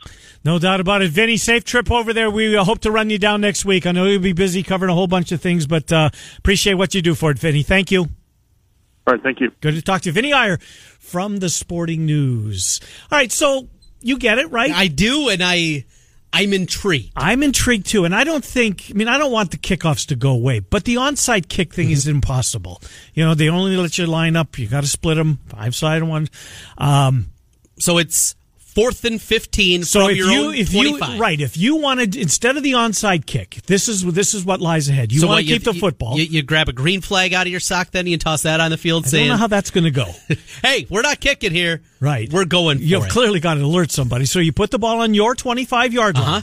No 0.44 0.58
doubt 0.58 0.78
about 0.78 1.00
it. 1.00 1.10
Vinny, 1.10 1.38
safe 1.38 1.64
trip 1.64 1.90
over 1.90 2.12
there. 2.12 2.30
We 2.30 2.54
uh, 2.54 2.64
hope 2.64 2.80
to 2.80 2.90
run 2.90 3.08
you 3.08 3.18
down 3.18 3.40
next 3.40 3.64
week. 3.64 3.86
I 3.86 3.92
know 3.92 4.04
you'll 4.04 4.20
be 4.20 4.34
busy 4.34 4.62
covering 4.62 4.90
a 4.90 4.94
whole 4.94 5.06
bunch 5.06 5.32
of 5.32 5.40
things, 5.40 5.66
but 5.66 5.90
uh, 5.90 6.10
appreciate 6.36 6.74
what 6.74 6.94
you 6.94 7.00
do 7.00 7.14
for 7.14 7.30
it, 7.30 7.38
Vinny. 7.38 7.62
Thank 7.62 7.90
you. 7.90 8.02
All 8.02 9.14
right, 9.14 9.22
thank 9.22 9.40
you. 9.40 9.50
Good 9.62 9.74
to 9.74 9.80
talk 9.80 10.02
to 10.02 10.10
you. 10.10 10.12
Vinny 10.12 10.34
Iyer 10.34 10.58
from 10.58 11.38
the 11.38 11.48
Sporting 11.48 12.04
News. 12.04 12.78
All 13.10 13.16
right, 13.16 13.32
so 13.32 13.68
you 14.00 14.18
get 14.18 14.38
it, 14.38 14.50
right? 14.50 14.70
I 14.70 14.88
do, 14.88 15.28
and 15.28 15.42
I. 15.42 15.84
I'm 16.30 16.52
intrigued. 16.52 17.12
I'm 17.16 17.42
intrigued 17.42 17.86
too, 17.86 18.04
and 18.04 18.14
I 18.14 18.22
don't 18.22 18.44
think. 18.44 18.88
I 18.90 18.92
mean, 18.92 19.08
I 19.08 19.16
don't 19.16 19.32
want 19.32 19.50
the 19.50 19.56
kickoffs 19.56 20.06
to 20.08 20.14
go 20.14 20.30
away, 20.30 20.60
but 20.60 20.84
the 20.84 20.96
onside 20.96 21.48
kick 21.48 21.72
thing 21.72 21.90
is 21.90 22.06
impossible. 22.06 22.82
You 23.14 23.24
know, 23.24 23.34
they 23.34 23.48
only 23.48 23.78
let 23.78 23.96
you 23.96 24.06
line 24.06 24.36
up. 24.36 24.58
You 24.58 24.68
got 24.68 24.82
to 24.82 24.88
split 24.88 25.16
them 25.16 25.40
five 25.46 25.74
side 25.74 26.02
ones. 26.02 26.28
Um, 26.76 27.30
so 27.78 27.96
it's 27.96 28.36
fourth 28.78 29.04
and 29.04 29.20
15 29.20 29.82
so 29.84 30.00
from 30.02 30.10
if 30.10 30.16
your 30.16 30.30
you 30.30 30.46
own 30.48 30.54
if 30.54 30.70
25. 30.72 31.14
you 31.14 31.20
right 31.20 31.40
if 31.40 31.56
you 31.56 31.76
wanted 31.76 32.14
instead 32.16 32.56
of 32.56 32.62
the 32.62 32.72
onside 32.72 33.26
kick 33.26 33.56
this 33.66 33.88
is 33.88 34.04
this 34.12 34.34
is 34.34 34.44
what 34.44 34.60
lies 34.60 34.88
ahead 34.88 35.10
you 35.12 35.20
so 35.20 35.26
want 35.26 35.40
to 35.40 35.52
keep 35.52 35.66
you, 35.66 35.72
the 35.72 35.78
football 35.78 36.16
You, 36.16 36.24
you 36.24 36.42
grab 36.42 36.68
a 36.68 36.72
green 36.72 37.00
flag 37.00 37.34
out 37.34 37.46
of 37.46 37.50
your 37.50 37.60
sock, 37.60 37.90
then 37.90 38.06
you 38.06 38.18
toss 38.18 38.42
that 38.42 38.60
on 38.60 38.70
the 38.70 38.76
field, 38.78 39.06
I 39.06 39.10
don't 39.10 39.28
know 39.28 39.36
how 39.36 39.46
that's 39.48 39.70
going 39.70 39.84
to 39.84 39.90
go 39.90 40.06
"Hey, 40.62 40.86
we're 40.88 41.02
not 41.02 41.20
kicking 41.20 41.52
here. 41.52 41.82
right 42.00 42.32
We're 42.32 42.44
going 42.44 42.78
you've 42.80 43.04
it." 43.06 43.10
clearly 43.10 43.40
got 43.40 43.54
to 43.54 43.62
alert 43.62 43.90
somebody 43.90 44.24
so 44.26 44.38
you 44.38 44.52
put 44.52 44.70
the 44.70 44.78
ball 44.78 45.00
on 45.00 45.12
your 45.14 45.34
25 45.34 45.92
yard 45.92 46.16
line 46.16 46.24
Uh-huh. 46.24 46.40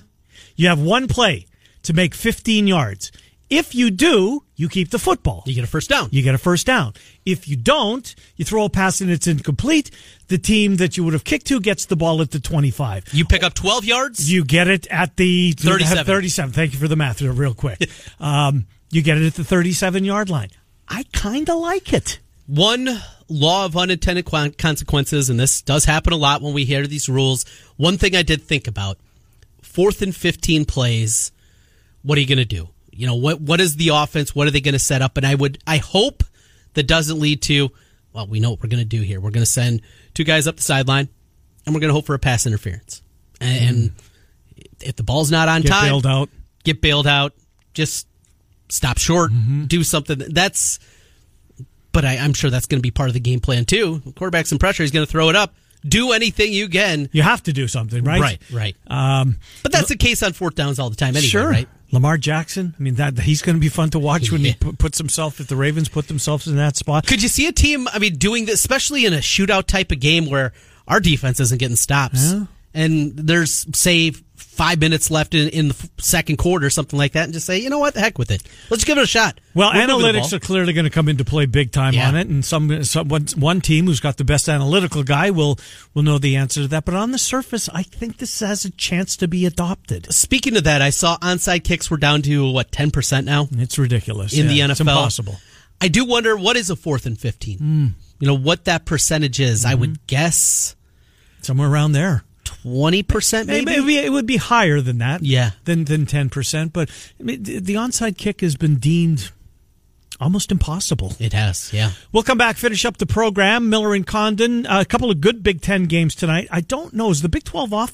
you 0.56 0.68
have 0.68 0.80
one 0.82 1.08
play 1.08 1.46
to 1.84 1.94
make 1.94 2.14
15 2.16 2.68
yards 2.68 3.12
if 3.50 3.76
you 3.76 3.92
do 3.92 4.44
you 4.56 4.70
keep 4.70 4.90
the 4.90 5.00
football 5.00 5.44
You 5.46 5.54
get 5.54 5.64
a 5.64 5.68
first 5.68 5.90
down. 5.90 6.10
you 6.12 6.24
get 6.24 6.34
a 6.34 6.38
first 6.38 6.66
down. 6.66 6.94
If 7.26 7.48
you 7.48 7.56
don't, 7.56 8.16
you 8.38 8.46
throw 8.46 8.66
a 8.66 8.70
pass 8.70 9.02
and 9.02 9.12
it's 9.12 9.28
incomplete. 9.28 9.92
The 10.28 10.38
team 10.38 10.78
that 10.78 10.96
you 10.98 11.04
would 11.04 11.14
have 11.14 11.24
kicked 11.24 11.48
to 11.48 11.60
gets 11.60 11.86
the 11.86 11.96
ball 11.96 12.22
at 12.22 12.32
the 12.32 12.40
25. 12.40 13.14
You 13.14 13.26
pick 13.26 13.44
up 13.44 13.54
12 13.54 13.86
yards. 13.86 14.32
You 14.32 14.46
get 14.46 14.68
it 14.68 14.88
at 14.88 15.18
the 15.18 15.52
37. 15.52 16.06
37. 16.06 16.54
Thank 16.54 16.74
you 16.74 16.80
for 16.80 16.88
the 16.88 16.96
math, 16.96 17.22
real 17.22 17.54
quick. 17.54 17.90
um, 18.20 18.66
you 18.92 19.02
get 19.02 19.18
it 19.18 19.26
at 19.26 19.34
the 19.36 19.44
37 19.44 20.06
yard 20.06 20.30
line. 20.30 20.50
I 20.88 21.04
kind 21.12 21.50
of 21.50 21.60
like 21.60 21.94
it. 21.94 22.20
One 22.48 22.88
law 23.28 23.66
of 23.66 23.76
unintended 23.76 24.26
consequences, 24.58 25.30
and 25.30 25.40
this 25.40 25.62
does 25.62 25.86
happen 25.86 26.14
a 26.14 26.18
lot 26.18 26.42
when 26.42 26.54
we 26.54 26.64
hear 26.64 26.86
these 26.86 27.10
rules. 27.10 27.44
One 27.76 27.98
thing 27.98 28.16
I 28.16 28.22
did 28.22 28.44
think 28.44 28.68
about: 28.68 28.98
fourth 29.64 30.02
and 30.02 30.16
15 30.16 30.66
plays. 30.66 31.32
What 32.04 32.18
are 32.20 32.22
you 32.22 32.28
going 32.28 32.38
to 32.38 32.46
do? 32.46 32.70
You 32.96 33.08
know 33.08 33.16
what? 33.16 33.42
What 33.42 33.60
is 33.62 33.76
the 33.76 33.90
offense? 33.90 34.34
What 34.36 34.48
are 34.48 34.52
they 34.52 34.62
going 34.62 34.74
to 34.74 34.80
set 34.80 35.02
up? 35.02 35.18
And 35.18 35.26
I 35.26 35.36
would, 35.36 35.58
I 35.68 35.78
hope 35.78 36.24
that 36.74 36.84
doesn't 36.88 37.20
lead 37.20 37.42
to. 37.44 37.70
Well, 38.14 38.28
we 38.28 38.40
know 38.40 38.52
what 38.52 38.64
we're 38.64 38.70
going 38.70 38.84
to 38.84 38.86
do 38.86 39.02
here. 39.02 39.20
We're 39.20 39.32
going 39.32 39.44
to 39.46 39.52
send 39.52 39.82
two 40.14 40.24
guys 40.24 40.48
up 40.48 40.56
the 40.56 40.62
sideline, 40.64 41.10
and 41.66 41.76
we're 41.76 41.82
going 41.82 41.90
to 41.90 41.94
hope 41.94 42.06
for 42.06 42.16
a 42.16 42.20
pass 42.20 42.46
interference. 42.48 43.02
And, 43.42 43.68
and 43.70 43.92
if 44.82 44.96
the 44.96 45.04
ball's 45.04 45.30
not 45.32 45.50
on 45.50 45.62
Get 45.62 45.70
time, 45.72 45.86
bailed 45.90 46.06
out. 46.08 46.30
get 46.64 46.80
bailed 46.82 47.08
out. 47.08 47.34
Just 47.74 48.08
stop 48.70 48.98
short. 48.98 49.32
Mm-hmm. 49.32 49.66
Do 49.66 49.84
something. 49.84 50.18
That's. 50.30 50.80
But 51.92 52.06
I, 52.06 52.18
I'm 52.18 52.34
sure 52.34 52.50
that's 52.50 52.66
going 52.66 52.80
to 52.80 52.84
be 52.84 52.92
part 52.92 53.10
of 53.10 53.14
the 53.14 53.20
game 53.22 53.40
plan 53.42 53.66
too. 53.66 54.02
Quarterback's 54.16 54.52
in 54.52 54.58
pressure. 54.60 54.84
He's 54.84 54.92
going 54.92 55.06
to 55.06 55.12
throw 55.12 55.30
it 55.30 55.36
up. 55.36 55.54
Do 55.88 56.14
anything 56.14 56.52
you 56.52 56.68
can. 56.68 57.10
You 57.12 57.22
have 57.22 57.44
to 57.44 57.54
do 57.54 57.68
something, 57.68 58.04
right? 58.04 58.20
Right. 58.20 58.42
Right. 58.52 58.76
Um, 58.88 59.38
But 59.62 59.72
that's 59.72 59.88
the 59.90 59.96
case 59.96 60.24
on 60.24 60.34
fourth 60.34 60.56
downs 60.56 60.80
all 60.80 60.90
the 60.90 60.96
time. 60.96 61.10
Anyway, 61.16 61.28
sure. 61.28 61.48
Right. 61.48 61.70
Lamar 61.96 62.18
Jackson. 62.20 62.76
I 62.80 62.84
mean, 62.84 62.96
that 62.96 63.18
he's 63.20 63.42
going 63.42 63.56
to 63.56 63.60
be 63.60 63.70
fun 63.70 63.90
to 63.90 64.00
watch 64.00 64.32
when 64.32 64.42
Yeah. 64.42 64.50
he 64.52 64.54
pu- 64.56 64.74
puts 64.74 65.00
himself. 65.00 65.40
If 65.40 65.48
the 65.48 65.56
Ravens 65.56 65.90
put 65.90 66.08
themselves 66.08 66.48
in 66.48 66.56
that 66.58 66.78
spot, 66.78 67.08
Could 67.08 67.24
you 67.24 67.30
see 67.30 67.48
a 67.48 67.52
team? 67.52 67.88
I 67.92 67.98
mean, 68.00 68.18
doing 68.18 68.46
this, 68.46 68.60
especially 68.60 69.06
in 69.06 69.14
a 69.14 69.18
shootout 69.18 69.66
type 69.66 69.92
of 69.92 70.00
game 70.00 70.28
where 70.28 70.54
our 70.88 71.00
defense 71.00 71.40
isn't 71.40 71.58
getting 71.58 71.76
stops, 71.76 72.32
Yeah. 72.32 72.46
and 72.76 73.16
there's 73.18 73.66
say 73.74 74.14
five 74.56 74.80
minutes 74.80 75.12
left 75.12 75.34
in, 75.36 75.50
in 75.50 75.68
the 75.68 75.90
second 76.00 76.38
quarter, 76.38 76.70
something 76.70 76.98
like 76.98 77.12
that, 77.12 77.26
and 77.26 77.34
just 77.34 77.46
say, 77.46 77.60
you 77.60 77.70
know 77.70 77.80
what, 77.80 77.94
the 77.94 78.00
heck 78.00 78.18
with 78.18 78.32
it. 78.32 78.42
Let's 78.70 78.84
give 78.84 78.98
it 78.98 79.04
a 79.04 79.08
shot. 79.08 79.40
Well, 79.54 79.72
We're 79.74 79.86
analytics 79.86 80.34
are 80.34 80.40
clearly 80.40 80.74
going 80.74 80.86
to 80.86 80.90
come 80.90 81.08
into 81.10 81.24
play 81.26 81.46
big 81.46 81.72
time 81.72 81.94
Yeah. 81.94 82.08
on 82.08 82.16
it, 82.16 82.28
and 82.28 82.44
some, 82.44 82.84
some 82.84 83.08
one, 83.08 83.26
one 83.38 83.62
team 83.62 83.86
who's 83.86 84.00
got 84.00 84.18
the 84.18 84.24
best 84.24 84.50
analytical 84.50 85.04
guy 85.04 85.30
will 85.32 85.60
will 85.94 86.04
know 86.04 86.18
the 86.18 86.36
answer 86.36 86.62
to 86.62 86.68
that. 86.70 86.86
But 86.86 86.96
on 86.96 87.12
the 87.12 87.18
surface, 87.20 87.70
I 87.74 87.84
think 87.84 88.18
this 88.18 88.40
has 88.40 88.66
a 88.66 88.72
chance 88.72 89.16
to 89.18 89.28
be 89.28 89.46
adopted. 89.46 90.12
Speaking 90.14 90.58
of 90.58 90.64
that, 90.66 90.82
I 90.82 90.90
saw 90.90 91.18
onside 91.20 91.64
kicks 91.64 91.90
were 91.92 91.98
down 91.98 92.22
to 92.24 92.52
what 92.52 92.72
ten 92.72 92.92
percent 92.92 93.26
now. 93.26 93.48
It's 93.52 93.78
ridiculous 93.78 94.34
in 94.38 94.46
Yeah, 94.50 94.52
the 94.52 94.60
NFL. 94.60 94.72
It's 94.72 94.80
impossible. 94.82 95.36
I 95.82 95.88
do 95.90 96.06
wonder 96.06 96.36
what 96.38 96.56
is 96.58 96.70
a 96.70 96.76
fourth 96.76 97.06
and 97.06 97.18
fifteen. 97.20 97.58
Hmm. 97.60 97.88
You 98.20 98.28
know 98.28 98.38
what 98.38 98.66
that 98.66 98.86
percentage 98.86 99.40
is. 99.40 99.64
I 99.66 99.72
Mm-hmm. 99.72 99.80
would 99.82 100.08
guess 100.08 100.76
Somewhere 101.42 101.70
around 101.70 101.92
there. 101.92 102.24
Twenty 102.66 103.04
percent, 103.04 103.48
maybe. 103.48 103.66
Maybe 103.66 103.98
it 103.98 104.12
would 104.12 104.26
be 104.26 104.38
higher 104.38 104.82
than 104.82 104.98
that. 104.98 105.22
Yeah. 105.22 105.52
Than 105.66 105.86
than 105.86 106.06
ten 106.06 106.30
percent. 106.30 106.74
But 106.74 106.90
I 107.20 107.24
mean, 107.24 107.44
the 107.44 107.60
the 107.60 107.76
onside 107.76 108.18
kick 108.18 108.42
has 108.42 108.56
been 108.56 108.78
deemed 108.78 109.32
almost 110.20 110.52
impossible. 110.52 111.14
It 111.20 111.34
has, 111.34 111.74
yeah. 111.74 111.92
We'll 112.12 112.24
come 112.24 112.38
back, 112.38 112.56
finish 112.58 112.86
up 112.86 112.98
the 112.98 113.06
program. 113.06 113.70
Miller 113.70 113.94
and 113.94 114.08
Condon, 114.08 114.66
uh, 114.66 114.82
a 114.82 114.86
couple 114.86 115.12
of 115.12 115.22
good 115.22 115.44
Big 115.44 115.62
Ten 115.62 115.86
games 115.86 116.16
tonight. 116.16 116.48
I 116.50 116.62
don't 116.62 116.94
know. 116.94 117.12
Is 117.12 117.22
the 117.22 117.30
Big 117.30 117.44
Twelve 117.44 117.74
off? 117.74 117.94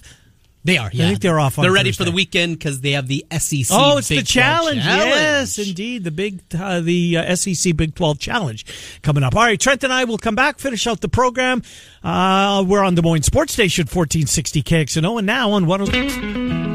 They 0.63 0.77
are. 0.77 0.89
Yeah, 0.93 1.07
think 1.07 1.21
they're 1.21 1.39
off 1.39 1.57
on 1.57 1.63
They're 1.63 1.71
ready 1.71 1.91
for 1.91 2.03
the 2.03 2.11
weekend 2.11 2.59
because 2.59 2.81
they 2.81 2.91
have 2.91 3.07
the 3.07 3.25
SEC. 3.31 3.67
Oh, 3.71 3.97
it's 3.97 4.09
the 4.09 4.17
Big 4.17 4.27
12 4.27 4.27
challenge. 4.27 4.83
Challenge. 4.83 5.11
Yes, 5.11 5.57
indeed, 5.57 6.03
the 6.03 6.11
big 6.11 6.41
uh, 6.57 6.81
the 6.81 7.17
uh, 7.17 7.35
SEC 7.35 7.75
Big 7.75 7.95
Twelve 7.95 8.19
Challenge 8.19 8.65
coming 9.01 9.23
up. 9.23 9.35
All 9.35 9.41
right, 9.41 9.59
Trent 9.59 9.83
and 9.83 9.91
I 9.91 10.03
will 10.03 10.19
come 10.19 10.35
back, 10.35 10.59
finish 10.59 10.85
out 10.85 11.01
the 11.01 11.09
program. 11.09 11.63
Uh, 12.03 12.63
we're 12.67 12.83
on 12.83 12.93
Des 12.93 13.01
Moines 13.01 13.23
Sports 13.23 13.53
Station, 13.53 13.87
fourteen 13.87 14.27
sixty 14.27 14.61
KXNO, 14.61 15.17
and 15.17 15.25
now 15.25 15.51
on 15.51 15.65
one. 15.65 16.70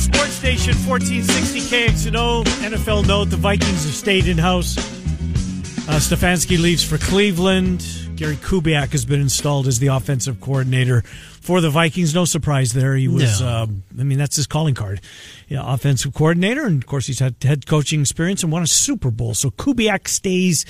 Sports 0.00 0.32
Station, 0.32 0.74
1460 0.86 1.60
KXNO. 1.60 2.44
NFL 2.44 3.06
note, 3.06 3.26
the 3.30 3.36
Vikings 3.36 3.84
have 3.84 3.94
stayed 3.94 4.26
in-house. 4.26 4.76
Uh, 4.78 5.92
Stefanski 5.98 6.58
leaves 6.60 6.82
for 6.82 6.98
Cleveland. 6.98 7.84
Gary 8.16 8.36
Kubiak 8.36 8.90
has 8.92 9.04
been 9.04 9.20
installed 9.20 9.66
as 9.66 9.78
the 9.78 9.88
offensive 9.88 10.40
coordinator 10.40 11.02
for 11.02 11.60
the 11.60 11.70
Vikings. 11.70 12.14
No 12.14 12.24
surprise 12.24 12.72
there. 12.72 12.94
He 12.96 13.08
was, 13.08 13.40
No. 13.40 13.48
um, 13.48 13.82
I 13.98 14.02
mean, 14.02 14.18
that's 14.18 14.36
his 14.36 14.46
calling 14.46 14.74
card. 14.74 15.00
Yeah, 15.48 15.62
offensive 15.64 16.14
coordinator, 16.14 16.64
and 16.66 16.82
of 16.82 16.86
course, 16.88 17.06
he's 17.06 17.18
had 17.18 17.34
head 17.42 17.66
coaching 17.66 18.00
experience 18.00 18.42
and 18.42 18.52
won 18.52 18.62
a 18.62 18.66
Super 18.66 19.10
Bowl. 19.10 19.34
So 19.34 19.50
Kubiak 19.50 20.06
stays 20.06 20.64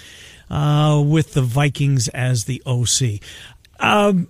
uh, 0.48 1.02
with 1.04 1.34
the 1.34 1.42
Vikings 1.42 2.08
as 2.08 2.44
the 2.44 2.62
OC. 2.66 3.20
Um, 3.80 4.28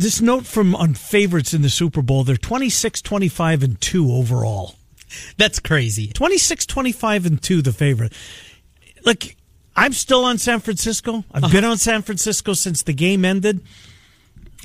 this 0.00 0.22
note 0.22 0.46
from 0.46 0.74
on 0.74 0.94
favorites 0.94 1.52
in 1.52 1.60
the 1.60 1.68
Super 1.68 2.00
Bowl, 2.00 2.24
they're 2.24 2.38
26, 2.38 3.02
25, 3.02 3.62
and 3.62 3.80
2 3.80 4.10
overall. 4.10 4.76
That's 5.36 5.60
crazy. 5.60 6.06
26, 6.08 6.64
25, 6.64 7.26
and 7.26 7.42
2, 7.42 7.60
the 7.60 7.72
favorite. 7.72 8.14
Look, 9.04 9.24
I'm 9.76 9.92
still 9.92 10.24
on 10.24 10.38
San 10.38 10.60
Francisco. 10.60 11.24
I've 11.32 11.52
been 11.52 11.66
on 11.66 11.76
San 11.76 12.00
Francisco 12.00 12.54
since 12.54 12.82
the 12.82 12.94
game 12.94 13.26
ended. 13.26 13.60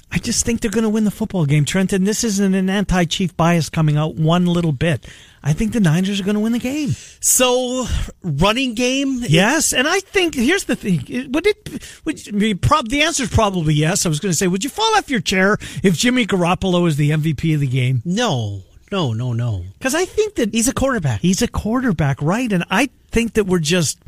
I 0.10 0.20
just 0.20 0.46
think 0.46 0.62
they're 0.62 0.72
going 0.72 0.84
to 0.84 0.90
win 0.90 1.04
the 1.04 1.12
football 1.12 1.46
game, 1.46 1.66
Trenton. 1.66 2.06
This 2.06 2.24
isn't 2.24 2.56
an 2.56 2.70
anti 2.70 3.04
Chief 3.04 3.36
bias 3.36 3.70
coming 3.70 3.98
out 3.98 4.16
one 4.16 4.46
little 4.46 4.72
bit. 4.72 5.06
I 5.48 5.54
think 5.54 5.74
the 5.74 5.80
Niners 5.80 6.20
are 6.20 6.24
going 6.24 6.34
to 6.34 6.40
win 6.42 6.54
the 6.54 6.60
game. 6.60 6.90
So, 7.20 7.86
running 8.24 8.74
game. 8.74 9.20
Yes, 9.22 9.74
and 9.74 9.88
I 9.88 10.00
think 10.00 10.34
here's 10.34 10.64
the 10.64 10.76
thing: 10.76 11.32
would 11.32 11.46
it? 11.46 12.00
Would 12.04 12.26
you, 12.26 12.56
prob, 12.56 12.90
the 12.90 13.04
answer 13.04 13.24
is 13.24 13.30
probably 13.30 13.76
yes. 13.76 14.08
I 14.08 14.10
was 14.10 14.20
going 14.20 14.32
to 14.32 14.36
say, 14.38 14.48
would 14.48 14.64
you 14.64 14.72
fall 14.72 14.98
off 14.98 15.10
your 15.10 15.20
chair 15.22 15.58
if 15.84 15.96
Jimmy 15.96 16.26
Garoppolo 16.26 16.88
is 16.88 16.98
the 16.98 17.12
MVP 17.12 17.54
of 17.54 17.60
the 17.60 17.68
game? 17.68 18.02
No, 18.04 18.64
no, 18.92 19.14
no, 19.14 19.34
no. 19.34 19.66
Because 19.78 19.94
I 19.94 20.06
think 20.06 20.34
that 20.36 20.52
He's 20.52 20.68
a 20.68 20.74
quarterback. 20.74 21.22
he's 21.22 21.44
a 21.44 21.48
quarterback, 21.48 22.22
right? 22.24 22.52
And 22.52 22.66
I 22.72 22.90
think 23.12 23.34
that 23.34 23.46
we're 23.46 23.60
just 23.60 24.00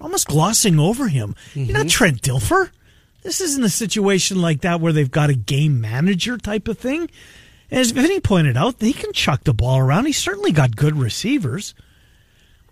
almost 0.00 0.28
glossing 0.28 0.78
over 0.78 1.08
him. 1.08 1.34
You're 1.54 1.72
not 1.72 1.80
mm-hmm. 1.80 1.88
Trent 1.88 2.22
Dilfer. 2.22 2.70
This 3.24 3.40
isn't 3.40 3.64
a 3.64 3.70
situation 3.70 4.40
like 4.40 4.60
that 4.60 4.80
where 4.80 4.92
they've 4.92 5.10
got 5.10 5.30
a 5.30 5.34
game 5.34 5.80
manager 5.80 6.36
type 6.38 6.68
of 6.68 6.78
thing. 6.78 7.10
As 7.74 7.90
Vinny 7.90 8.20
pointed 8.20 8.56
out, 8.56 8.80
he 8.80 8.92
can 8.92 9.12
chuck 9.12 9.42
the 9.42 9.52
ball 9.52 9.80
around. 9.80 10.06
He's 10.06 10.16
certainly 10.16 10.52
got 10.52 10.76
good 10.76 10.96
receivers. 10.96 11.74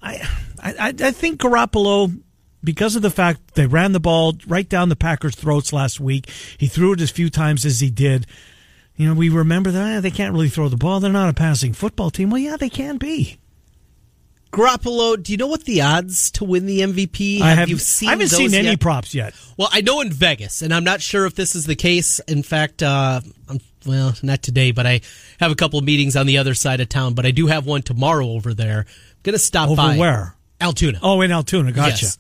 I, 0.01 0.23
I, 0.63 0.95
I 0.97 1.11
think 1.11 1.41
Garoppolo, 1.41 2.21
because 2.63 2.95
of 2.95 3.03
the 3.03 3.11
fact 3.11 3.55
they 3.55 3.67
ran 3.67 3.91
the 3.91 3.99
ball 3.99 4.35
right 4.47 4.69
down 4.69 4.91
the 4.91 4.97
Packers' 4.97 5.35
throats 5.35 5.73
last 5.73 5.99
week, 5.99 6.31
he 6.57 6.69
threw 6.69 6.93
it 6.93 7.01
as 7.01 7.11
few 7.11 7.31
times 7.31 7.65
as 7.67 7.81
he 7.81 7.91
did. 7.91 8.29
You 8.95 9.09
know, 9.09 9.15
we 9.15 9.29
remember 9.29 9.73
that 9.73 9.97
eh, 9.97 10.01
they 10.01 10.13
can't 10.13 10.35
really 10.35 10.49
throw 10.49 10.69
the 10.69 10.77
ball. 10.77 11.01
They're 11.01 11.11
not 11.11 11.29
a 11.29 11.35
passing 11.35 11.73
football 11.73 12.11
team. 12.13 12.31
Well, 12.31 12.39
yeah, 12.39 12.57
they 12.57 12.71
can 12.71 12.97
be. 12.97 13.39
Garoppolo, 14.53 15.21
do 15.21 15.33
you 15.33 15.39
know 15.39 15.47
what 15.47 15.65
the 15.65 15.81
odds 15.81 16.31
to 16.33 16.45
win 16.45 16.67
the 16.67 16.81
MVP? 16.81 17.41
I 17.41 17.55
have 17.55 17.71
you 17.71 17.79
seen 17.79 18.11
I 18.11 18.13
haven't 18.13 18.29
seen 18.29 18.53
any 18.53 18.69
yet? 18.69 18.81
props 18.81 19.15
yet. 19.15 19.35
Well, 19.57 19.69
I 19.73 19.81
know 19.81 20.03
in 20.03 20.11
Vegas, 20.11 20.61
and 20.61 20.75
I'm 20.75 20.85
not 20.85 21.01
sure 21.01 21.25
if 21.25 21.35
this 21.35 21.55
is 21.55 21.65
the 21.65 21.75
case. 21.75 22.21
In 22.29 22.43
fact, 22.43 22.83
uh, 22.83 23.23
I'm, 23.49 23.61
well, 23.87 24.15
not 24.23 24.43
today, 24.43 24.73
but 24.73 24.87
I 24.87 25.01
have 25.41 25.51
a 25.53 25.55
couple 25.55 25.79
of 25.79 25.87
meetings 25.87 26.17
on 26.17 26.27
the 26.27 26.37
other 26.37 26.53
side 26.53 26.81
of 26.81 26.91
town. 26.91 27.15
But 27.15 27.25
I 27.25 27.31
do 27.31 27.47
have 27.47 27.65
one 27.65 27.81
tomorrow 27.81 28.29
over 28.29 28.53
there. 28.53 28.81
I'm 28.81 29.23
gonna 29.23 29.39
stop 29.39 29.71
Over 29.71 29.77
by 29.77 29.97
where? 29.97 30.35
Altoona. 30.61 30.99
Oh, 31.03 31.23
in 31.23 31.33
Altoona. 31.33 31.73
Gotcha. 31.73 32.05
Yes. 32.05 32.19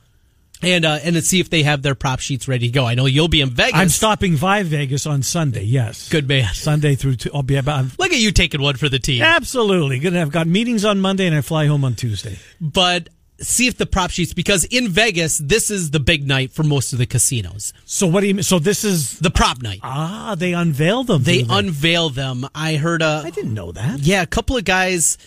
And 0.63 0.85
uh, 0.85 0.99
and 1.03 1.17
to 1.17 1.23
see 1.23 1.41
if 1.41 1.51
they 1.51 1.63
have 1.65 1.83
their 1.83 1.95
prop 1.95 2.21
sheets 2.21 2.47
ready 2.49 2.67
to 2.69 2.73
go. 2.73 2.87
I 2.87 2.95
know 2.95 3.07
you'll 3.07 3.29
be 3.29 3.41
in 3.41 3.51
Vegas. 3.51 3.75
I'm 3.75 3.89
stopping 3.89 4.37
by 4.37 4.63
Vegas 4.63 5.07
on 5.07 5.23
Sunday. 5.23 5.65
Yes. 5.65 6.09
Good 6.09 6.29
man. 6.29 6.55
Sunday 6.55 6.95
through. 6.95 7.17
I'll 7.35 7.43
be 7.43 7.57
about. 7.57 7.99
Look 7.99 8.13
at 8.13 8.19
you 8.21 8.31
taking 8.33 8.61
one 8.63 8.77
for 8.77 8.89
the 8.89 8.99
team. 9.01 9.23
Absolutely. 9.23 9.99
Gonna 9.99 10.19
have 10.21 10.31
got 10.31 10.47
meetings 10.47 10.85
on 10.85 11.01
Monday 11.01 11.27
and 11.27 11.35
I 11.35 11.41
fly 11.41 11.67
home 11.67 11.85
on 11.85 11.95
Tuesday. 11.95 12.39
But 12.61 13.09
see 13.41 13.67
if 13.67 13.77
the 13.77 13.87
prop 13.87 14.11
sheets 14.13 14.33
because 14.33 14.63
in 14.67 14.89
Vegas 14.89 15.39
this 15.39 15.69
is 15.69 15.91
the 15.91 15.99
big 15.99 16.25
night 16.29 16.53
for 16.53 16.63
most 16.63 16.93
of 16.93 17.01
the 17.01 17.07
casinos. 17.07 17.73
So 17.85 18.07
what 18.07 18.21
do 18.21 18.29
you? 18.29 18.35
Mean? 18.35 18.43
So 18.45 18.61
this 18.61 18.85
is 18.85 19.19
The 19.19 19.31
prop 19.33 19.61
night. 19.63 19.81
ah. 19.83 20.37
They 20.39 20.53
unveil 20.53 21.03
them. 21.03 21.25
They 21.25 21.43
do 21.43 21.49
unveil 21.53 22.11
them. 22.11 22.47
I 22.55 22.77
heard 22.77 23.03
a 23.03 23.23
I 23.25 23.31
didn't 23.31 23.55
know 23.55 23.73
that. 23.73 23.99
Yeah, 23.99 24.23
a 24.23 24.27
couple 24.27 24.57
of 24.57 24.65
guys, 24.65 25.19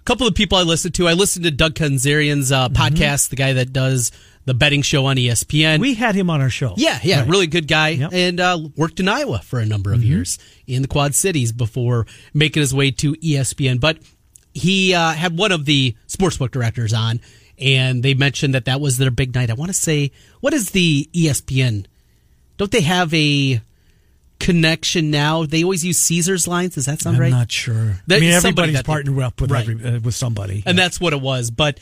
a 0.00 0.02
couple 0.04 0.26
of 0.26 0.34
people 0.34 0.58
I 0.58 0.62
listened 0.62 0.94
to. 0.96 1.06
I 1.06 1.12
listened 1.12 1.44
to 1.44 1.52
Doug 1.52 1.74
Kezirian's 1.74 2.50
uh, 2.50 2.70
podcast, 2.70 3.28
the 3.28 3.36
guy 3.36 3.52
that 3.52 3.72
does 3.72 4.10
the 4.50 4.54
betting 4.54 4.82
show 4.82 5.06
on 5.06 5.14
ESPN. 5.16 5.78
We 5.78 5.94
had 5.94 6.16
him 6.16 6.28
on 6.28 6.40
our 6.40 6.50
show. 6.50 6.74
yeah, 6.76 6.98
yeah, 7.04 7.20
Right. 7.20 7.28
really 7.28 7.46
good 7.46 7.68
guy, 7.68 7.90
Yep. 7.90 8.10
and 8.12 8.40
uh, 8.40 8.58
worked 8.76 8.98
in 8.98 9.06
Iowa 9.06 9.38
for 9.44 9.60
a 9.60 9.64
number 9.64 9.92
of 9.92 10.02
years 10.02 10.40
in 10.66 10.82
the 10.82 10.88
Quad 10.88 11.14
Cities 11.14 11.52
before 11.52 12.04
making 12.34 12.60
his 12.62 12.74
way 12.74 12.90
to 12.90 13.12
ESPN. 13.14 13.78
But 13.78 13.98
he 14.52 14.92
uh, 14.92 15.12
had 15.12 15.38
one 15.38 15.52
of 15.52 15.66
the 15.66 15.94
sportsbook 16.08 16.50
directors 16.50 16.92
on, 16.92 17.20
and 17.58 18.02
they 18.02 18.14
mentioned 18.14 18.54
that 18.54 18.64
that 18.64 18.80
was 18.80 18.98
their 18.98 19.12
big 19.12 19.36
night. 19.36 19.50
I 19.50 19.54
want 19.54 19.68
to 19.68 19.72
say, 19.72 20.10
what 20.40 20.52
is 20.52 20.70
the 20.70 21.08
ESPN? 21.12 21.86
Don't 22.56 22.72
they 22.72 22.80
have 22.80 23.14
a 23.14 23.60
connection 24.40 25.12
now? 25.12 25.44
They 25.44 25.62
always 25.62 25.84
use 25.84 25.98
Caesar's 25.98 26.48
lines. 26.48 26.74
Does 26.74 26.86
that 26.86 27.00
sound 27.00 27.18
right? 27.20 27.26
I'm 27.32 27.38
not 27.38 27.52
sure. 27.52 28.00
That- 28.08 28.16
I 28.16 28.20
mean, 28.20 28.30
everybody's 28.32 28.82
partnered 28.82 29.18
up 29.20 29.40
with 29.40 29.50
Right. 29.52 29.68
every, 29.68 29.84
uh, 29.96 30.00
with 30.00 30.16
somebody. 30.16 30.62
and 30.66 30.76
that's 30.76 31.00
what 31.00 31.12
it 31.12 31.20
was. 31.20 31.50
But 31.52 31.78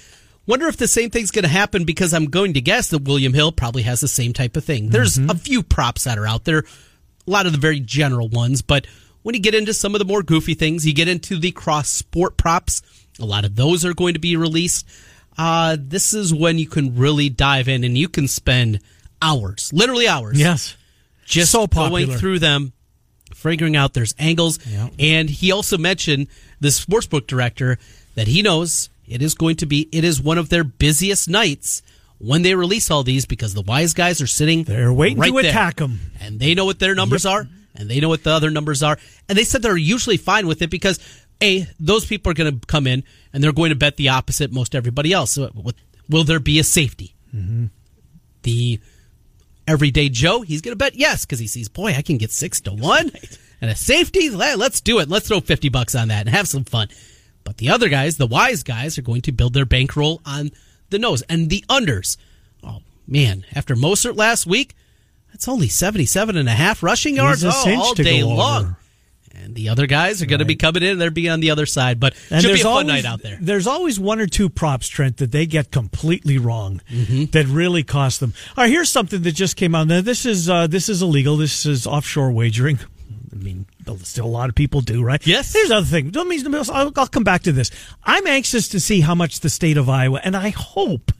wonder 0.48 0.66
if 0.66 0.76
the 0.76 0.88
same 0.88 1.10
thing's 1.10 1.30
going 1.30 1.44
to 1.44 1.48
happen 1.48 1.84
because 1.84 2.12
I'm 2.12 2.24
going 2.26 2.54
to 2.54 2.60
guess 2.60 2.88
that 2.90 3.04
William 3.04 3.34
Hill 3.34 3.52
probably 3.52 3.82
has 3.82 4.00
the 4.00 4.08
same 4.08 4.32
type 4.32 4.56
of 4.56 4.64
thing. 4.64 4.88
There's 4.88 5.16
Mm-hmm. 5.18 5.30
a 5.30 5.34
few 5.36 5.62
props 5.62 6.04
that 6.04 6.18
are 6.18 6.26
out 6.26 6.44
there, 6.44 6.64
a 7.26 7.30
lot 7.30 7.46
of 7.46 7.52
the 7.52 7.58
very 7.58 7.78
general 7.78 8.28
ones, 8.28 8.62
but 8.62 8.86
when 9.22 9.34
you 9.34 9.40
get 9.40 9.54
into 9.54 9.74
some 9.74 9.94
of 9.94 9.98
the 10.00 10.04
more 10.04 10.22
goofy 10.22 10.54
things, 10.54 10.86
you 10.86 10.94
get 10.94 11.06
into 11.08 11.38
the 11.38 11.50
cross 11.52 11.88
sport 11.88 12.36
props. 12.36 12.82
A 13.20 13.24
lot 13.26 13.44
of 13.44 13.54
those 13.56 13.84
are 13.84 13.92
going 13.94 14.14
to 14.14 14.20
be 14.20 14.36
released. 14.36 14.88
Uh, 15.36 15.76
this 15.78 16.14
is 16.14 16.32
when 16.34 16.58
you 16.58 16.66
can 16.68 16.96
really 16.96 17.28
dive 17.28 17.68
in 17.68 17.84
and 17.84 17.96
you 17.98 18.08
can 18.08 18.26
spend 18.26 18.80
hours, 19.20 19.70
literally 19.72 20.08
hours, 20.08 20.38
yes. 20.38 20.76
just 21.26 21.52
So 21.52 21.66
going 21.66 21.90
popular. 22.06 22.16
through 22.18 22.38
them, 22.38 22.72
figuring 23.34 23.76
out 23.76 23.92
there's 23.92 24.14
angles. 24.18 24.58
Yeah. 24.66 24.88
And 24.98 25.28
he 25.28 25.52
also 25.52 25.76
mentioned 25.78 26.28
the 26.60 26.68
sportsbook 26.68 27.26
director 27.26 27.78
that 28.14 28.28
he 28.28 28.40
knows 28.42 28.88
it 29.08 29.22
is 29.22 29.34
going 29.34 29.56
to 29.56 29.66
be 29.66 29.88
it 29.92 30.04
is 30.04 30.20
one 30.20 30.38
of 30.38 30.48
their 30.48 30.64
busiest 30.64 31.28
nights 31.28 31.82
when 32.18 32.42
they 32.42 32.54
release 32.54 32.90
all 32.90 33.02
these 33.04 33.26
because 33.26 33.54
the 33.54 33.62
wise 33.62 33.94
guys 33.94 34.20
are 34.20 34.26
sitting 34.26 34.64
They're 34.64 34.92
waiting 34.92 35.18
right 35.18 35.28
to 35.34 35.42
there. 35.42 35.50
attack 35.50 35.76
them. 35.76 36.00
and 36.20 36.40
they 36.40 36.54
know 36.54 36.64
what 36.64 36.78
their 36.78 36.94
numbers 36.94 37.24
Yep. 37.24 37.32
are 37.32 37.48
and 37.74 37.88
they 37.88 38.00
know 38.00 38.08
what 38.08 38.24
the 38.24 38.30
other 38.30 38.50
numbers 38.50 38.82
are 38.82 38.98
and 39.28 39.38
they 39.38 39.44
said 39.44 39.62
they're 39.62 39.76
usually 39.76 40.16
fine 40.16 40.46
with 40.46 40.60
it 40.62 40.70
because 40.70 40.98
a 41.42 41.66
those 41.78 42.04
people 42.06 42.30
are 42.30 42.34
going 42.34 42.58
to 42.60 42.66
come 42.66 42.86
in 42.86 43.04
and 43.32 43.42
they're 43.44 43.52
going 43.52 43.70
to 43.70 43.76
bet 43.76 43.96
the 43.96 44.08
opposite 44.08 44.50
most 44.52 44.74
everybody 44.74 45.12
else 45.12 45.32
so 45.32 45.48
what- 45.54 45.76
will 46.08 46.24
there 46.24 46.40
be 46.40 46.58
a 46.58 46.64
safety 46.64 47.14
Mm-hmm. 47.34 47.66
the 48.42 48.80
everyday 49.66 50.08
joe 50.08 50.40
he's 50.42 50.62
going 50.62 50.72
to 50.72 50.76
bet 50.76 50.94
yes 50.94 51.24
because 51.24 51.38
he 51.38 51.46
sees 51.46 51.68
boy 51.68 51.92
i 51.94 52.00
can 52.02 52.16
get 52.16 52.30
six 52.32 52.60
to 52.62 52.72
one 52.72 53.10
and 53.60 53.70
a 53.70 53.76
safety 53.76 54.30
let's 54.30 54.80
do 54.80 54.98
it 54.98 55.08
let's 55.10 55.28
throw 55.28 55.40
50 55.40 55.68
bucks 55.68 55.94
on 55.94 56.08
that 56.08 56.26
and 56.26 56.34
have 56.34 56.48
some 56.48 56.64
fun 56.64 56.88
but 57.48 57.56
the 57.56 57.70
other 57.70 57.88
guys 57.88 58.18
the 58.18 58.26
wise 58.26 58.62
guys 58.62 58.98
are 58.98 59.02
going 59.02 59.22
to 59.22 59.32
build 59.32 59.54
their 59.54 59.64
bankroll 59.64 60.20
on 60.26 60.50
the 60.90 60.98
nose 60.98 61.22
and 61.30 61.48
the 61.48 61.64
unders 61.70 62.16
oh 62.62 62.80
man 63.06 63.42
after 63.54 63.74
Mostert 63.74 64.16
last 64.16 64.46
week 64.46 64.74
that's 65.32 65.48
only 65.48 65.68
77 65.68 66.36
and 66.36 66.46
a 66.48 66.52
half 66.52 66.82
rushing 66.82 67.16
yards 67.16 67.42
oh, 67.44 67.50
all 67.78 67.94
day 67.94 68.22
long 68.22 68.64
over. 68.64 68.76
and 69.34 69.54
the 69.54 69.70
other 69.70 69.86
guys 69.86 70.20
are 70.20 70.26
going 70.26 70.40
to 70.40 70.44
be 70.44 70.56
coming 70.56 70.82
in. 70.82 70.98
They're 70.98 71.10
be 71.10 71.28
on 71.28 71.40
the 71.40 71.50
other 71.50 71.64
side, 71.66 71.98
but 72.00 72.14
And 72.30 72.42
should 72.42 72.48
be 72.48 72.52
there's 72.54 72.60
a 72.60 72.64
fun 72.64 72.72
always, 72.72 72.88
night 72.88 73.04
out 73.04 73.22
there. 73.22 73.38
There's 73.40 73.66
always 73.66 74.00
one 74.00 74.20
or 74.20 74.26
two 74.26 74.48
props, 74.48 74.88
Trent, 74.88 75.18
that 75.18 75.30
they 75.32 75.46
get 75.46 75.70
completely 75.70 76.38
wrong 76.38 76.80
Mm-hmm. 76.90 77.26
that 77.32 77.46
really 77.46 77.82
cost 77.84 78.20
them. 78.20 78.34
All 78.56 78.64
right, 78.64 78.70
here's 78.70 78.90
something 78.90 79.22
that 79.22 79.32
just 79.32 79.56
came 79.56 79.74
out. 79.74 79.86
Now, 79.86 80.00
this 80.00 80.26
is 80.26 80.48
uh, 80.50 80.66
this 80.66 80.88
is 80.88 81.02
illegal. 81.02 81.36
This 81.36 81.66
is 81.66 81.86
offshore 81.86 82.30
wagering. 82.32 82.78
I 83.32 83.36
mean, 83.36 83.66
still 84.02 84.24
a 84.24 84.26
lot 84.26 84.48
of 84.48 84.54
people 84.54 84.80
do, 84.80 85.02
right? 85.02 85.24
Yes. 85.26 85.52
Here's 85.52 85.68
the 85.68 85.76
other 85.76 85.86
thing. 85.86 86.10
Let 86.12 86.26
me- 86.26 86.42
I'll, 86.72 86.92
I'll 86.96 87.06
come 87.06 87.24
back 87.24 87.42
to 87.44 87.52
this. 87.52 87.70
I'm 88.04 88.26
anxious 88.26 88.68
to 88.68 88.80
see 88.80 89.00
how 89.00 89.14
much 89.14 89.40
the 89.40 89.50
state 89.50 89.76
of 89.76 89.88
Iowa, 89.88 90.20
and 90.24 90.36
I 90.36 90.50
hope. 90.50 91.12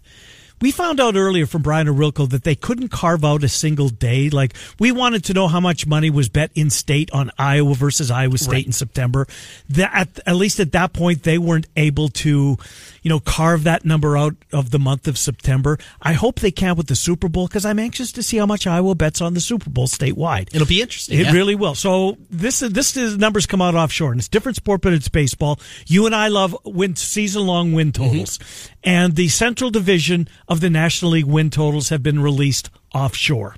We 0.61 0.70
found 0.70 1.00
out 1.00 1.16
earlier 1.16 1.46
from 1.46 1.62
Brian 1.62 1.86
Ohorilko 1.86 2.28
that 2.30 2.44
they 2.44 2.54
couldn't 2.54 2.88
carve 2.88 3.24
out 3.24 3.44
a 3.44 3.48
single 3.48 3.88
day. 3.88 4.30
Like 4.30 4.54
we 4.78 4.92
wanted 4.92 5.24
to 5.24 5.34
know 5.34 5.48
how 5.48 5.61
much 5.61 5.86
money 5.86 6.11
was 6.11 6.28
bet 6.28 6.50
in 6.54 6.70
state 6.70 7.11
on 7.12 7.30
Iowa 7.38 7.74
versus 7.74 8.11
Iowa 8.11 8.38
State 8.38 8.66
in 8.66 8.72
September. 8.72 9.26
That 9.68 9.90
at, 9.94 10.20
at 10.26 10.36
least 10.36 10.61
at 10.61 10.72
that 10.72 10.92
point 10.92 11.22
they 11.22 11.38
weren't 11.38 11.66
able 11.76 12.09
to, 12.09 12.56
you 13.02 13.09
know, 13.09 13.20
carve 13.20 13.64
that 13.64 13.84
number 13.84 14.16
out 14.16 14.34
of 14.52 14.70
the 14.70 14.78
month 14.78 15.06
of 15.06 15.16
September. 15.16 15.78
I 16.02 16.12
hope 16.12 16.40
they 16.40 16.50
can 16.50 16.76
with 16.76 16.88
the 16.88 16.96
Super 16.96 17.28
Bowl 17.28 17.46
because 17.46 17.64
I'm 17.64 17.78
anxious 17.78 18.12
to 18.12 18.22
see 18.22 18.36
how 18.36 18.46
much 18.46 18.66
Iowa 18.66 18.94
bets 18.94 19.20
on 19.20 19.34
the 19.34 19.40
Super 19.40 19.70
Bowl 19.70 19.86
statewide. 19.86 20.54
It'll 20.54 20.66
be 20.66 20.82
interesting. 20.82 21.18
It 21.18 21.26
yeah. 21.26 21.32
really 21.32 21.54
will. 21.54 21.74
So 21.74 22.16
this 22.30 22.62
is 22.62 22.72
this 22.72 22.96
is 22.96 23.16
numbers 23.16 23.46
come 23.46 23.62
out 23.62 23.74
offshore, 23.74 24.12
and 24.12 24.20
it's 24.20 24.28
different 24.28 24.56
sport, 24.56 24.80
but 24.80 24.92
it's 24.92 25.09
baseball. 25.09 25.61
You 25.86 26.06
and 26.06 26.14
I 26.14 26.28
love 26.28 26.56
win 26.64 26.96
season 26.96 27.46
long 27.46 27.72
win 27.72 27.92
mm-hmm. 27.92 28.04
totals, 28.04 28.38
and 28.82 29.14
the 29.14 29.28
Central 29.28 29.70
Division 29.70 30.28
of 30.49 30.61
the 30.61 30.70
National 30.70 31.12
League 31.12 31.26
win 31.26 31.51
totals 31.51 31.90
have 31.90 32.03
been 32.03 32.20
released 32.20 32.70
offshore. 32.94 33.57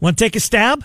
Want 0.00 0.18
to 0.18 0.24
take 0.24 0.36
a 0.36 0.40
stab? 0.40 0.84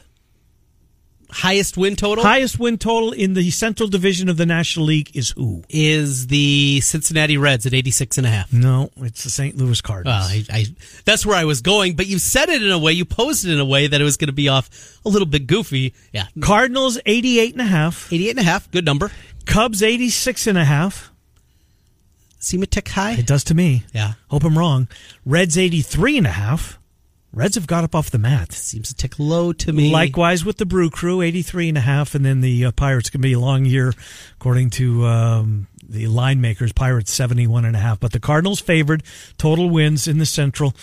highest 1.31 1.77
win 1.77 1.95
total 1.95 2.23
Highest 2.23 2.59
win 2.59 2.77
total 2.77 3.11
in 3.11 3.33
the 3.33 3.51
Central 3.51 3.87
Division 3.87 4.29
of 4.29 4.37
the 4.37 4.45
National 4.45 4.85
League 4.87 5.15
is 5.15 5.31
who? 5.31 5.63
is 5.69 6.27
the 6.27 6.81
Cincinnati 6.81 7.37
Reds 7.37 7.65
at 7.65 7.73
86 7.73 8.17
and 8.17 8.27
a 8.27 8.29
half. 8.29 8.51
No, 8.51 8.89
it's 8.97 9.23
the 9.23 9.29
St. 9.29 9.55
Louis 9.55 9.79
Cardinals. 9.81 10.29
Well, 10.31 10.45
I, 10.51 10.59
I, 10.59 10.65
that's 11.05 11.25
where 11.25 11.35
I 11.35 11.45
was 11.45 11.61
going, 11.61 11.95
but 11.95 12.07
you 12.07 12.19
said 12.19 12.49
it 12.49 12.63
in 12.63 12.71
a 12.71 12.79
way, 12.79 12.93
you 12.93 13.05
posed 13.05 13.45
it 13.45 13.51
in 13.51 13.59
a 13.59 13.65
way 13.65 13.87
that 13.87 13.99
it 13.99 14.03
was 14.03 14.17
going 14.17 14.27
to 14.27 14.33
be 14.33 14.49
off 14.49 14.69
a 15.05 15.09
little 15.09 15.27
bit 15.27 15.47
goofy. 15.47 15.93
Yeah. 16.11 16.25
Cardinals 16.41 16.99
88 17.05 17.53
and 17.53 17.61
a 17.61 17.65
half. 17.65 18.11
88 18.11 18.29
and 18.31 18.39
a 18.39 18.43
half, 18.43 18.71
good 18.71 18.85
number. 18.85 19.11
Cubs 19.45 19.83
86 19.83 20.47
and 20.47 20.57
a 20.57 20.65
half. 20.65 21.08
Seem 22.39 22.63
a 22.63 22.65
tick 22.65 22.87
high? 22.89 23.13
It 23.13 23.27
does 23.27 23.43
to 23.45 23.53
me. 23.53 23.83
Yeah. 23.93 24.13
Hope 24.29 24.43
I'm 24.45 24.57
wrong. 24.57 24.87
Reds 25.25 25.57
83 25.57 26.17
and 26.19 26.27
a 26.27 26.31
half. 26.31 26.79
Reds 27.31 27.55
have 27.55 27.67
got 27.67 27.83
up 27.83 27.93
off 27.93 28.09
the 28.09 28.17
mat. 28.17 28.53
Seems 28.53 28.89
a 28.89 28.95
tick 28.95 29.19
low 29.19 29.53
to 29.53 29.71
me. 29.71 29.91
Likewise 29.91 30.43
with 30.43 30.57
the 30.57 30.65
Brew 30.65 30.89
Crew, 30.89 31.21
83 31.21 31.69
and 31.69 31.77
a 31.77 31.81
half, 31.81 32.15
and 32.15 32.25
then 32.25 32.41
the 32.41 32.65
uh, 32.65 32.71
Pirates 32.71 33.11
can 33.11 33.21
be 33.21 33.33
a 33.33 33.39
long 33.39 33.65
year, 33.65 33.93
according 34.39 34.71
to 34.71 35.05
um, 35.05 35.67
the 35.87 36.07
line 36.07 36.41
makers. 36.41 36.73
Pirates 36.73 37.11
71 37.11 37.65
and 37.65 37.75
a 37.75 37.79
half, 37.79 37.99
but 37.99 38.13
the 38.13 38.19
Cardinals 38.19 38.59
favored 38.59 39.03
total 39.37 39.69
wins 39.69 40.07
in 40.07 40.17
the 40.17 40.25
Central, 40.25 40.73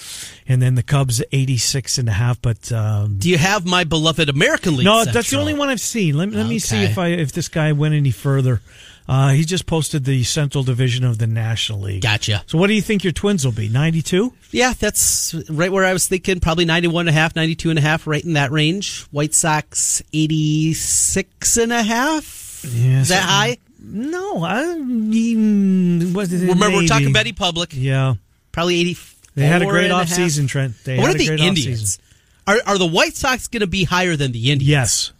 and 0.46 0.62
then 0.62 0.76
the 0.76 0.84
Cubs 0.84 1.20
86 1.32 1.98
and 1.98 2.08
a 2.08 2.12
half. 2.12 2.40
But 2.40 2.70
um, 2.70 3.18
Do 3.18 3.28
you 3.28 3.38
have 3.38 3.66
my 3.66 3.82
beloved 3.82 4.28
American 4.28 4.76
League? 4.76 4.84
no, 4.84 5.04
that's 5.04 5.30
the 5.30 5.40
only 5.40 5.54
one 5.54 5.68
I've 5.68 5.80
seen. 5.80 6.16
Let, 6.16 6.30
let 6.30 6.46
me 6.46 6.60
see 6.60 6.84
if 6.84 6.96
I 6.96 7.08
if 7.08 7.32
this 7.32 7.48
guy 7.48 7.72
went 7.72 7.94
any 7.94 8.12
further. 8.12 8.60
Uh, 9.08 9.30
he 9.30 9.44
just 9.44 9.66
posted 9.66 10.04
the 10.04 10.24
Central 10.24 10.64
Division 10.64 11.04
of 11.04 11.18
the 11.18 11.26
National 11.26 11.80
League. 11.80 12.02
Gotcha. 12.02 12.42
So 12.46 12.58
what 12.58 12.66
do 12.66 12.74
you 12.74 12.82
think 12.82 13.04
your 13.04 13.12
Twins 13.12 13.44
will 13.44 13.52
be? 13.52 13.68
92? 13.68 14.32
Yeah, 14.50 14.72
that's 14.78 15.34
right 15.48 15.70
where 15.70 15.84
I 15.84 15.92
was 15.92 16.08
thinking. 16.08 16.40
Probably 16.40 16.64
91 16.64 17.02
and 17.02 17.16
a 17.16 17.18
half, 17.18 17.36
92 17.36 17.70
and 17.70 17.78
a 17.78 17.82
half, 17.82 18.06
right 18.06 18.24
in 18.24 18.32
that 18.32 18.50
range. 18.50 19.02
White 19.12 19.34
Sox 19.34 20.02
86 20.12 21.56
and 21.56 21.72
a 21.72 21.82
half. 21.82 22.64
Yeah, 22.68 23.00
Is 23.00 23.08
that 23.08 23.22
high? 23.22 23.58
No, 23.78 24.44
I 24.44 24.74
mean, 24.76 26.16
it? 26.16 26.32
Remember, 26.32 26.70
we're 26.70 26.88
talking. 26.88 27.12
Betty 27.12 27.32
Public. 27.32 27.70
Yeah. 27.72 28.14
Probably 28.50 28.80
80. 28.80 28.96
They 29.36 29.46
had 29.46 29.62
a 29.62 29.66
great 29.66 29.90
offseason, 29.90 30.48
Trent. 30.48 30.74
They 30.84 30.96
what 30.96 31.08
had 31.08 31.16
are 31.16 31.34
a 31.34 31.36
the 31.36 31.44
Indians? 31.44 31.98
Are, 32.46 32.58
are 32.66 32.78
the 32.78 32.86
White 32.86 33.14
Sox 33.14 33.48
going 33.48 33.60
to 33.60 33.66
be 33.66 33.84
higher 33.84 34.16
than 34.16 34.32
the 34.32 34.50
Indians? 34.50 34.68
Yes. 34.68 35.12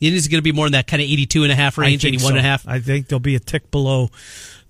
Indians 0.00 0.26
are 0.26 0.30
going 0.30 0.38
to 0.38 0.42
be 0.42 0.52
more 0.52 0.66
in 0.66 0.72
that 0.72 0.86
kind 0.86 1.02
of 1.02 1.08
82 1.08 1.44
and 1.44 1.52
a 1.52 1.54
half 1.54 1.78
range, 1.78 2.04
I 2.04 2.10
think 2.10 2.20
81 2.20 2.32
and 2.32 2.38
a 2.38 2.48
half. 2.48 2.68
I 2.68 2.80
think 2.80 3.08
they'll 3.08 3.18
be 3.18 3.34
a 3.34 3.40
tick 3.40 3.70
below 3.70 4.10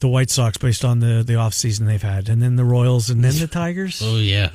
the 0.01 0.09
White 0.09 0.31
Sox 0.31 0.59
based 0.59 0.85
on 0.85 1.01
the 1.01 1.23
the 1.27 1.37
off 1.37 1.55
season 1.55 1.87
they've 1.87 2.03
had, 2.03 2.29
and 2.29 2.43
then 2.43 2.57
the 2.57 2.65
Royals, 2.65 3.11
and 3.11 3.25
then 3.25 3.35
the 3.39 3.47
Tigers. 3.47 4.03
Oh 4.05 4.19
yeah. 4.19 4.51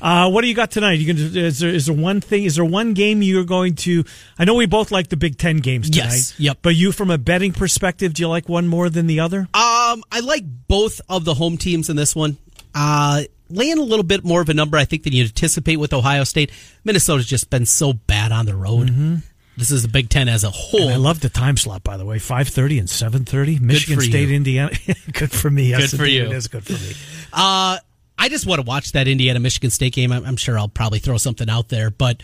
Uh, 0.00 0.28
what 0.28 0.42
do 0.42 0.48
you 0.48 0.54
got 0.54 0.70
tonight? 0.70 0.98
You 0.98 1.06
can 1.06 1.36
is 1.36 1.60
there 1.60 1.70
is 1.70 1.86
there 1.86 1.96
one 1.96 2.20
thing? 2.20 2.44
Is 2.44 2.56
there 2.56 2.64
one 2.64 2.92
game 2.92 3.22
you're 3.22 3.44
going 3.44 3.74
to? 3.76 4.04
I 4.38 4.44
know 4.44 4.54
we 4.54 4.66
both 4.66 4.90
like 4.90 5.08
the 5.08 5.16
Big 5.16 5.38
Ten 5.38 5.58
games 5.58 5.90
tonight. 5.90 6.04
Yes, 6.04 6.38
yep. 6.38 6.58
But 6.60 6.74
you, 6.74 6.92
from 6.92 7.10
a 7.10 7.18
betting 7.18 7.52
perspective, 7.52 8.14
do 8.14 8.22
you 8.22 8.28
like 8.28 8.48
one 8.48 8.68
more 8.68 8.90
than 8.90 9.06
the 9.06 9.20
other? 9.20 9.40
Um, 9.54 10.04
I 10.12 10.20
like 10.22 10.44
both 10.68 11.00
of 11.08 11.24
the 11.24 11.34
home 11.34 11.56
teams 11.56 11.88
in 11.88 11.96
this 11.96 12.14
one. 12.14 12.36
Uh, 12.74 13.22
laying 13.48 13.78
a 13.78 13.82
little 13.82 14.04
bit 14.04 14.24
more 14.24 14.40
of 14.40 14.48
a 14.48 14.54
number, 14.54 14.76
I 14.76 14.84
think, 14.84 15.04
than 15.04 15.12
you 15.12 15.24
anticipate 15.24 15.76
with 15.76 15.92
Ohio 15.92 16.24
State. 16.24 16.50
Minnesota's 16.84 17.26
just 17.26 17.50
been 17.50 17.66
so 17.66 17.92
bad 17.92 18.32
on 18.32 18.46
the 18.46 18.56
road. 18.56 18.90
Mm-hmm. 18.90 19.16
This 19.56 19.70
is 19.70 19.82
the 19.82 19.88
Big 19.88 20.08
Ten 20.08 20.28
as 20.28 20.44
a 20.44 20.50
whole. 20.50 20.82
And 20.82 20.94
I 20.94 20.96
love 20.96 21.20
the 21.20 21.28
time 21.28 21.56
slot, 21.56 21.84
by 21.84 21.96
the 21.96 22.06
way, 22.06 22.18
five 22.18 22.48
thirty 22.48 22.78
and 22.78 22.88
seven 22.88 23.24
thirty. 23.24 23.58
Michigan 23.58 24.00
State, 24.00 24.28
you. 24.28 24.36
Indiana. 24.36 24.70
good 25.12 25.30
for 25.30 25.50
me. 25.50 25.70
Yes, 25.70 25.90
Good 25.90 25.98
for 25.98 26.06
you. 26.06 26.24
It 26.24 26.32
is 26.32 26.48
good 26.48 26.64
for 26.64 26.72
me. 26.72 26.92
Uh, 27.32 27.78
I 28.18 28.28
just 28.28 28.46
want 28.46 28.60
to 28.60 28.66
watch 28.66 28.92
that 28.92 29.08
Indiana 29.08 29.40
Michigan 29.40 29.70
State 29.70 29.92
game. 29.94 30.12
I'm, 30.12 30.24
I'm 30.24 30.36
sure 30.36 30.58
I'll 30.58 30.68
probably 30.68 31.00
throw 31.00 31.16
something 31.16 31.50
out 31.50 31.68
there, 31.68 31.90
but 31.90 32.22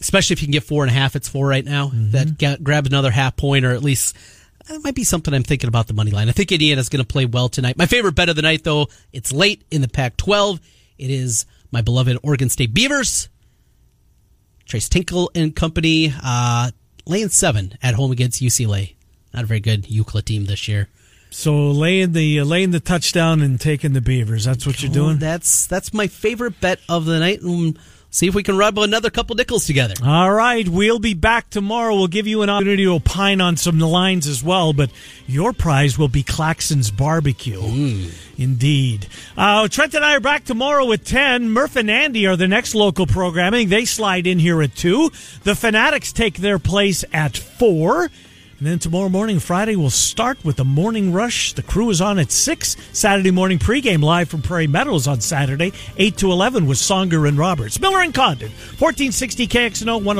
especially 0.00 0.34
if 0.34 0.42
you 0.42 0.46
can 0.46 0.52
get 0.52 0.64
four 0.64 0.82
and 0.82 0.90
a 0.90 0.94
half, 0.94 1.14
it's 1.14 1.28
four 1.28 1.46
right 1.46 1.64
now. 1.64 1.90
That 1.92 2.38
ga- 2.38 2.56
grabs 2.62 2.88
another 2.88 3.10
half 3.10 3.36
point, 3.36 3.64
or 3.64 3.72
at 3.72 3.82
least 3.82 4.16
that 4.66 4.82
might 4.82 4.94
be 4.94 5.04
something 5.04 5.32
I'm 5.34 5.42
thinking 5.42 5.68
about 5.68 5.86
the 5.88 5.94
money 5.94 6.10
line. 6.10 6.28
I 6.28 6.32
think 6.32 6.50
Indiana's 6.52 6.88
going 6.88 7.04
to 7.04 7.06
play 7.06 7.26
well 7.26 7.48
tonight. 7.48 7.76
My 7.76 7.86
favorite 7.86 8.14
bet 8.14 8.28
of 8.28 8.36
the 8.36 8.42
night, 8.42 8.64
though, 8.64 8.88
it's 9.12 9.32
late 9.32 9.62
in 9.70 9.82
the 9.82 9.88
Pac-12. 9.88 10.60
It 10.98 11.10
is 11.10 11.44
my 11.70 11.82
beloved 11.82 12.18
Oregon 12.22 12.48
State 12.48 12.72
Beavers. 12.72 13.28
Tres 14.70 14.88
Tinkle 14.88 15.32
and 15.34 15.54
company, 15.54 16.14
uh, 16.22 16.70
laying 17.04 17.28
seven 17.28 17.76
at 17.82 17.94
home 17.94 18.12
against 18.12 18.40
UCLA. 18.40 18.94
Not 19.34 19.42
a 19.42 19.46
very 19.46 19.58
good 19.58 19.90
Euclid 19.90 20.26
team 20.26 20.44
this 20.44 20.68
year. 20.68 20.88
So 21.30 21.72
laying 21.72 22.12
the 22.12 22.38
uh, 22.38 22.44
laying 22.44 22.70
the 22.70 22.78
touchdown 22.78 23.40
and 23.40 23.60
taking 23.60 23.94
the 23.94 24.00
Beavers. 24.00 24.44
That's 24.44 24.64
what 24.64 24.80
you're 24.80 24.92
doing. 24.92 25.18
That's 25.18 25.66
that's 25.66 25.92
my 25.92 26.06
favorite 26.06 26.60
bet 26.60 26.78
of 26.88 27.04
the 27.04 27.18
night. 27.18 27.42
And 27.42 27.80
see 28.10 28.26
if 28.26 28.34
we 28.34 28.42
can 28.42 28.56
rub 28.56 28.78
another 28.78 29.10
couple 29.10 29.36
nickels 29.36 29.66
together. 29.66 29.94
All 30.04 30.32
right, 30.32 30.68
we'll 30.68 30.98
be 30.98 31.14
back 31.14 31.50
tomorrow. 31.50 31.94
We'll 31.94 32.08
give 32.08 32.26
you 32.26 32.42
an 32.42 32.50
opportunity 32.50 32.84
to 32.84 32.94
opine 32.94 33.40
on 33.40 33.56
some 33.56 33.78
lines 33.78 34.26
as 34.26 34.42
well, 34.42 34.72
but 34.72 34.90
your 35.26 35.52
prize 35.52 35.96
will 35.98 36.08
be 36.08 36.22
Claxon's 36.22 36.90
Barbecue. 36.90 37.60
Indeed. 38.36 39.06
Uh, 39.36 39.68
Trent 39.68 39.94
and 39.94 40.04
I 40.04 40.16
are 40.16 40.20
back 40.20 40.44
tomorrow 40.44 40.90
at 40.92 41.04
10. 41.04 41.50
Murph 41.50 41.76
and 41.76 41.90
Andy 41.90 42.26
are 42.26 42.36
the 42.36 42.48
next 42.48 42.74
local 42.74 43.06
programming. 43.06 43.68
They 43.68 43.84
slide 43.84 44.26
in 44.26 44.38
here 44.38 44.62
at 44.62 44.74
2. 44.74 45.10
The 45.44 45.54
Fanatics 45.54 46.12
take 46.12 46.38
their 46.38 46.58
place 46.58 47.04
at 47.12 47.36
4. 47.36 48.10
And 48.60 48.66
then 48.66 48.78
tomorrow 48.78 49.08
morning, 49.08 49.38
Friday, 49.38 49.74
we'll 49.74 49.88
start 49.88 50.44
with 50.44 50.56
the 50.56 50.66
morning 50.66 51.14
rush. 51.14 51.54
The 51.54 51.62
crew 51.62 51.88
is 51.88 52.02
on 52.02 52.18
at 52.18 52.30
6. 52.30 52.76
Saturday 52.92 53.30
morning 53.30 53.58
pregame 53.58 54.02
live 54.02 54.28
from 54.28 54.42
Prairie 54.42 54.66
Meadows 54.66 55.08
on 55.08 55.22
Saturday, 55.22 55.72
8 55.96 56.18
to 56.18 56.30
11 56.30 56.66
with 56.66 56.76
Songer 56.76 57.26
and 57.26 57.38
Roberts. 57.38 57.80
Miller 57.80 58.02
and 58.02 58.12
Condon, 58.12 58.50
1460 58.50 59.46
KXNO 59.46 60.04
106. 60.04 60.18